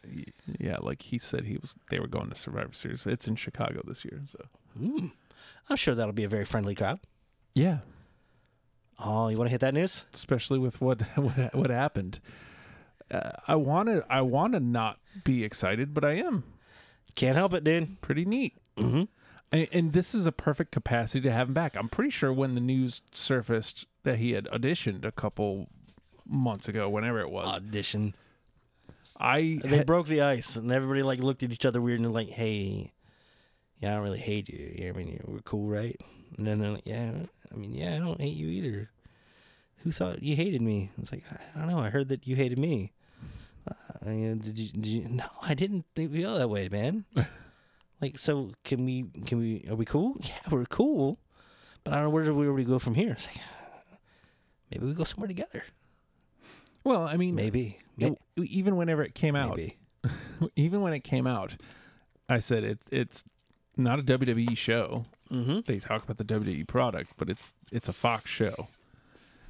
[0.59, 1.75] yeah, like he said, he was.
[1.91, 3.05] They were going to Survivor Series.
[3.05, 4.39] It's in Chicago this year, so
[4.79, 5.11] Mm.
[5.69, 6.99] I'm sure that'll be a very friendly crowd.
[7.53, 7.79] yeah.
[9.03, 10.05] Oh, you want to hit that news?
[10.13, 12.19] Especially with what what, what happened.
[13.09, 16.43] Uh, I want to I want to not be excited, but I am.
[17.15, 17.99] Can't help it, dude.
[18.01, 18.53] Pretty neat.
[18.77, 19.03] Mm-hmm.
[19.51, 21.75] And, and this is a perfect capacity to have him back.
[21.75, 25.67] I'm pretty sure when the news surfaced that he had auditioned a couple
[26.25, 28.13] months ago, whenever it was, Audition.
[29.19, 32.13] I They had- broke the ice, and everybody like looked at each other weird and
[32.13, 32.93] like, "Hey,
[33.79, 34.87] yeah, I don't really hate you.
[34.87, 35.99] I mean, we're cool, right?"
[36.37, 37.11] And then they're like, "Yeah,
[37.51, 38.89] I mean, yeah, I don't hate you either.
[39.83, 41.23] Who thought you hated me?" It's like,
[41.55, 41.79] I don't know.
[41.79, 42.93] I heard that you hated me.
[43.67, 43.73] Uh,
[44.05, 44.69] I mean, did you?
[44.69, 45.07] Did you?
[45.09, 47.05] No, I didn't think feel that way, man.
[48.01, 49.05] like, so can we?
[49.25, 49.65] Can we?
[49.69, 50.15] Are we cool?
[50.23, 51.19] Yeah, we're cool.
[51.83, 53.11] But I don't know where do we, where we go from here.
[53.13, 53.37] It's like,
[54.71, 55.63] maybe we go somewhere together.
[56.83, 57.79] well, I mean, Maybe.
[57.97, 59.59] it- even whenever it came out,
[60.55, 61.55] even when it came out,
[62.29, 63.23] I said it it's
[63.77, 65.05] not a WWE show.
[65.31, 65.59] Mm-hmm.
[65.65, 68.67] They talk about the WWE product, but it's it's a Fox show.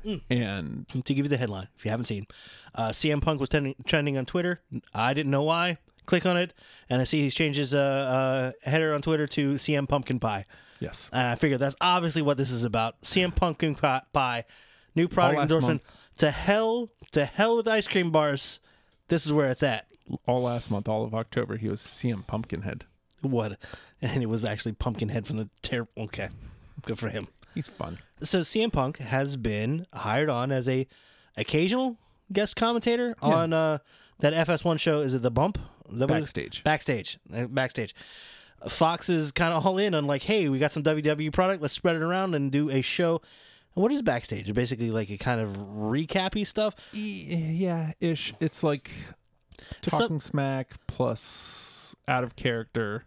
[0.05, 0.21] Mm.
[0.29, 2.25] And to give you the headline, if you haven't seen,
[2.73, 4.61] uh, CM Punk was trending, trending on Twitter.
[4.93, 5.77] I didn't know why.
[6.07, 6.53] Click on it,
[6.89, 10.45] and I see he's changed his uh, uh, header on Twitter to CM Pumpkin Pie.
[10.79, 12.99] yes, And I figured that's obviously what this is about.
[13.03, 14.45] CM Pumpkin Pie,
[14.95, 15.83] new product endorsement.
[16.17, 18.59] To hell, to hell with ice cream bars.
[19.09, 19.85] This is where it's at.
[20.27, 22.85] all last month, all of October, he was CM Pumpkinhead.
[23.21, 23.57] What?
[24.03, 25.91] And it was actually Pumpkinhead from the terrible.
[25.95, 26.29] Okay,
[26.87, 27.27] good for him.
[27.53, 27.99] He's fun.
[28.23, 30.87] so CM Punk has been hired on as a
[31.37, 31.97] occasional
[32.33, 33.27] guest commentator Yeah.
[33.29, 33.77] on uh,
[34.21, 35.01] that FS1 show.
[35.01, 35.59] Is it the Bump?
[35.91, 36.63] Is that what Backstage.
[36.63, 37.19] Backstage.
[37.31, 37.93] Uh, Backstage.
[38.67, 41.61] Fox is kind of all in on like, hey, we got some WWE product.
[41.61, 43.21] Let's spread it around and do a show.
[43.75, 44.51] And what is backstage?
[44.53, 46.75] Basically, like a kind of recappy stuff.
[46.91, 48.33] Yeah, ish.
[48.39, 48.89] It's like
[49.83, 53.05] talking smack plus out of character.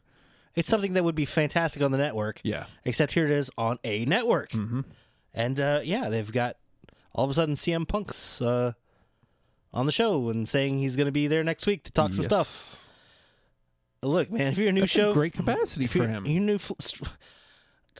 [0.54, 2.40] It's something that would be fantastic on the network.
[2.44, 2.66] Yeah.
[2.84, 4.50] Except here it is on a network.
[4.52, 4.80] Mm-hmm.
[5.32, 6.56] And uh, yeah, they've got
[7.12, 8.72] all of a sudden CM Punk's uh,
[9.72, 12.24] on the show and saying he's going to be there next week to talk some
[12.24, 12.88] stuff.
[14.02, 16.26] Look, man, if you're a new That's show, a great capacity for him.
[16.26, 16.58] You're new.
[16.58, 16.74] fl-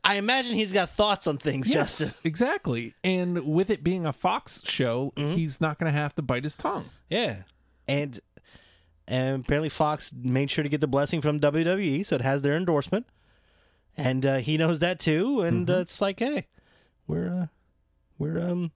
[0.05, 2.19] I imagine he's got thoughts on things, Yes, Justin.
[2.25, 2.95] exactly.
[3.03, 5.35] And with it being a Fox show, Mm-hmm.
[5.35, 6.91] he's not going to have to bite his tongue.
[7.09, 7.43] Yeah,
[7.89, 8.21] and
[9.07, 12.57] and apparently Fox made sure to get the blessing from WWE, so it has their
[12.57, 13.07] endorsement,
[13.97, 15.41] and uh, he knows that too.
[15.43, 15.77] And Mm-hmm.
[15.79, 16.47] uh, it's like, hey,
[17.07, 17.47] we're uh,
[18.19, 18.73] we're um,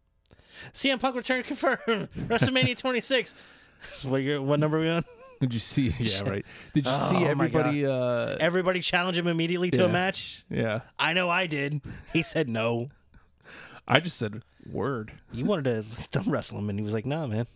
[0.73, 1.79] CM Punk return confirmed
[2.19, 3.35] WrestleMania 26.
[4.05, 5.05] what year, what number are we on?
[5.41, 5.95] Did you see?
[6.01, 6.45] Yeah, right.
[6.75, 7.87] Did you Oh, see everybody?
[7.87, 10.45] Uh, Everybody challenge him immediately to a match.
[10.51, 10.81] yeah.
[10.99, 11.81] I know I did.
[12.13, 12.89] He said no.
[13.87, 15.13] I just said word.
[15.33, 17.47] He wanted to wrestle him, and he was like, "Nah, man,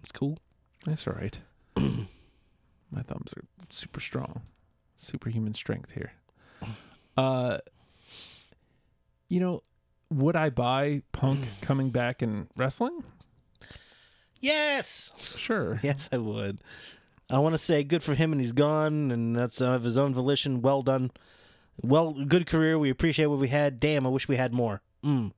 [0.00, 0.38] it's cool."
[0.86, 1.38] That's all right.
[2.90, 4.42] My thumbs are super strong.
[4.96, 6.12] Superhuman strength here.
[7.16, 7.58] Uh
[9.28, 9.62] you know,
[10.10, 13.04] would I buy Punk coming back and wrestling?
[14.40, 15.80] Yes, Sure.
[15.82, 16.58] yes, I would.
[17.30, 20.14] I want to say good for him, and he's gone, and that's of his own
[20.14, 20.62] volition.
[20.62, 21.10] Well done,
[21.82, 22.78] well, good career.
[22.78, 23.78] We appreciate what we had.
[23.80, 24.80] Damn, I wish we had more.
[25.04, 25.32] Mm.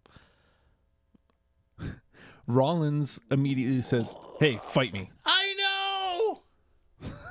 [2.46, 5.49] Rollins immediately says, "Hey, fight me." I.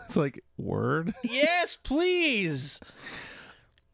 [0.10, 1.14] It's like word.
[1.22, 2.80] yes, please.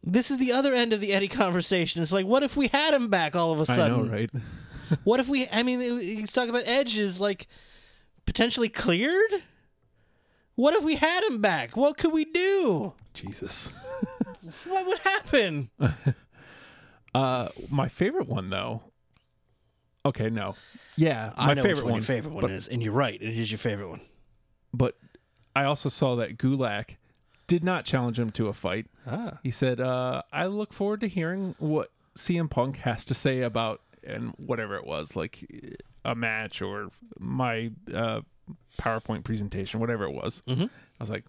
[0.01, 2.01] This is the other end of the Eddie conversation.
[2.01, 3.99] It's like, what if we had him back all of a sudden?
[3.99, 4.29] I know, right?
[5.03, 5.47] What if we?
[5.51, 7.47] I mean, he's talking about Edge is like
[8.27, 9.41] potentially cleared.
[10.53, 11.75] What if we had him back?
[11.75, 12.93] What could we do?
[13.13, 13.69] Jesus.
[14.65, 15.69] What would happen?
[17.15, 18.83] Uh, my favorite one though.
[20.05, 20.55] Okay, no.
[20.97, 21.99] Yeah, my I know favorite which one, one.
[22.01, 23.15] your favorite one but, is, and you're right.
[23.19, 24.01] It is your favorite one.
[24.73, 24.97] but
[25.55, 26.97] I also saw that Gulak
[27.47, 28.87] did not challenge him to a fight.
[29.07, 33.41] Ah, He said, uh, "I look forward to hearing what CM Punk has to say
[33.41, 35.45] about and whatever it was, like
[36.03, 38.21] a match or my uh,
[38.79, 40.65] PowerPoint presentation, whatever it was." Mhm.
[40.69, 41.25] I was like,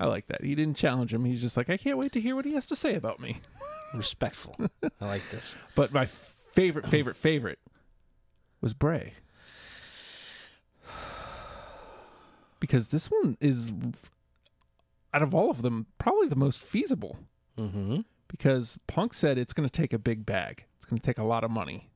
[0.00, 1.24] "I like that." He didn't challenge him.
[1.24, 3.40] He's just like, "I can't wait to hear what he has to say about me."
[3.94, 4.56] respectful.
[5.00, 5.56] I like this.
[5.74, 7.58] But my favorite, favorite, favorite
[8.62, 9.12] was Bray.
[12.62, 13.72] Because this one is,
[15.12, 17.18] out of all of them, probably the most feasible.
[17.58, 18.02] Mm-hmm.
[18.28, 21.24] Because Punk said it's going to take a big bag, it's going to take a
[21.24, 21.90] lot of money.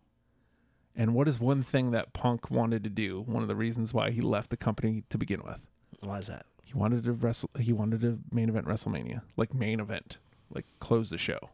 [0.97, 3.21] And what is one thing that Punk wanted to do?
[3.21, 5.61] One of the reasons why he left the company to begin with.
[6.01, 6.47] Why is that?
[6.65, 7.51] He wanted to wrestle.
[7.61, 10.19] He wanted to main event WrestleMania, like main event,
[10.53, 11.51] like close the show.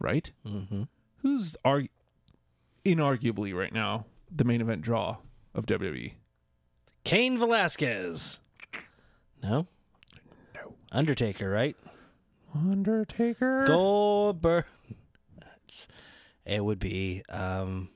[0.00, 0.32] Right?
[0.44, 0.82] Mm-hmm.
[1.22, 1.90] who's arg-
[2.84, 5.18] inarguably right now the main event draw
[5.54, 5.66] of?
[5.66, 6.14] WWE?
[7.04, 8.40] Cain Velasquez.
[9.42, 9.66] No.
[10.54, 10.74] No.
[10.92, 11.76] Undertaker, right?
[12.54, 13.64] Undertaker.
[13.66, 14.64] Goldberg.
[15.38, 15.88] That's,
[16.44, 17.22] it would be.
[17.28, 17.88] Um,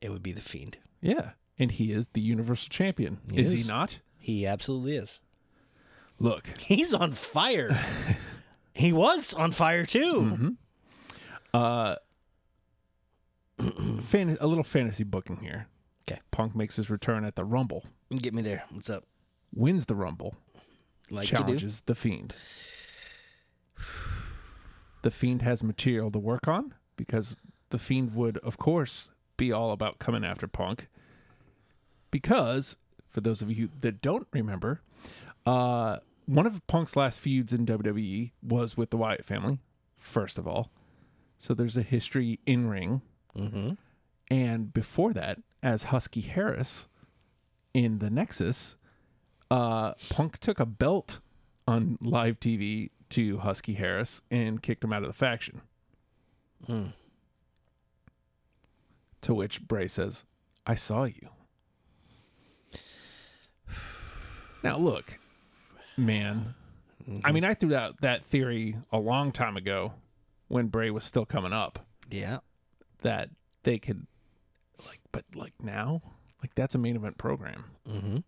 [0.00, 0.78] it would be the Fiend.
[1.00, 3.18] Yeah, and he is the Universal Champion.
[3.30, 3.62] He is, is.
[3.62, 4.00] he not?
[4.18, 5.20] He absolutely is.
[6.18, 7.78] Look, He's on fire.
[8.74, 10.56] he was on fire too.
[11.54, 11.96] uh,
[14.02, 15.68] fan- a little fantasy booking here.
[16.08, 16.20] Okay.
[16.30, 17.84] Punk makes his return at the Rumble,
[18.14, 18.64] Get me there.
[18.70, 19.04] What's up?
[19.56, 20.36] wins the Rumble,
[21.10, 22.34] Like challenges the Fiend.
[25.02, 27.36] The Fiend has material to work on because
[27.70, 30.88] the Fiend would, of course, be all about coming after Punk.
[32.10, 32.76] Because,
[33.08, 34.80] for those of you that don't remember,
[35.44, 39.60] uh, one of Punk's last feuds in WWE was with the Wyatt family,
[39.98, 40.70] first of all.
[41.38, 43.02] So there's a history in ring.
[43.36, 43.72] Mm-hmm.
[44.28, 46.86] And before that, as Husky Harris
[47.76, 48.74] in the Nexus,
[49.50, 51.20] uh, Punk took a belt
[51.68, 55.60] on live TV to Husky Harris and kicked him out of the faction.
[56.66, 56.94] Mm.
[59.20, 60.24] To which Bray says,
[60.66, 61.28] I saw you.
[64.62, 65.18] Now, look,
[65.98, 66.54] man.
[67.24, 69.92] I mean, I threw out that theory a long time ago
[70.48, 72.38] when Bray was still coming up Yeah.
[73.02, 73.28] that
[73.64, 74.06] they could,
[74.86, 76.00] like, but like now,
[76.42, 77.64] like that's a main event program.
[77.88, 78.18] Mm-hmm.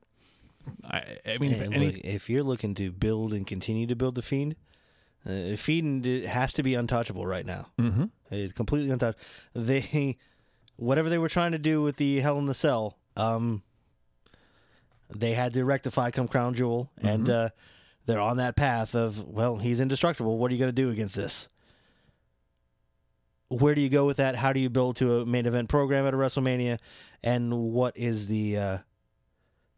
[0.84, 4.14] I, I mean, if any, look, if you're looking to build and continue to build
[4.14, 4.54] the Fiend,
[5.26, 7.68] uh, Fiend has to be untouchable right now.
[7.78, 9.18] hmm It's completely untouched.
[9.54, 10.16] They,
[10.76, 13.62] whatever they were trying to do with the Hell in the Cell, um,
[15.14, 17.48] they had to rectify come Crown Jewel, and uh,
[18.06, 20.38] they're on that path of well, he's indestructible.
[20.38, 21.48] What are you going to do against this?
[23.48, 24.36] Where do you go with that?
[24.36, 26.78] How do you build to a main event program at a WrestleMania?
[27.22, 28.78] And what is the uh,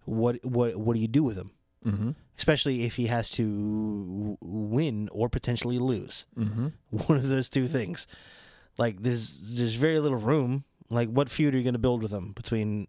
[0.04, 1.50] what what what do you do with him?
[1.84, 7.48] hmm Especially if he has to w- win or potentially lose hmm one of those
[7.48, 8.06] two things.
[8.78, 10.64] Like there's there's very little room.
[10.88, 12.88] Like what feud are you going to build with him between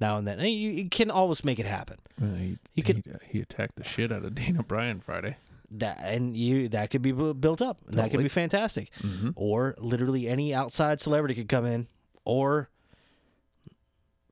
[0.00, 0.38] now and then?
[0.38, 1.98] And you, you can always make it happen.
[2.18, 5.36] he, You could- he, he attacked the shit out of Daniel Bryan Friday.
[5.70, 7.80] That and you that could be built up.
[7.86, 8.90] And That could be fantastic.
[9.00, 11.88] hmm Or literally any outside celebrity could come in.
[12.24, 12.68] Or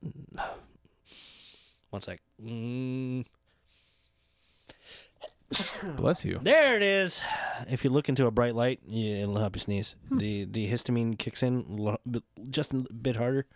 [1.91, 2.21] one sec.
[2.43, 3.25] Mm,
[5.97, 6.41] Bless you.
[6.43, 7.23] there it is.
[7.71, 9.95] If you look into a bright light, yeah, it'll help you sneeze.
[10.11, 11.97] The the histamine kicks in
[12.51, 13.47] just a bit harder.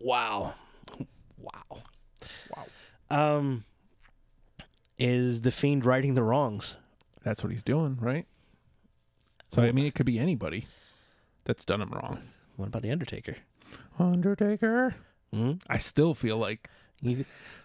[0.00, 0.54] Wow,
[1.38, 1.82] wow,
[2.56, 2.66] Wow.
[3.10, 3.64] Um,
[4.98, 6.76] is the fiend righting the wrongs?
[7.24, 8.26] That's what he's doing, right?
[9.50, 10.66] So I mean, it could be anybody
[11.44, 12.18] that's done him wrong.
[12.56, 13.36] What about the Undertaker?
[13.98, 14.94] Undertaker.
[15.32, 16.68] hmm I still feel like
[17.00, 17.24] You,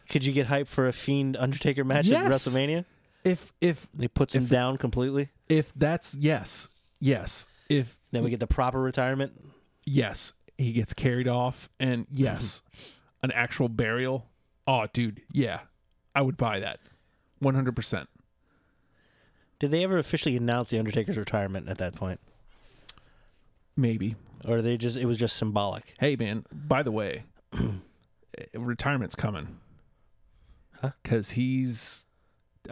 [0.10, 2.86] could you get hype for a fiend Undertaker match at WrestleMania?
[3.24, 5.30] if if He puts him down completely.
[5.50, 6.70] if that's yes,
[7.00, 7.48] yes.
[7.70, 9.34] If Then we get the proper retirement.
[9.86, 12.62] yes, he gets carried off, and yes,
[13.22, 14.28] an actual burial.
[14.66, 15.60] Oh, dude, yeah,
[16.16, 16.80] I would buy that,
[17.40, 18.08] one hundred percent.
[19.60, 22.20] Did they ever officially announce the Undertaker's retirement at that point,
[23.76, 24.16] Maybe.
[24.46, 25.94] or they just it was just symbolic?
[26.00, 26.46] Hey, man.
[26.54, 27.24] By the way,
[28.54, 29.58] retirement's coming.
[30.82, 30.92] Huh?
[31.02, 32.06] Because he's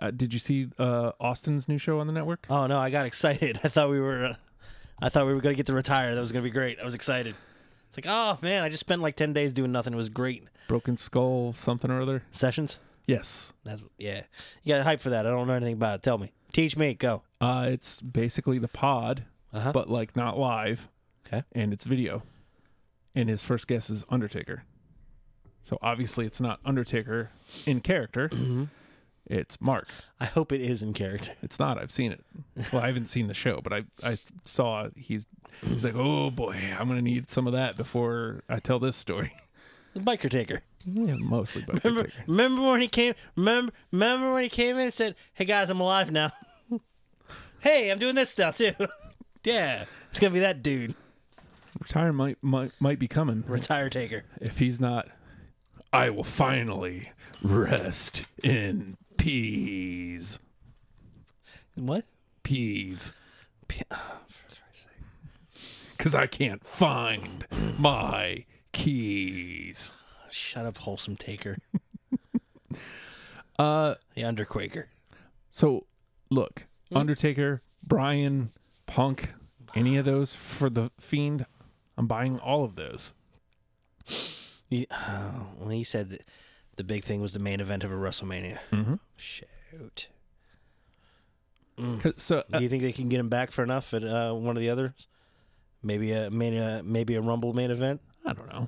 [0.02, 2.46] uh, did you see uh, Austin's new show on the network?
[2.50, 3.60] Oh no, I got excited.
[3.64, 4.36] I thought we were, uh,
[5.02, 6.14] I thought we were gonna get to retire.
[6.14, 6.80] That was gonna be great.
[6.80, 7.36] I was excited.
[7.88, 9.94] It's like, oh man, I just spent like ten days doing nothing.
[9.94, 10.44] It was great.
[10.68, 12.24] Broken Skull, something or other.
[12.32, 12.78] Sessions.
[13.08, 13.54] Yes.
[13.64, 14.22] That's yeah.
[14.64, 15.26] You got hype for that.
[15.26, 16.04] I don't know anything about it.
[16.04, 16.32] Tell me.
[16.54, 16.94] Teach me.
[16.94, 17.22] Go.
[17.42, 19.72] Uh, it's basically the pod, Uh-huh.
[19.72, 20.90] but like not live.
[21.28, 21.44] Okay.
[21.54, 22.24] And it's video.
[23.14, 24.64] And his first guess is Undertaker.
[25.64, 27.32] So obviously it's not Undertaker
[27.66, 28.30] in character.
[28.34, 28.64] Mm-hmm.
[29.28, 29.88] It's Mark.
[30.20, 31.32] I hope it is in character.
[31.42, 31.80] It's not.
[31.82, 32.24] I've seen it.
[32.72, 35.26] Well, I haven't seen the show, but I I saw he's
[35.66, 39.34] he's like, oh boy, I'm gonna need some of that before I tell this story.
[39.96, 40.62] The biker taker.
[40.86, 41.64] Yeah, mostly.
[41.66, 43.14] But Remember, remember when he came?
[43.36, 46.32] Remember, remember when he came in and said, "Hey guys, I'm alive now."
[47.60, 48.74] hey, I'm doing this now too.
[49.44, 50.96] yeah, it's gonna be that dude,
[51.80, 54.24] Retire might might might be coming retire taker.
[54.40, 55.08] if he's not.
[55.92, 60.40] I will finally rest in peace.
[61.76, 62.06] What?
[62.44, 63.12] Peas.
[63.92, 63.96] Oh,
[64.28, 65.62] for Christ's sake.
[65.98, 67.46] Because I can't find
[67.78, 69.94] my keys.
[70.36, 71.58] Shut up, wholesome taker.
[73.58, 74.88] Uh, The underquaker.
[75.50, 75.86] so
[76.30, 78.52] look, Undertaker, Bryan,
[78.86, 79.30] Punk,
[79.74, 81.46] any of those for the Fiend,
[81.98, 83.14] I'm buying all of those.
[84.70, 86.24] You, oh, well, he said that
[86.76, 88.58] the big thing was the main event of a WrestleMania.
[88.74, 88.96] Mm-hmm.
[89.16, 90.10] Shoot.
[92.18, 94.58] So uh, Do you think they can get him back for enough at uh, one
[94.58, 95.08] of the others?
[95.82, 98.02] Maybe a mania, maybe a Rumble main event.
[98.26, 98.68] I don't know,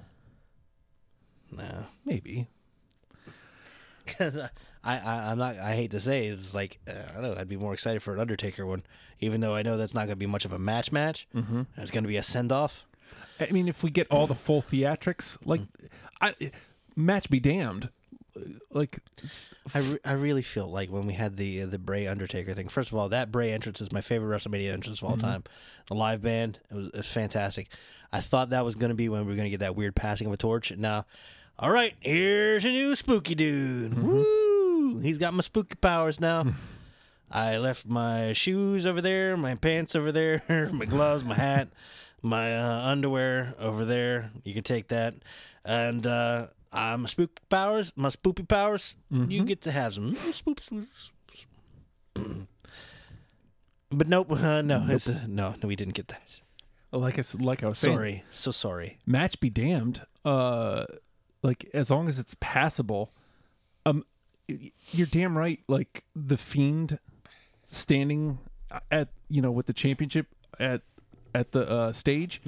[1.51, 2.47] No, maybe.
[4.05, 4.49] because I,
[4.83, 5.57] I, I'm not.
[5.57, 7.35] I hate to say it, it's like uh, I don't know.
[7.37, 8.83] I'd be more excited for an Undertaker one,
[9.19, 10.91] even though I know that's not going to be much of a match.
[10.91, 11.27] Match.
[11.35, 11.63] Mm-hmm.
[11.77, 12.85] It's going to be a send off.
[13.39, 15.61] I mean, if we get all the full theatrics, like,
[16.19, 16.33] I
[16.95, 17.89] match be damned.
[18.71, 18.99] Like,
[19.73, 22.67] I, re- I really feel like when we had the the Bray Undertaker thing.
[22.67, 25.43] First of all, that Bray entrance is my favorite WrestleMania entrance of all time.
[25.87, 27.67] The live band, it was, it was fantastic.
[28.11, 29.95] I thought that was going to be when we were going to get that weird
[29.95, 30.71] passing of a torch.
[30.77, 31.05] Now,
[31.59, 33.97] all right, here's a new spooky dude.
[34.01, 34.99] Woo!
[34.99, 36.53] He's got my spooky powers now.
[37.31, 41.69] I left my shoes over there, my pants over there, my gloves, my hat,
[42.21, 44.31] my uh, underwear over there.
[44.43, 45.15] You can take that.
[45.65, 50.59] And uh, uh, my spook powers, my spoopy powers, you get to have some spoop
[50.59, 51.09] spoops.
[53.91, 56.41] but nope, uh, no, it's uh, no, no, we didn't get that.
[56.91, 58.99] like I like I was saying, Sorry, so sorry.
[59.05, 60.01] match be damned.
[60.23, 60.85] Uh,
[61.43, 63.11] like as long as it's passable,
[63.85, 64.05] um,
[64.91, 65.59] you're damn right.
[65.67, 66.99] Like the fiend
[67.69, 68.39] standing
[68.91, 70.27] at you know with the championship
[70.59, 70.81] at
[71.35, 72.41] at the uh, stage,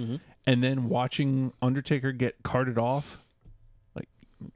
[0.46, 3.20] and then watching Undertaker get carted off,
[3.96, 4.08] like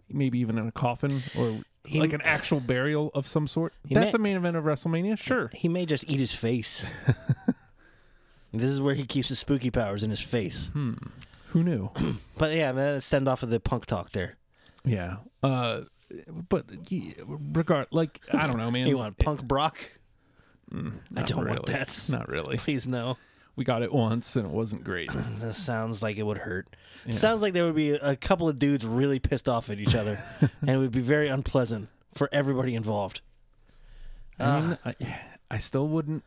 [0.09, 3.73] maybe even in a coffin or He- like an actual burial of some sort.
[3.89, 5.49] That's may- a main event of WrestleMania, sure.
[5.53, 6.83] He may just eat his face.
[8.53, 10.71] this is where he keeps his spooky powers in his face.
[11.53, 11.89] Who knew?
[12.37, 14.35] But yeah, man, stand off of the punk talk there.
[14.83, 15.17] yeah.
[15.41, 15.81] Uh,
[16.49, 18.87] but yeah, regard like I don't know, man.
[18.87, 19.77] You want punk Brock?
[20.71, 21.73] I don't want really.
[21.73, 22.05] that.
[22.09, 22.57] Not really.
[22.57, 23.17] Please no.
[23.55, 25.09] We got it once and it wasn't great.
[25.39, 26.67] That sounds like it would hurt.
[27.05, 27.13] Yeah.
[27.13, 30.23] Sounds like there would be a couple of dudes really pissed off at each other,
[30.61, 33.21] and it would be very unpleasant for everybody involved.
[34.39, 34.95] I mean, I,
[35.51, 36.23] I still wouldn't.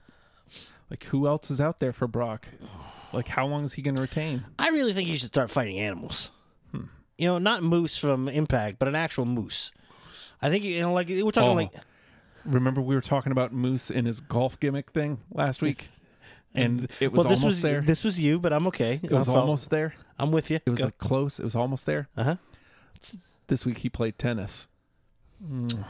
[0.90, 2.46] Like, who else is out there for Brock?
[3.12, 4.44] Like, how long is he going to retain?
[4.58, 6.30] I really think he should start fighting animals.
[7.18, 9.72] You know, not moose from Impact, but an actual moose.
[10.42, 11.72] I think you know, like we're talking Oh, like
[12.44, 15.88] Remember, we were talking about Moose and his golf gimmick thing last week,
[16.54, 17.80] and it was well, this almost was there.
[17.80, 19.00] this was you, but I'm okay.
[19.02, 19.94] it was almost there.
[20.18, 20.60] I'm with you.
[20.66, 21.40] It was like close.
[21.40, 22.08] It was almost there.
[22.18, 22.36] uh huh.
[23.48, 24.68] This week he played tennis.
[25.42, 25.84] Mm.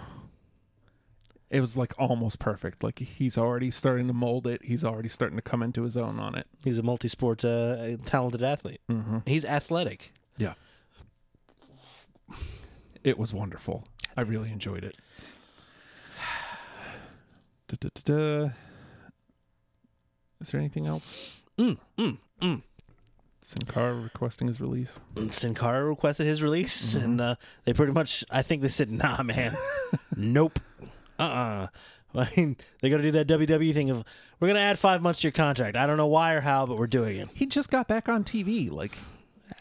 [1.49, 2.83] It was like almost perfect.
[2.83, 4.65] Like he's already starting to mold it.
[4.65, 6.47] He's already starting to come into his own on it.
[6.65, 8.81] He's a multi-sport uh, talented athlete.
[8.91, 9.19] Mm-hmm.
[9.27, 10.13] He's athletic.
[10.37, 10.55] Yeah.
[13.05, 13.85] It was wonderful.
[14.17, 14.97] I really enjoyed it.
[17.69, 18.51] Da-da-da-da.
[20.41, 21.37] Is there anything else?
[21.59, 22.63] Mm, mm, mm.
[23.43, 24.99] Sin Cara requesting his release.
[25.31, 29.23] Sin Cara requested his release, and uh, they pretty much, I think they said, "Nah,
[29.23, 29.57] man,
[30.17, 30.59] nope,
[31.19, 31.67] uh, uh
[32.15, 34.03] I mean, they got to do that WWE thing of
[34.41, 35.77] we're gonna add five months to your contract.
[35.77, 37.29] I don't know why or how, but we're doing it.
[37.35, 38.71] He just got back on TV.
[38.71, 38.97] Like,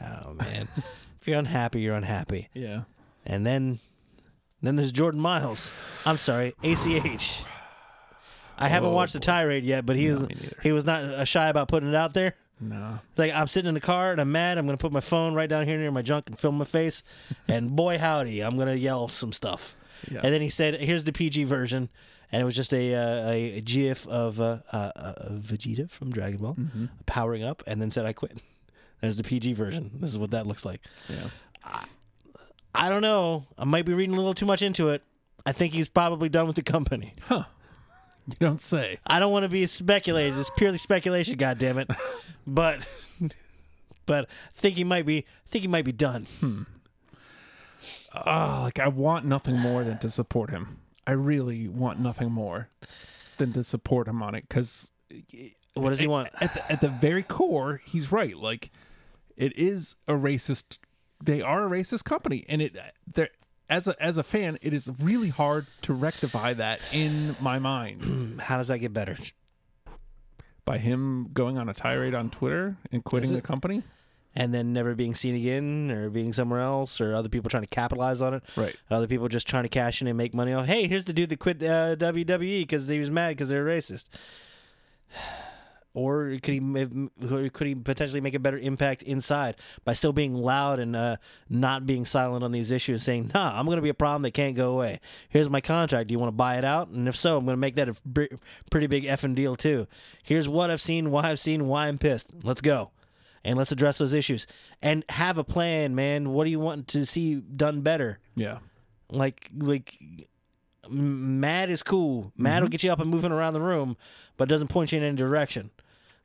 [0.01, 0.67] Oh man,
[1.21, 2.49] if you're unhappy, you're unhappy.
[2.53, 2.81] yeah.
[3.25, 3.79] And then,
[4.61, 5.71] then there's Jordan Myles.
[6.05, 7.43] I'm sorry, ACH.
[8.57, 10.27] I haven't Oh, watched the tirade yet, but he No, was
[10.63, 12.35] he was not uh, shy about putting it out there.
[12.61, 12.99] No.
[13.17, 14.57] Like I'm sitting in the car and I'm mad.
[14.57, 17.03] I'm gonna put my phone right down here near my junk and film my face,
[17.49, 19.75] and boy howdy, I'm gonna yell some stuff.
[20.09, 20.21] Yeah.
[20.23, 21.89] And then he said, "Here's the PG version,"
[22.31, 26.39] and it was just a uh, a, GIF of uh, uh, uh, Vegeta from Dragon
[26.39, 26.85] Ball Mm-hmm.
[27.05, 28.41] powering up, and then said, "I quit."
[29.01, 29.91] There's the PG version.
[29.99, 30.81] This is what that looks like.
[31.09, 31.29] Yeah.
[32.73, 33.45] I don't know.
[33.57, 35.01] I might be reading a little too much into it.
[35.45, 37.13] I think he's probably done with the company.
[37.23, 37.43] Huh.
[38.27, 38.97] You don't say.
[39.05, 40.39] I don't want to be speculated.
[40.39, 41.37] It's purely speculation.
[41.37, 41.89] God damn it!
[42.47, 42.79] But,
[44.07, 45.19] but I think he might be.
[45.19, 46.65] I think he might be done.
[48.25, 50.79] Oh, like I want nothing more than to support him.
[51.07, 52.69] I really want nothing more
[53.37, 54.91] than to support him on it because
[55.73, 56.29] What does he want?
[56.41, 58.35] at the, at the very core, he's right.
[58.37, 58.71] Like
[59.35, 60.77] it is a racist.
[61.23, 62.75] They are a racist company, and it
[63.07, 63.29] there
[63.69, 68.39] as a as a fan, it is really hard to rectify that in my mind
[68.43, 69.17] How does that get better?
[70.65, 73.83] by him going on a tirade on Twitter and quitting the company.
[74.35, 77.67] And then never being seen again, or being somewhere else, or other people trying to
[77.67, 78.43] capitalize on it.
[78.57, 78.75] Right.
[78.91, 80.51] Other people just trying to cash in and make money.
[80.51, 83.57] Oh, hey, here's the dude that quit uh, WWE because he was mad because they
[83.57, 84.09] were racist.
[85.95, 89.55] Or could he could he potentially make a better impact inside
[89.85, 91.15] by still being loud and uh,
[91.49, 94.33] not being silent on these issues, saying, "Nah, I'm going to be a problem that
[94.33, 94.99] can't go away.
[95.29, 96.09] Here's my contract.
[96.09, 96.89] Do you want to buy it out?
[96.89, 97.95] And if so, I'm going to make that a
[98.69, 99.87] pretty big effing deal too.
[100.21, 102.33] Here's what I've seen, why I've seen, why I'm pissed.
[102.43, 102.91] Let's go."
[103.45, 104.47] And let's address those issues
[104.81, 106.31] and have a plan, man.
[106.33, 108.19] What do you want to see done better?
[108.35, 108.57] Yeah.
[109.09, 109.97] like like
[110.89, 113.97] mad is cool mad will get you up and moving around the room
[114.37, 115.71] but doesn't point you in any direction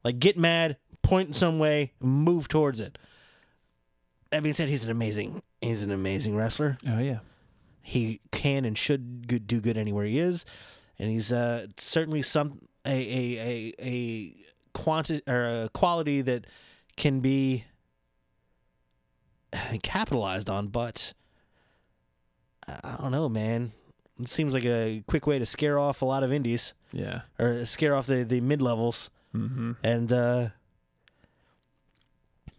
[0.04, 2.98] like get mad point in some way move towards it
[4.30, 7.20] that being said he's an amazing he's an amazing wrestler Oh yeah.
[7.82, 10.44] he can and should do good anywhere he is
[10.98, 14.34] and he's uh certainly some a a a, a
[14.74, 16.46] quantity or a quality that
[17.00, 17.64] can be
[19.82, 21.12] capitalized on but
[22.68, 23.72] I don't know, man.
[24.20, 27.22] It seems like a quick way to scare off a lot of indies Yeah.
[27.38, 29.10] or scare off the, the mid levels.
[29.34, 29.72] Mm-hmm.
[29.82, 30.48] And uh,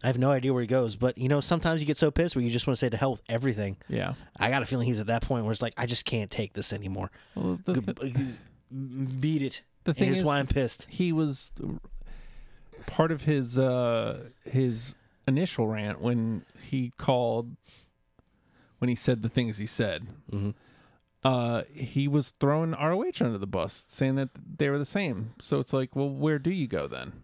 [0.02, 0.96] I have no idea where he goes.
[0.96, 2.96] But, you know, sometimes you get so pissed where you just want to say to
[2.96, 3.76] hell with everything.
[3.88, 4.14] Yeah.
[4.38, 6.52] I got a feeling he's at that point where it's like, I just can't take
[6.52, 7.10] this anymore.
[7.34, 7.78] Well, th-
[9.20, 9.62] Beat it.
[9.84, 10.86] the thing is, why I'm pissed.
[10.90, 11.52] he was
[12.86, 14.94] part of his uh his
[15.26, 17.56] initial rant when he called
[18.78, 20.54] when he said the things he said Mhm.
[21.24, 25.60] uh he was throwing ROH under the bus saying that they were the same so
[25.60, 27.22] it's like well where do you go then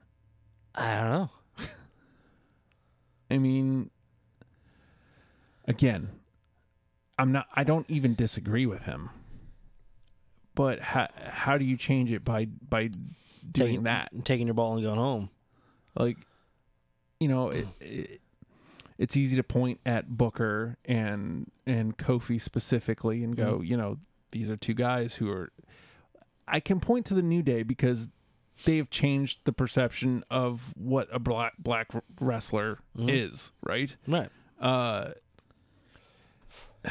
[0.75, 1.31] I don't know.
[3.31, 3.91] I mean
[5.67, 6.09] again
[7.19, 9.11] I'm not I don't even disagree with him
[10.55, 12.89] but how how do you change it by by
[13.51, 15.31] doing taking, that Taking your ball and going home.
[15.97, 16.17] Like
[17.21, 18.21] you know it, it,
[18.99, 23.99] it's easy to point at booker and and kofi specifically and go you know
[24.33, 25.51] these are two guys who are
[26.47, 28.09] i can point to the new day because
[28.65, 31.89] they have changed the perception of what a black black
[32.21, 34.31] wrestler is right Right.
[34.61, 35.11] uh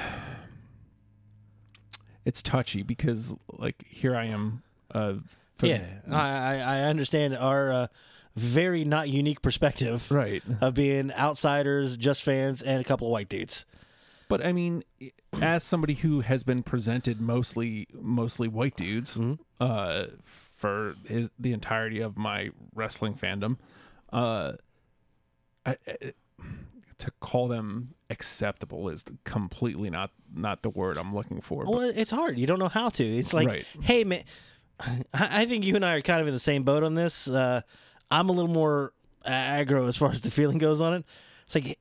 [2.25, 4.63] it's touchy because like here i am
[4.93, 5.13] uh
[5.57, 5.85] for- Yeah.
[6.11, 7.87] I, I, I understand our uh,
[8.37, 10.09] very not unique perspective.
[10.11, 13.65] right of being outsiders, just fans, and a couple of white dudes.
[14.29, 14.83] But I mean,
[15.41, 19.17] as somebody who has been presented mostly mostly white dudes
[19.59, 23.57] uh, for his, the entirety of my wrestling fandom,
[24.11, 24.53] uh,
[25.65, 26.13] I, I,
[26.97, 31.63] to call them acceptable is completely not not the word I'm looking for.
[31.63, 32.37] But, Well, it's hard.
[32.37, 33.03] You don't know how to.
[33.03, 33.65] It's like, Right.
[33.81, 34.23] hey, man,
[34.79, 37.27] I I think you and I are kind of in the same boat on this.
[37.29, 37.61] Uh,
[38.11, 38.93] I'm a little more
[39.25, 41.05] aggro as far as the feeling goes on it.
[41.45, 41.79] It's like,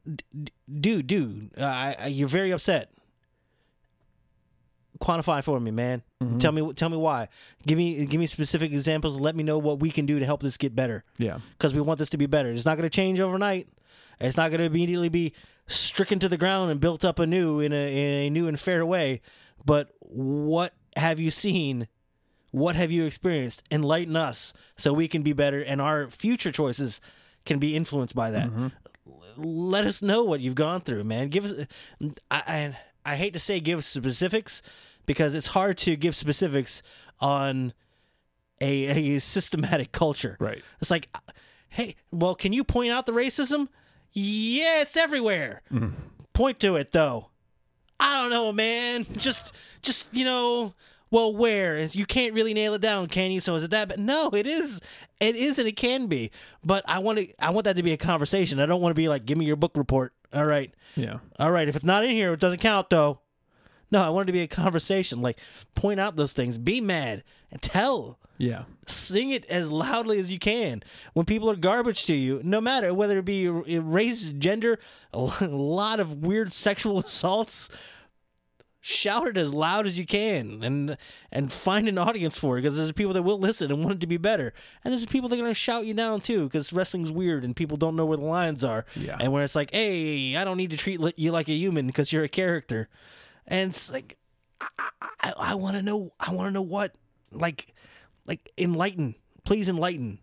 [0.81, 2.91] dude, dude, uh, you're very upset.
[5.01, 6.03] Quantify for me, man.
[6.39, 7.29] Tell me, tell me why.
[7.67, 9.21] Give me, give me specific examples.
[9.21, 11.05] Let me know what we can do to help this get better.
[11.19, 12.51] yeah, because we want this to be better.
[12.51, 13.69] It's not going to change overnight.
[14.19, 15.35] It's not going to immediately be
[15.67, 18.87] stricken to the ground and built up anew in a, in a new and fair
[18.87, 19.21] way.
[19.67, 21.89] But what have you seen?
[22.57, 23.63] What have you experienced?
[23.71, 27.03] Enlighten us so we can be better and our future choices
[27.45, 28.49] can be influenced by that.
[28.49, 28.69] Mm-hmm.
[29.37, 31.29] Let us know what you've gone through, man.
[31.29, 31.67] Give us.
[32.31, 34.63] I, I I hate to say give specifics
[35.05, 36.83] because it's hard to give specifics
[37.21, 37.75] on
[38.63, 40.39] a, a systematic culture.
[40.41, 40.63] right.
[40.81, 41.15] It's like,
[41.69, 43.69] hey, well, can you point out the racism?
[44.13, 45.61] Yeah, it's everywhere.
[45.71, 45.91] Mm-hmm.
[46.33, 47.29] Point to it, though.
[48.01, 49.05] I don't know, man.
[49.19, 49.53] Just,
[49.83, 50.73] just you know,
[51.11, 53.41] well, where is you can't really nail it down, can you?
[53.41, 53.89] So is it that?
[53.89, 54.81] But no, it is.
[55.21, 56.31] It is, and it can be.
[56.65, 57.29] But I want to.
[57.39, 58.61] I want that to be a conversation.
[58.61, 60.13] I don't want to be like, give me your book report.
[60.33, 61.69] All right, Yeah, all right.
[61.69, 63.21] If it's not in here, it doesn't count, though.
[63.91, 65.23] No, I want it to be a conversation.
[65.23, 65.39] Like,
[65.77, 67.23] point out those things, be mad,
[67.53, 68.19] and tell.
[68.37, 68.65] Yeah.
[68.87, 70.83] Sing it as loudly as you can.
[71.15, 74.79] When people are garbage to you, no matter whether it be race, gender,
[75.15, 77.69] a lot of weird sexual assaults,
[78.87, 80.97] shout it as loud as you can and
[81.33, 84.01] and find an audience for it because there's people that will listen and want it
[84.01, 84.55] to be better.
[84.85, 87.57] And there's people that are going to shout you down too because wrestling's weird and
[87.57, 88.87] people don't know where the lines are.
[88.95, 89.17] Yeah.
[89.19, 92.13] and where it's like hey i don't need to treat you like a human because
[92.13, 92.89] you're a character.
[93.49, 94.17] And it's like
[94.61, 94.69] i,
[95.21, 96.95] I, I want to know i want to know what
[97.33, 97.75] like
[98.25, 100.21] like enlighten please enlighten.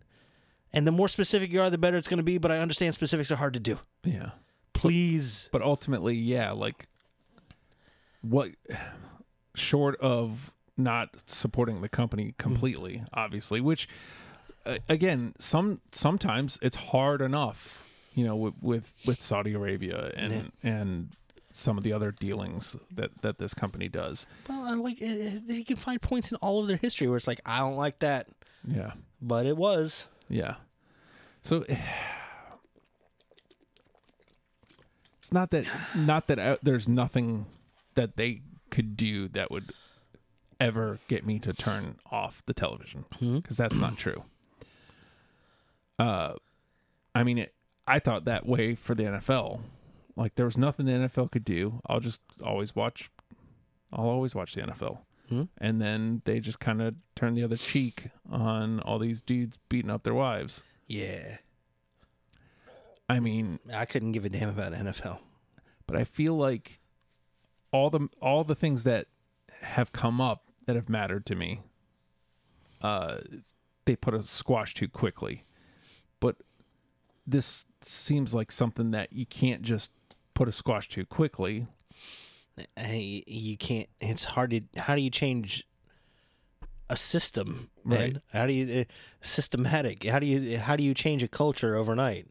[0.72, 2.94] And the more specific you are the better it's going to be but i understand
[2.94, 3.78] specifics are hard to do.
[4.04, 4.30] Yeah.
[4.72, 5.48] please.
[5.52, 6.88] But ultimately, yeah, like
[8.24, 8.50] what
[9.54, 13.88] short of not supporting the company completely, obviously, which
[14.66, 20.50] uh, again, some sometimes it's hard enough, you know, with with, with Saudi Arabia and
[20.62, 21.10] and
[21.52, 24.26] some of the other dealings that that this company does.
[24.48, 25.06] well like uh,
[25.46, 28.00] you can find points in all of their history where it's like i don't like
[28.00, 28.26] that
[28.66, 28.94] Yeah.
[29.22, 30.56] but it was Yeah.
[31.42, 31.64] So
[35.20, 37.46] it's not that not that I, there's nothing
[37.94, 39.72] that they could do that would
[40.60, 44.24] ever get me to turn off the television because that's not true.
[45.98, 46.34] Uh,
[47.14, 47.54] I mean, it,
[47.86, 49.60] I thought that way for the NFL.
[50.16, 51.80] Like there was nothing the NFL could do.
[51.86, 53.10] I'll just always watch.
[53.92, 54.98] I'll always watch the NFL.
[55.28, 55.44] Hmm.
[55.58, 59.90] And then they just kind of turn the other cheek on all these dudes beating
[59.90, 60.62] up their wives.
[60.86, 61.38] yeah
[63.08, 65.18] I mean, i couldn't give a damn about nfl
[65.86, 66.80] but I feel like
[67.74, 69.06] all the all the things that
[69.60, 71.60] have come up that have mattered to me,
[72.80, 73.18] uh,
[73.84, 75.44] they put a squash too quickly.
[76.20, 76.36] But
[77.26, 79.90] this seems like something that you can't just
[80.34, 81.66] put a squash too quickly.
[82.76, 85.66] hey, you can't it's hard to how do you change
[86.88, 87.98] a system man?
[88.00, 88.16] Right.
[88.32, 88.84] how do you uh,
[89.22, 92.26] systematic how do you how do you change a culture overnight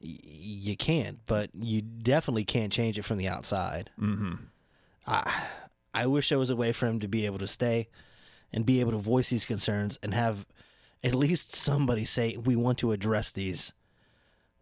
[0.00, 4.34] Y- you can't but you definitely can't change it from the outside Mm-hmm.
[5.06, 5.44] I,
[5.94, 7.88] I wish there was a way for him to be able to stay
[8.52, 10.46] and be able to voice these concerns and have
[11.02, 13.72] at least somebody say we want to address these.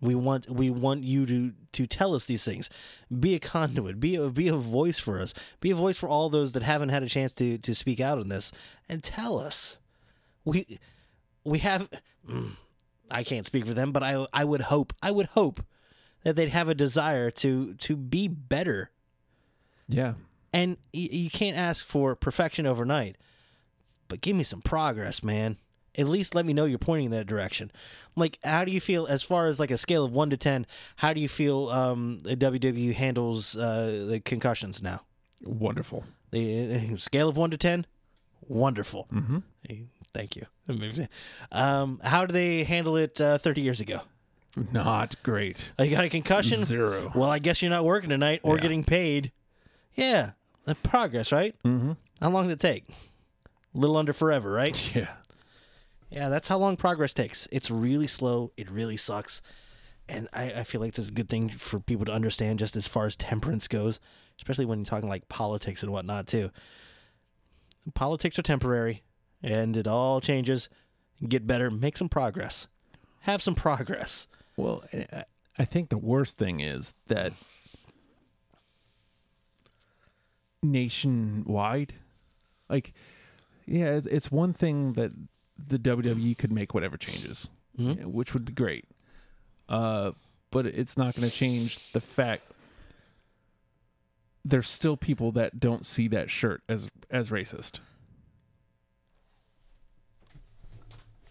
[0.00, 2.70] We want we want you to to tell us these things.
[3.18, 4.00] Be a conduit.
[4.00, 5.34] Be a be a voice for us.
[5.60, 8.18] Be a voice for all those that haven't had a chance to to speak out
[8.18, 8.50] on this.
[8.88, 9.78] And tell us.
[10.44, 10.78] We
[11.44, 11.90] we have
[12.26, 12.52] mm,
[13.10, 15.62] I can't speak for them but I I would hope I would hope
[16.22, 18.90] that they'd have a desire to to be better.
[19.86, 20.14] Yeah.
[20.52, 23.16] And y- you can't ask for perfection overnight,
[24.08, 25.56] but give me some progress, man.
[25.98, 27.72] At least let me know you're pointing in that direction.
[28.14, 30.64] Like, how do you feel as far as like a scale of one to ten?
[30.96, 35.00] How do you feel um, WWE handles uh, the concussions now?
[35.42, 36.04] Wonderful.
[36.30, 37.86] The uh, scale of one to ten,
[38.46, 39.08] wonderful.
[39.12, 39.38] Mm-hmm.
[40.14, 40.46] Thank you.
[41.52, 44.00] Um, how do they handle it uh, 30 years ago?
[44.72, 45.70] Not great.
[45.78, 46.64] Oh, you got a concussion?
[46.64, 47.12] Zero.
[47.14, 48.62] Well, I guess you're not working tonight or Yeah.
[48.62, 49.32] getting paid.
[49.94, 50.30] Yeah,
[50.74, 51.54] progress, right?
[51.64, 51.92] Mm-hmm.
[52.20, 52.88] How long did it take?
[53.74, 54.76] A little under forever, right?
[54.94, 55.08] Yeah.
[56.10, 57.46] Yeah, that's how long progress takes.
[57.52, 58.50] It's really slow.
[58.56, 59.40] It really sucks.
[60.08, 62.74] And I, I feel like this is a good thing for people to understand just
[62.74, 64.00] as far as temperance goes,
[64.36, 66.50] especially when you're talking like politics and whatnot, too.
[67.94, 69.04] Politics are temporary
[69.40, 70.68] and it all changes.
[71.28, 72.66] Get better, make some progress.
[73.20, 74.26] Have some progress.
[74.56, 74.82] Well,
[75.58, 77.32] I think the worst thing is that
[80.62, 81.94] nationwide,
[82.68, 82.92] like,
[83.66, 85.12] yeah, it's one thing that
[85.58, 88.04] the WWE could make whatever changes, Mhm.
[88.06, 88.84] which would be great.
[89.68, 90.12] Uh,
[90.50, 92.44] but it's not going to change the fact
[94.44, 97.78] there's still people that don't see that shirt as as racist.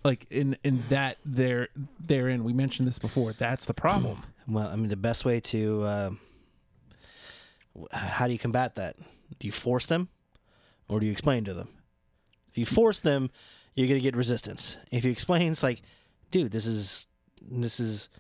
[0.04, 1.68] Like in in that there
[2.00, 3.34] therein we mentioned this before.
[3.34, 4.24] That's the problem.
[4.48, 5.86] Well, I mean, the best way to.
[5.88, 6.20] um
[7.92, 8.96] how do you combat that?
[9.38, 10.10] Do you force them
[10.88, 11.70] or do you explain to them?
[12.50, 13.30] If you force them,
[13.76, 14.76] you're going to get resistance.
[14.92, 15.82] If you explain, it's like,
[16.32, 17.08] dude, this is.
[17.42, 18.10] This is.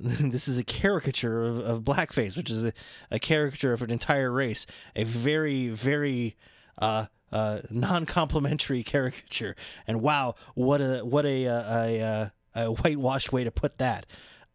[0.00, 2.72] This is a caricature of, of blackface, which is a,
[3.10, 4.64] a caricature of an entire race.
[4.94, 6.36] A very, very
[6.80, 9.56] uh, uh, non-complimentary caricature.
[9.88, 14.06] And wow, what a what a a, a, a, a whitewashed way to put that.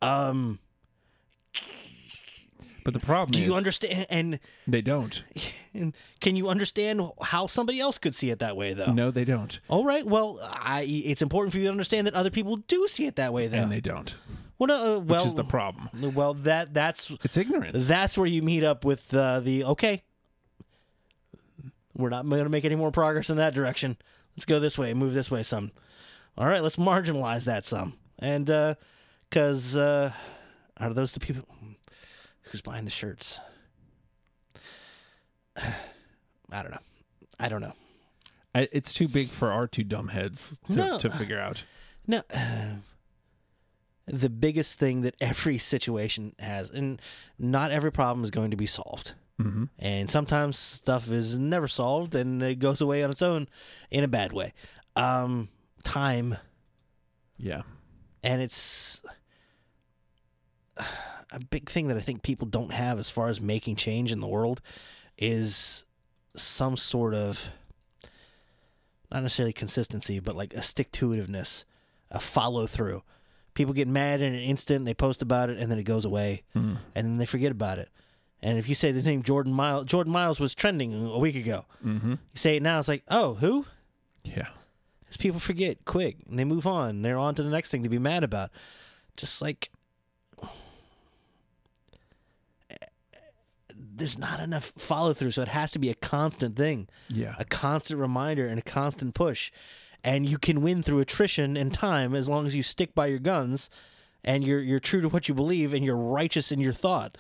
[0.02, 0.60] Um,
[2.84, 4.06] But the problem do you understand?
[4.10, 5.24] And, they don't.
[5.74, 8.92] and can you understand how somebody else could see it that way, though?
[8.92, 9.60] No, they don't.
[9.70, 10.06] All right.
[10.06, 13.34] Well, I, it's important for you to understand that other people do see it that
[13.34, 13.58] way, though.
[13.58, 14.16] And they don't.
[14.58, 16.14] well, no, uh, Which is the problem.
[16.14, 17.88] well, that that's It's ignorance.
[17.88, 20.04] that's where you meet up with uh, the okay.
[21.96, 23.98] We're not going to make any more progress in that direction.
[24.36, 25.72] Let's go this way, move this way some.
[26.38, 27.94] All right, let's marginalize that some.
[28.18, 28.48] And
[29.30, 30.12] because uh,
[30.80, 31.46] out of those the people
[32.54, 33.40] who's buying the shirts,
[35.58, 36.78] I don't know.
[37.40, 37.74] I don't know.
[38.56, 41.00] I, it's too big for our two dumb heads to, No.
[41.00, 41.64] to figure out.
[42.06, 42.22] No,
[44.06, 47.02] the biggest thing that every situation has, and
[47.40, 49.14] not every problem is going to be solved.
[49.42, 49.64] Mm-hmm.
[49.80, 53.48] And sometimes stuff is never solved and it goes away on its own
[53.90, 54.54] in a bad way.
[54.96, 55.50] Um,
[55.84, 56.38] time,
[57.38, 57.64] Yeah.
[58.22, 59.02] and it's
[61.32, 64.20] a big thing that I think people don't have as far as making change in
[64.20, 64.62] the world
[65.18, 65.86] is
[66.36, 67.50] some sort of
[69.12, 71.64] not necessarily consistency, but like a stick to itiveness,
[72.10, 73.04] a follow through.
[73.54, 76.42] People get mad in an instant, they post about it, and then it goes away,
[76.56, 76.78] Mm.
[76.96, 77.90] and then they forget about it.
[78.42, 81.66] And if you say the name Jordan Myles, Jordan Myles was trending a week ago.
[81.86, 82.10] Mm-hmm.
[82.12, 83.66] You say it now, it's like, oh, who?
[84.24, 84.48] Yeah.
[85.02, 87.04] Because people forget quick and they move on.
[87.04, 88.50] They're on to the next thing to be mad about.
[89.16, 89.70] Just like
[93.96, 97.36] there's not enough follow through, so it has to be a constant thing, Yeah.
[97.38, 99.52] a constant reminder and a constant push.
[100.04, 103.20] And you can win through attrition and time as long as you stick by your
[103.20, 103.70] guns
[104.24, 107.18] and you're you're true to what you believe and you're righteous in your thought.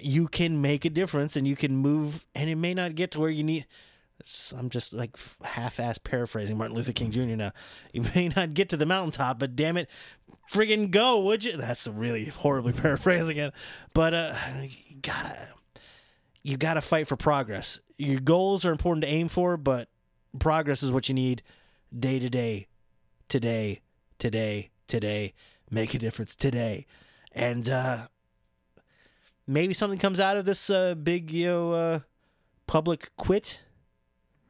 [0.00, 3.20] You can make a difference and you can move and it may not get to
[3.20, 3.66] where you need
[4.56, 7.22] I'm just like half-ass paraphrasing Martin Luther King Jr.
[7.36, 7.52] now.
[7.92, 9.90] You may not get to the mountaintop, but damn it,
[10.52, 11.56] friggin' go, would you?
[11.56, 13.52] That's really horribly paraphrasing it,
[13.92, 15.48] but uh, you gotta
[16.44, 17.80] you gotta fight for progress.
[17.96, 19.88] Your goals are important to aim for, but
[20.38, 21.42] progress is what you need
[21.98, 22.68] day to day,
[23.28, 23.80] today,
[24.18, 25.32] today, today.
[25.70, 26.86] Make a difference today,
[27.32, 28.06] and uh,
[29.46, 31.98] maybe something comes out of this uh, big you know uh,
[32.66, 33.60] public quit.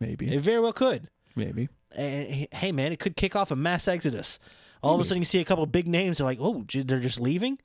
[0.01, 0.35] Maybe.
[0.35, 1.09] It very well could.
[1.37, 1.69] Maybe.
[1.93, 4.39] And hey, man, it could kick off a mass exodus.
[4.83, 6.19] All of a sudden, you see a couple big names.
[6.19, 7.59] They're like, "Oh, they're just leaving,"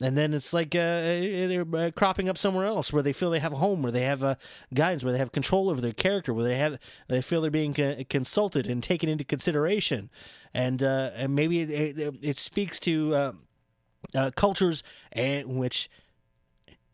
[0.00, 3.38] and then it's like uh, they're uh, cropping up somewhere else where they feel they
[3.38, 4.34] have a home, where they have uh,
[4.74, 6.78] guidance, where they have control over their character, where they have
[7.08, 10.10] they feel they're being co- consulted and taken into consideration,
[10.52, 13.32] and uh, and maybe it, it, it speaks to uh,
[14.14, 14.82] uh, cultures
[15.12, 15.88] and which.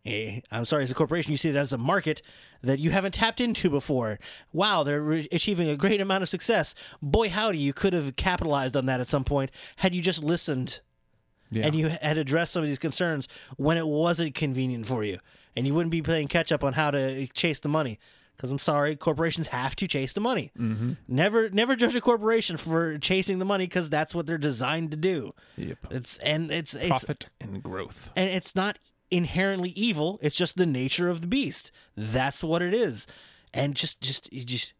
[0.04, 2.22] eh, I'm sorry, as a corporation, you see it as a market
[2.62, 4.18] that you haven't tapped into before.
[4.52, 6.74] Wow, they're re- achieving a great amount of success.
[7.00, 10.80] Boy, howdy, you could have capitalized on that at some point had you just listened
[11.52, 11.66] Yeah.
[11.66, 15.18] and you had addressed some of these concerns when it wasn't convenient for you.
[15.54, 17.98] And you wouldn't be playing catch up on how to chase the money.
[18.34, 20.50] Because I'm sorry, corporations have to chase the money.
[20.58, 20.92] Mm-hmm.
[21.06, 24.96] Never, never judge a corporation for chasing the money because that's what they're designed to
[24.96, 25.32] do.
[25.58, 25.78] Yep.
[25.90, 28.10] It's and it's it's Profit and growth.
[28.16, 28.78] and it's not
[29.10, 33.06] inherently evil it's just the nature of the beast that's what it is
[33.52, 34.72] and just just you just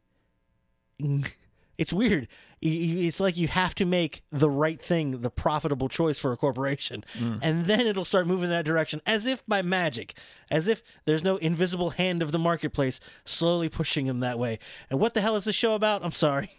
[1.83, 2.29] it's weird
[2.61, 7.05] it's like you have to make the right thing the profitable choice for a corporation
[7.19, 7.39] mm.
[7.43, 10.15] and then it'll start moving in that direction as if by magic
[10.49, 15.01] as if there's no invisible hand of the marketplace slowly pushing them that way and
[15.01, 16.53] what the hell is this show about i'm sorry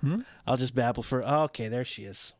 [0.00, 0.20] hmm?
[0.46, 2.32] i'll just babble for okay there she is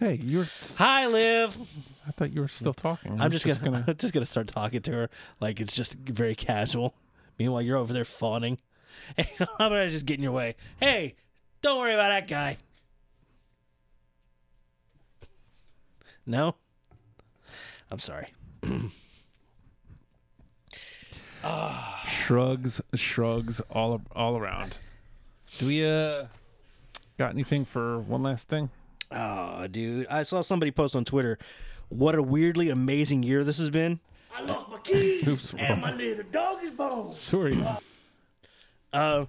[0.00, 0.46] Hey, you're.
[0.76, 1.58] hi liv
[2.06, 3.20] I thought you were still talking.
[3.20, 5.10] I I'm was just gonna, I'm just gonna start talking to her
[5.40, 6.94] like it's just very casual.
[7.36, 8.58] Meanwhile, you're over there fawning.
[9.16, 10.54] Hey, how about I just get in your way?
[10.78, 11.16] Hey,
[11.68, 12.56] don't worry about that guy.
[16.24, 16.54] No,
[17.90, 18.32] I'm sorry.
[22.06, 24.76] shrugs, shrugs all all around.
[25.58, 26.26] Do we uh
[27.18, 28.70] got anything for one last thing?
[29.10, 31.38] Oh, dude, I saw somebody post on Twitter.
[31.90, 34.00] What a weirdly amazing year this has been.
[34.34, 35.54] I lost my keys Oops.
[35.58, 37.10] and my little dog is bone.
[37.10, 37.58] Sorry.
[38.92, 39.26] Uh,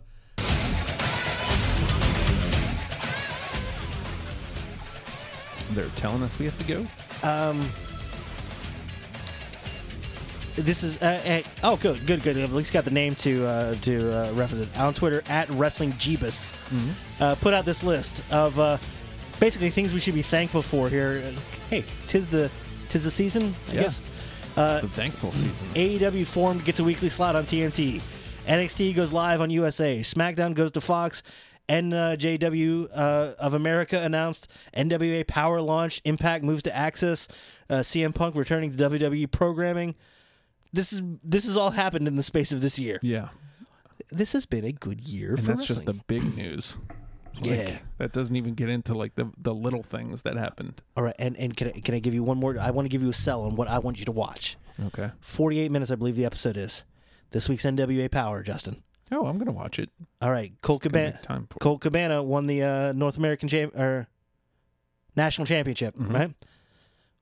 [5.71, 7.27] They're telling us we have to go.
[7.27, 7.69] Um,
[10.55, 12.37] this is uh, uh, oh good good good.
[12.37, 15.93] At least got the name to uh, to uh, reference it on Twitter at Wrestling
[15.93, 16.53] Jeebus.
[17.21, 18.77] Uh, put out this list of uh,
[19.39, 21.21] basically things we should be thankful for here.
[21.69, 22.49] Hey, tis the
[22.89, 23.81] tis the season, I Yeah.
[23.83, 24.01] guess.
[24.57, 25.67] Uh, The thankful season.
[25.75, 28.01] AEW formed gets a weekly slot on TNT.
[28.47, 29.99] NXT goes live on USA.
[29.99, 31.21] SmackDown goes to Fox.
[31.69, 36.01] NJW uh, of America announced NWA Power launch.
[36.03, 37.27] Impact moves to Access.
[37.69, 39.95] Uh, CM Punk returning to WWE programming.
[40.73, 42.99] This is this has all happened in the space of this year.
[43.01, 43.29] Yeah,
[44.11, 46.77] This has been a good year and for that's just the big news.
[47.35, 47.77] Like, Yeah.
[47.99, 50.81] that doesn't even get into like the the little things that happened.
[50.97, 52.59] all right, and and can I, can I give you one more?
[52.59, 54.57] I want to give you a sell on what I want you to watch.
[54.87, 55.11] Okay.
[55.21, 56.83] Forty eight minutes, I believe the episode is.
[57.31, 58.83] This week's NWA Power, Justin.
[59.11, 59.89] Oh, I'm gonna watch it.
[60.21, 61.19] All right, Colt Gonna Cabana.
[61.23, 61.59] time for.
[61.59, 64.07] Colt Cabana won the uh, North American cham- or
[65.15, 66.13] national championship, Mhm.
[66.13, 66.33] right?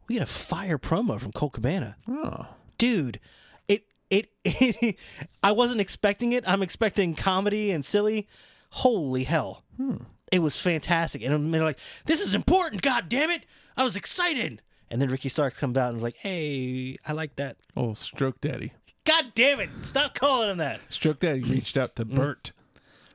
[0.07, 2.47] We get a fire promo from Colt Cabana, Oh,
[2.77, 3.19] dude.
[3.67, 4.97] It it,
[5.43, 6.43] I wasn't expecting it.
[6.47, 8.27] I'm expecting comedy and silly.
[8.71, 9.63] Holy hell!
[9.77, 9.95] Hmm.
[10.31, 12.81] It was fantastic, and they're like, "This is important.
[12.81, 13.45] God damn it!
[13.77, 17.35] I was excited." And then Ricky Starks comes out and is like, "Hey, I like
[17.35, 18.73] that." oh, Stroke Daddy.
[19.05, 19.69] God damn it!
[19.81, 20.79] Stop calling him that.
[20.89, 22.15] Stroke Daddy reached out to Mm.
[22.15, 22.51] Bert,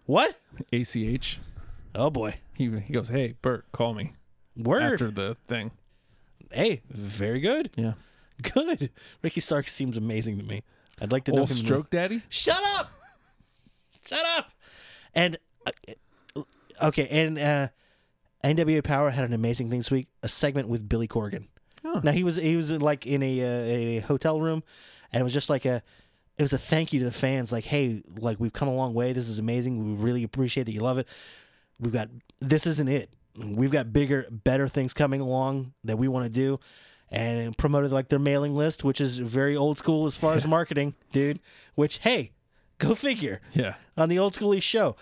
[0.04, 0.36] What?
[0.72, 1.38] ACH.
[1.94, 2.34] Oh boy.
[2.54, 4.12] He he goes, "Hey, Bert, call me
[4.56, 4.82] Word.
[4.94, 5.70] after the thing."
[6.50, 7.70] Hey, very good.
[7.76, 7.94] Yeah.
[8.54, 8.90] Good.
[9.22, 10.62] Ricky Starks seems amazing to me.
[11.00, 11.56] I'd like to know Old him.
[11.56, 12.22] Stroke Daddy.
[12.28, 12.90] Shut up.
[14.06, 14.50] Shut up.
[15.14, 16.42] And uh,
[16.82, 17.68] okay, and uh,
[18.44, 20.08] NWA Power had an amazing thing this week.
[20.22, 21.46] A segment with Billy Corgan.
[21.84, 22.00] Oh.
[22.02, 24.62] Now he was he was like in a uh, a hotel room,
[25.12, 25.82] and it was just like a
[26.38, 27.52] it was a thank you to the fans.
[27.52, 29.12] Like, hey, like we've come a long way.
[29.12, 29.96] This is amazing.
[29.96, 31.06] We really appreciate that you love it.
[31.80, 32.08] We've got
[32.40, 33.10] this isn't it.
[33.36, 36.60] We've got bigger, better things coming along that we want to do.
[37.10, 40.94] And promoted like their mailing list, which is very old school as far as marketing,
[41.12, 41.40] dude.
[41.74, 42.32] Which hey,
[42.78, 43.74] go figure Yeah.
[43.98, 44.96] on the old schooly show.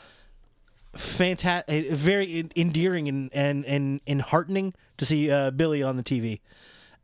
[0.97, 6.40] Fantastic, very endearing and and and, and heartening to see uh, Billy on the TV,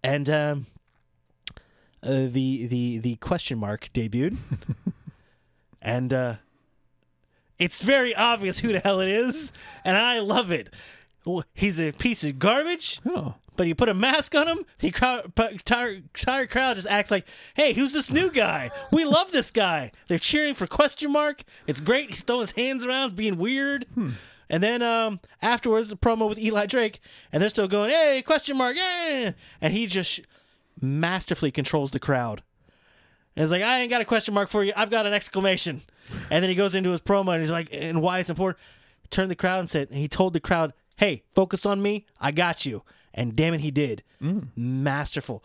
[0.07, 0.67] and um,
[2.03, 4.37] uh, the the the question mark debuted,
[5.83, 6.35] and uh,
[7.59, 9.53] it's very obvious who the hell it is,
[9.85, 10.73] and I love it.
[11.55, 13.35] He's a piece of garbage Oh.
[13.57, 17.27] but you put a mask on him, the crowd, entire, entire crowd just acts like,
[17.55, 18.71] "Hey, who's this new guy?
[18.93, 21.43] We love this guy." They're cheering for question mark.
[21.67, 22.11] It's great.
[22.11, 23.87] He's throwing his hands around, he's being weird.
[24.49, 27.01] And then um, afterwards, the promo with Eli Drake,
[27.33, 30.21] and they're still going, "Hey, question mark, yeah!" And he just
[30.81, 32.43] masterfully controls the crowd.
[33.35, 34.73] And it's like, "I ain't got a question mark for you.
[34.77, 35.83] I've got an exclamation."
[36.31, 38.59] And then he goes into his promo, and he's like, "And why it's important."
[39.11, 42.07] Turned the crowd and said, and he told the crowd, "Hey, focus on me.
[42.21, 42.83] I got you."
[43.15, 44.03] And damn it, he did.
[44.57, 45.45] Masterful.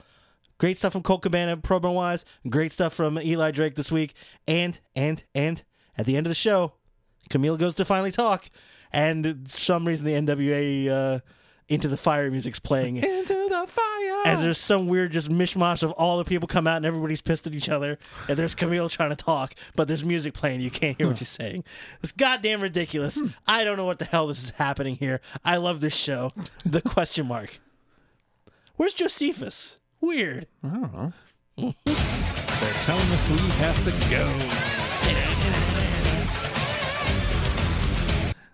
[0.57, 2.23] Great stuff from Colt Cabana promo wise.
[2.47, 4.13] Great stuff from Eli Drake this week.
[4.47, 5.63] And and and
[5.97, 6.73] at the end of the show,
[7.29, 8.49] Camille goes to finally talk,
[8.91, 11.19] and for some reason the NWA uh,
[11.67, 12.97] Into the Fire music's playing.
[12.97, 14.21] Into the fire.
[14.25, 17.47] As there's some weird just mishmash of all the people come out and everybody's pissed
[17.47, 17.97] at each other,
[18.27, 20.61] and there's Camille trying to talk, but there's music playing.
[20.61, 21.63] You can't hear what she's saying.
[22.03, 23.21] It's goddamn ridiculous.
[23.47, 25.21] I don't know what the hell this is happening here.
[25.43, 26.31] I love this show.
[26.65, 27.59] The question mark.
[28.75, 29.77] Where's Jocephus?
[29.99, 30.47] Weird.
[30.63, 31.13] I don't know.
[31.85, 34.80] They're telling us we have to go.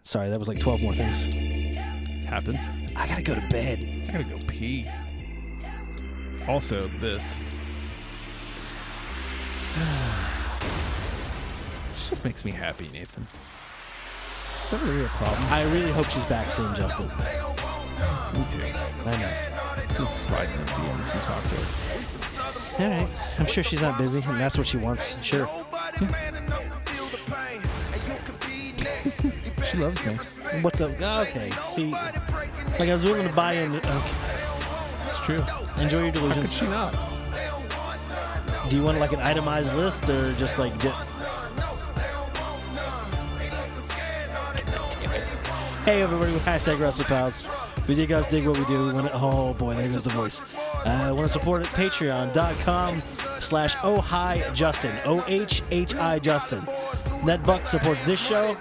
[0.08, 1.22] Sorry, that was like 12 more things.
[2.26, 2.62] Happens.
[2.96, 4.06] I gotta go to bed.
[4.08, 4.88] I gotta go pee.
[6.48, 7.42] Also, this.
[11.94, 13.28] This just makes me happy, Nathan.
[14.64, 15.44] Is that really a problem?
[15.52, 17.08] I really hope she's back soon, Justin.
[17.08, 17.14] Me
[18.50, 18.62] too.
[19.06, 19.30] I know.
[19.98, 22.86] Just slide in the DMs and talk to her.
[22.86, 23.10] All right.
[23.40, 25.18] I'm sure she's not busy, and that's what she wants.
[25.22, 25.50] Sure.
[29.78, 30.14] She loves me.
[30.62, 31.00] What's up?
[31.00, 31.52] Okay.
[31.52, 33.76] See, like I was willing to buy in.
[33.76, 33.90] Okay.
[35.08, 35.44] It's true.
[35.78, 36.52] Enjoy your How could delusions.
[36.54, 36.96] she not?
[38.72, 40.76] Do you want like an itemized list or just like?
[40.80, 40.90] Di-
[45.86, 47.48] hey everybody, with hashtag Wrestle Pals.
[47.88, 50.10] If you guys dig what we do, we want to, oh boy, there goes the
[50.10, 50.42] voice.
[50.86, 51.68] Uh, want to support it?
[51.68, 53.02] Patreon.com
[53.40, 54.92] slash oh hi Justin.
[55.06, 56.66] O H H I Justin.
[57.26, 58.58] That buck supports this show,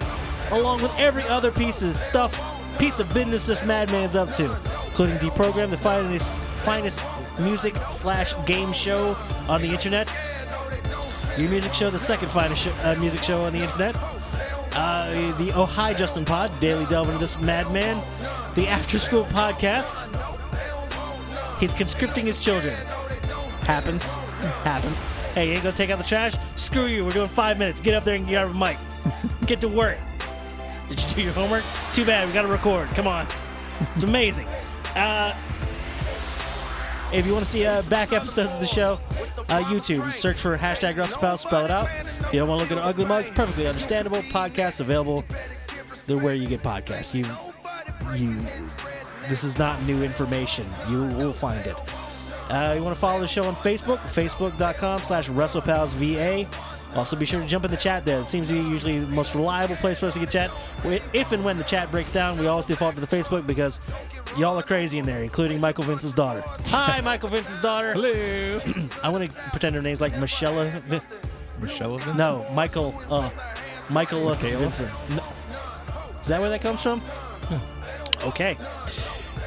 [0.51, 2.33] along with every other piece of stuff,
[2.79, 4.45] piece of business this madman's up to,
[4.85, 6.33] including Deprogram, the finest,
[6.63, 7.03] finest
[7.39, 9.15] music slash game show
[9.47, 10.07] on the internet.
[11.37, 13.95] Your music show, the second finest show, uh, music show on the internet.
[14.73, 18.03] Uh, the Oh Hi Justin Pod, daily delve into this madman.
[18.55, 20.07] The After School Podcast.
[21.59, 22.73] He's conscripting his children.
[23.61, 24.11] Happens.
[24.63, 24.99] Happens.
[25.33, 26.35] Hey, you ain't gonna take out the trash?
[26.55, 27.05] Screw you.
[27.05, 27.81] We're doing five minutes.
[27.81, 28.77] Get up there and get out of the mic.
[29.45, 29.97] Get to work.
[30.89, 31.63] Did you do your homework?
[31.93, 32.27] Too bad.
[32.27, 32.87] We gotta record.
[32.89, 33.27] Come on.
[33.95, 34.47] It's amazing.
[34.95, 35.37] Uh,
[37.13, 38.99] if you want to see uh, back episodes of the show,
[39.49, 41.87] uh, YouTube, search for hashtag WrestlePal, spell it out.
[42.19, 44.17] If you don't want to look at ugly mugs, perfectly understandable.
[44.23, 45.23] Podcasts available.
[46.05, 47.13] They're where you get podcasts.
[47.13, 47.25] You,
[48.17, 48.41] you.
[49.29, 50.67] This is not new information.
[50.89, 51.75] You will find it.
[52.49, 53.97] Uh, you want to follow the show on Facebook?
[53.97, 56.47] Facebook.com slash WrestlePalsVA.
[56.97, 58.19] Also, be sure to jump in the chat there.
[58.19, 60.51] It seems to be usually the most reliable place for us to get chat.
[61.13, 63.79] If and when the chat breaks down, we always default to the Facebook because
[64.37, 66.41] y'all are crazy in there, including Michael Vince's daughter.
[66.67, 67.93] Hi, Michael Vince's daughter.
[67.93, 68.59] Hello.
[69.03, 70.71] I want to pretend her name's like Michelle.
[71.61, 72.93] Michelle of No, Michael.
[73.09, 73.29] Uh,
[73.89, 74.89] Michael uh, Vincent.
[75.11, 75.23] No.
[76.21, 77.01] Is that where that comes from?
[78.25, 78.57] Okay.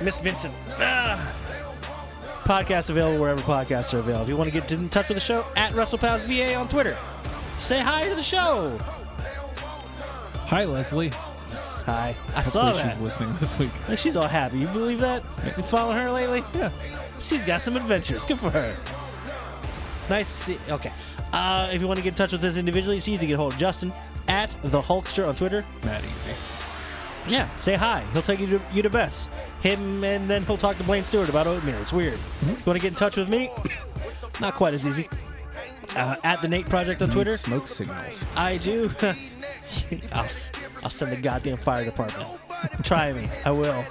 [0.02, 0.54] Miss Vincent.
[0.78, 1.34] Ah.
[2.44, 4.22] Podcast available wherever podcasts are available.
[4.22, 6.96] If you want to get in touch with the show, at WrestlePalsVA on Twitter.
[7.60, 8.76] Say hi to the show.
[10.46, 11.10] Hi, Leslie.
[11.84, 12.16] Hi.
[12.34, 12.92] I saw Hopefully that.
[12.92, 13.70] she's listening this week.
[13.96, 14.58] She's all happy.
[14.58, 15.22] You believe that?
[15.44, 16.42] You follow her lately?
[16.54, 16.70] Yeah.
[17.20, 18.24] She's got some adventures.
[18.24, 18.74] Good for her.
[20.08, 20.58] Nice to see.
[20.70, 20.90] Okay.
[21.32, 23.34] Uh, if you want to get in touch with us individually, it's easy to get
[23.34, 23.92] a hold of Justin
[24.26, 25.64] at the Hulkster on Twitter.
[25.84, 26.34] Not easy.
[27.28, 28.02] Yeah, say hi.
[28.12, 29.30] He'll take you to you to best.
[29.60, 31.80] Him, and then he'll talk to Blaine Stewart about oatmeal.
[31.82, 32.18] It's weird.
[32.42, 33.50] You want to get in touch with me?
[34.40, 35.08] Not quite as easy.
[35.96, 37.36] Uh, at the Nate Project on Twitter.
[37.36, 38.26] Smoke signals.
[38.36, 38.90] I do.
[40.12, 40.28] I'll,
[40.82, 42.28] I'll send the goddamn fire department.
[42.82, 43.28] Try me.
[43.44, 43.84] I will.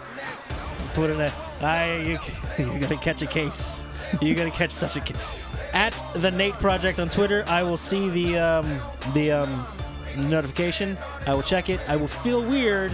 [0.94, 1.32] Put in a.
[1.62, 2.20] I you,
[2.66, 3.86] you're gonna catch a case.
[4.22, 5.18] You're gonna catch such a case.
[5.74, 8.80] At the Nate Project on Twitter, I will see the um,
[9.14, 9.66] the um,
[10.18, 10.98] notification.
[11.28, 11.80] I will check it.
[11.90, 12.92] I will feel weird.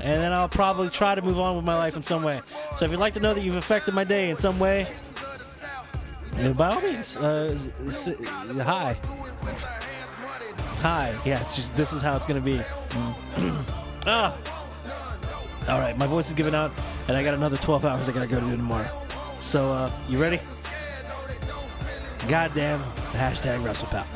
[0.00, 2.40] And then I'll probably try to move on with my life in some way.
[2.76, 4.86] So if you'd like to know that you've affected my day in some way,
[6.56, 7.56] by all means, uh,
[8.64, 8.96] hi.
[10.80, 11.14] Hi.
[11.24, 12.60] Yeah, it's just this is how it's gonna be.
[14.06, 14.36] ah.
[15.68, 16.72] All right, my voice is giving out,
[17.06, 18.88] and I got another 12 hours I gotta go to do tomorrow.
[19.40, 20.40] So, uh, you ready?
[22.28, 22.82] Goddamn
[23.12, 24.06] hashtag WrestlePal.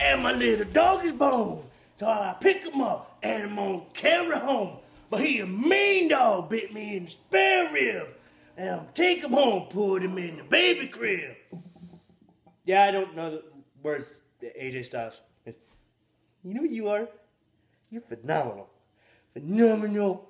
[0.00, 1.62] And my little doggy's bone.
[1.98, 4.78] So I pick him up and I'm gonna carry home.
[5.10, 8.08] But he a mean dog bit me in the spare rib.
[8.56, 11.36] And I'm take him home, put him in the baby crib.
[12.64, 13.44] Yeah, I don't know the
[13.82, 15.20] words, AJ Styles.
[15.46, 17.08] You know what you are?
[17.90, 18.68] You're phenomenal.
[19.32, 20.28] Phenomenal.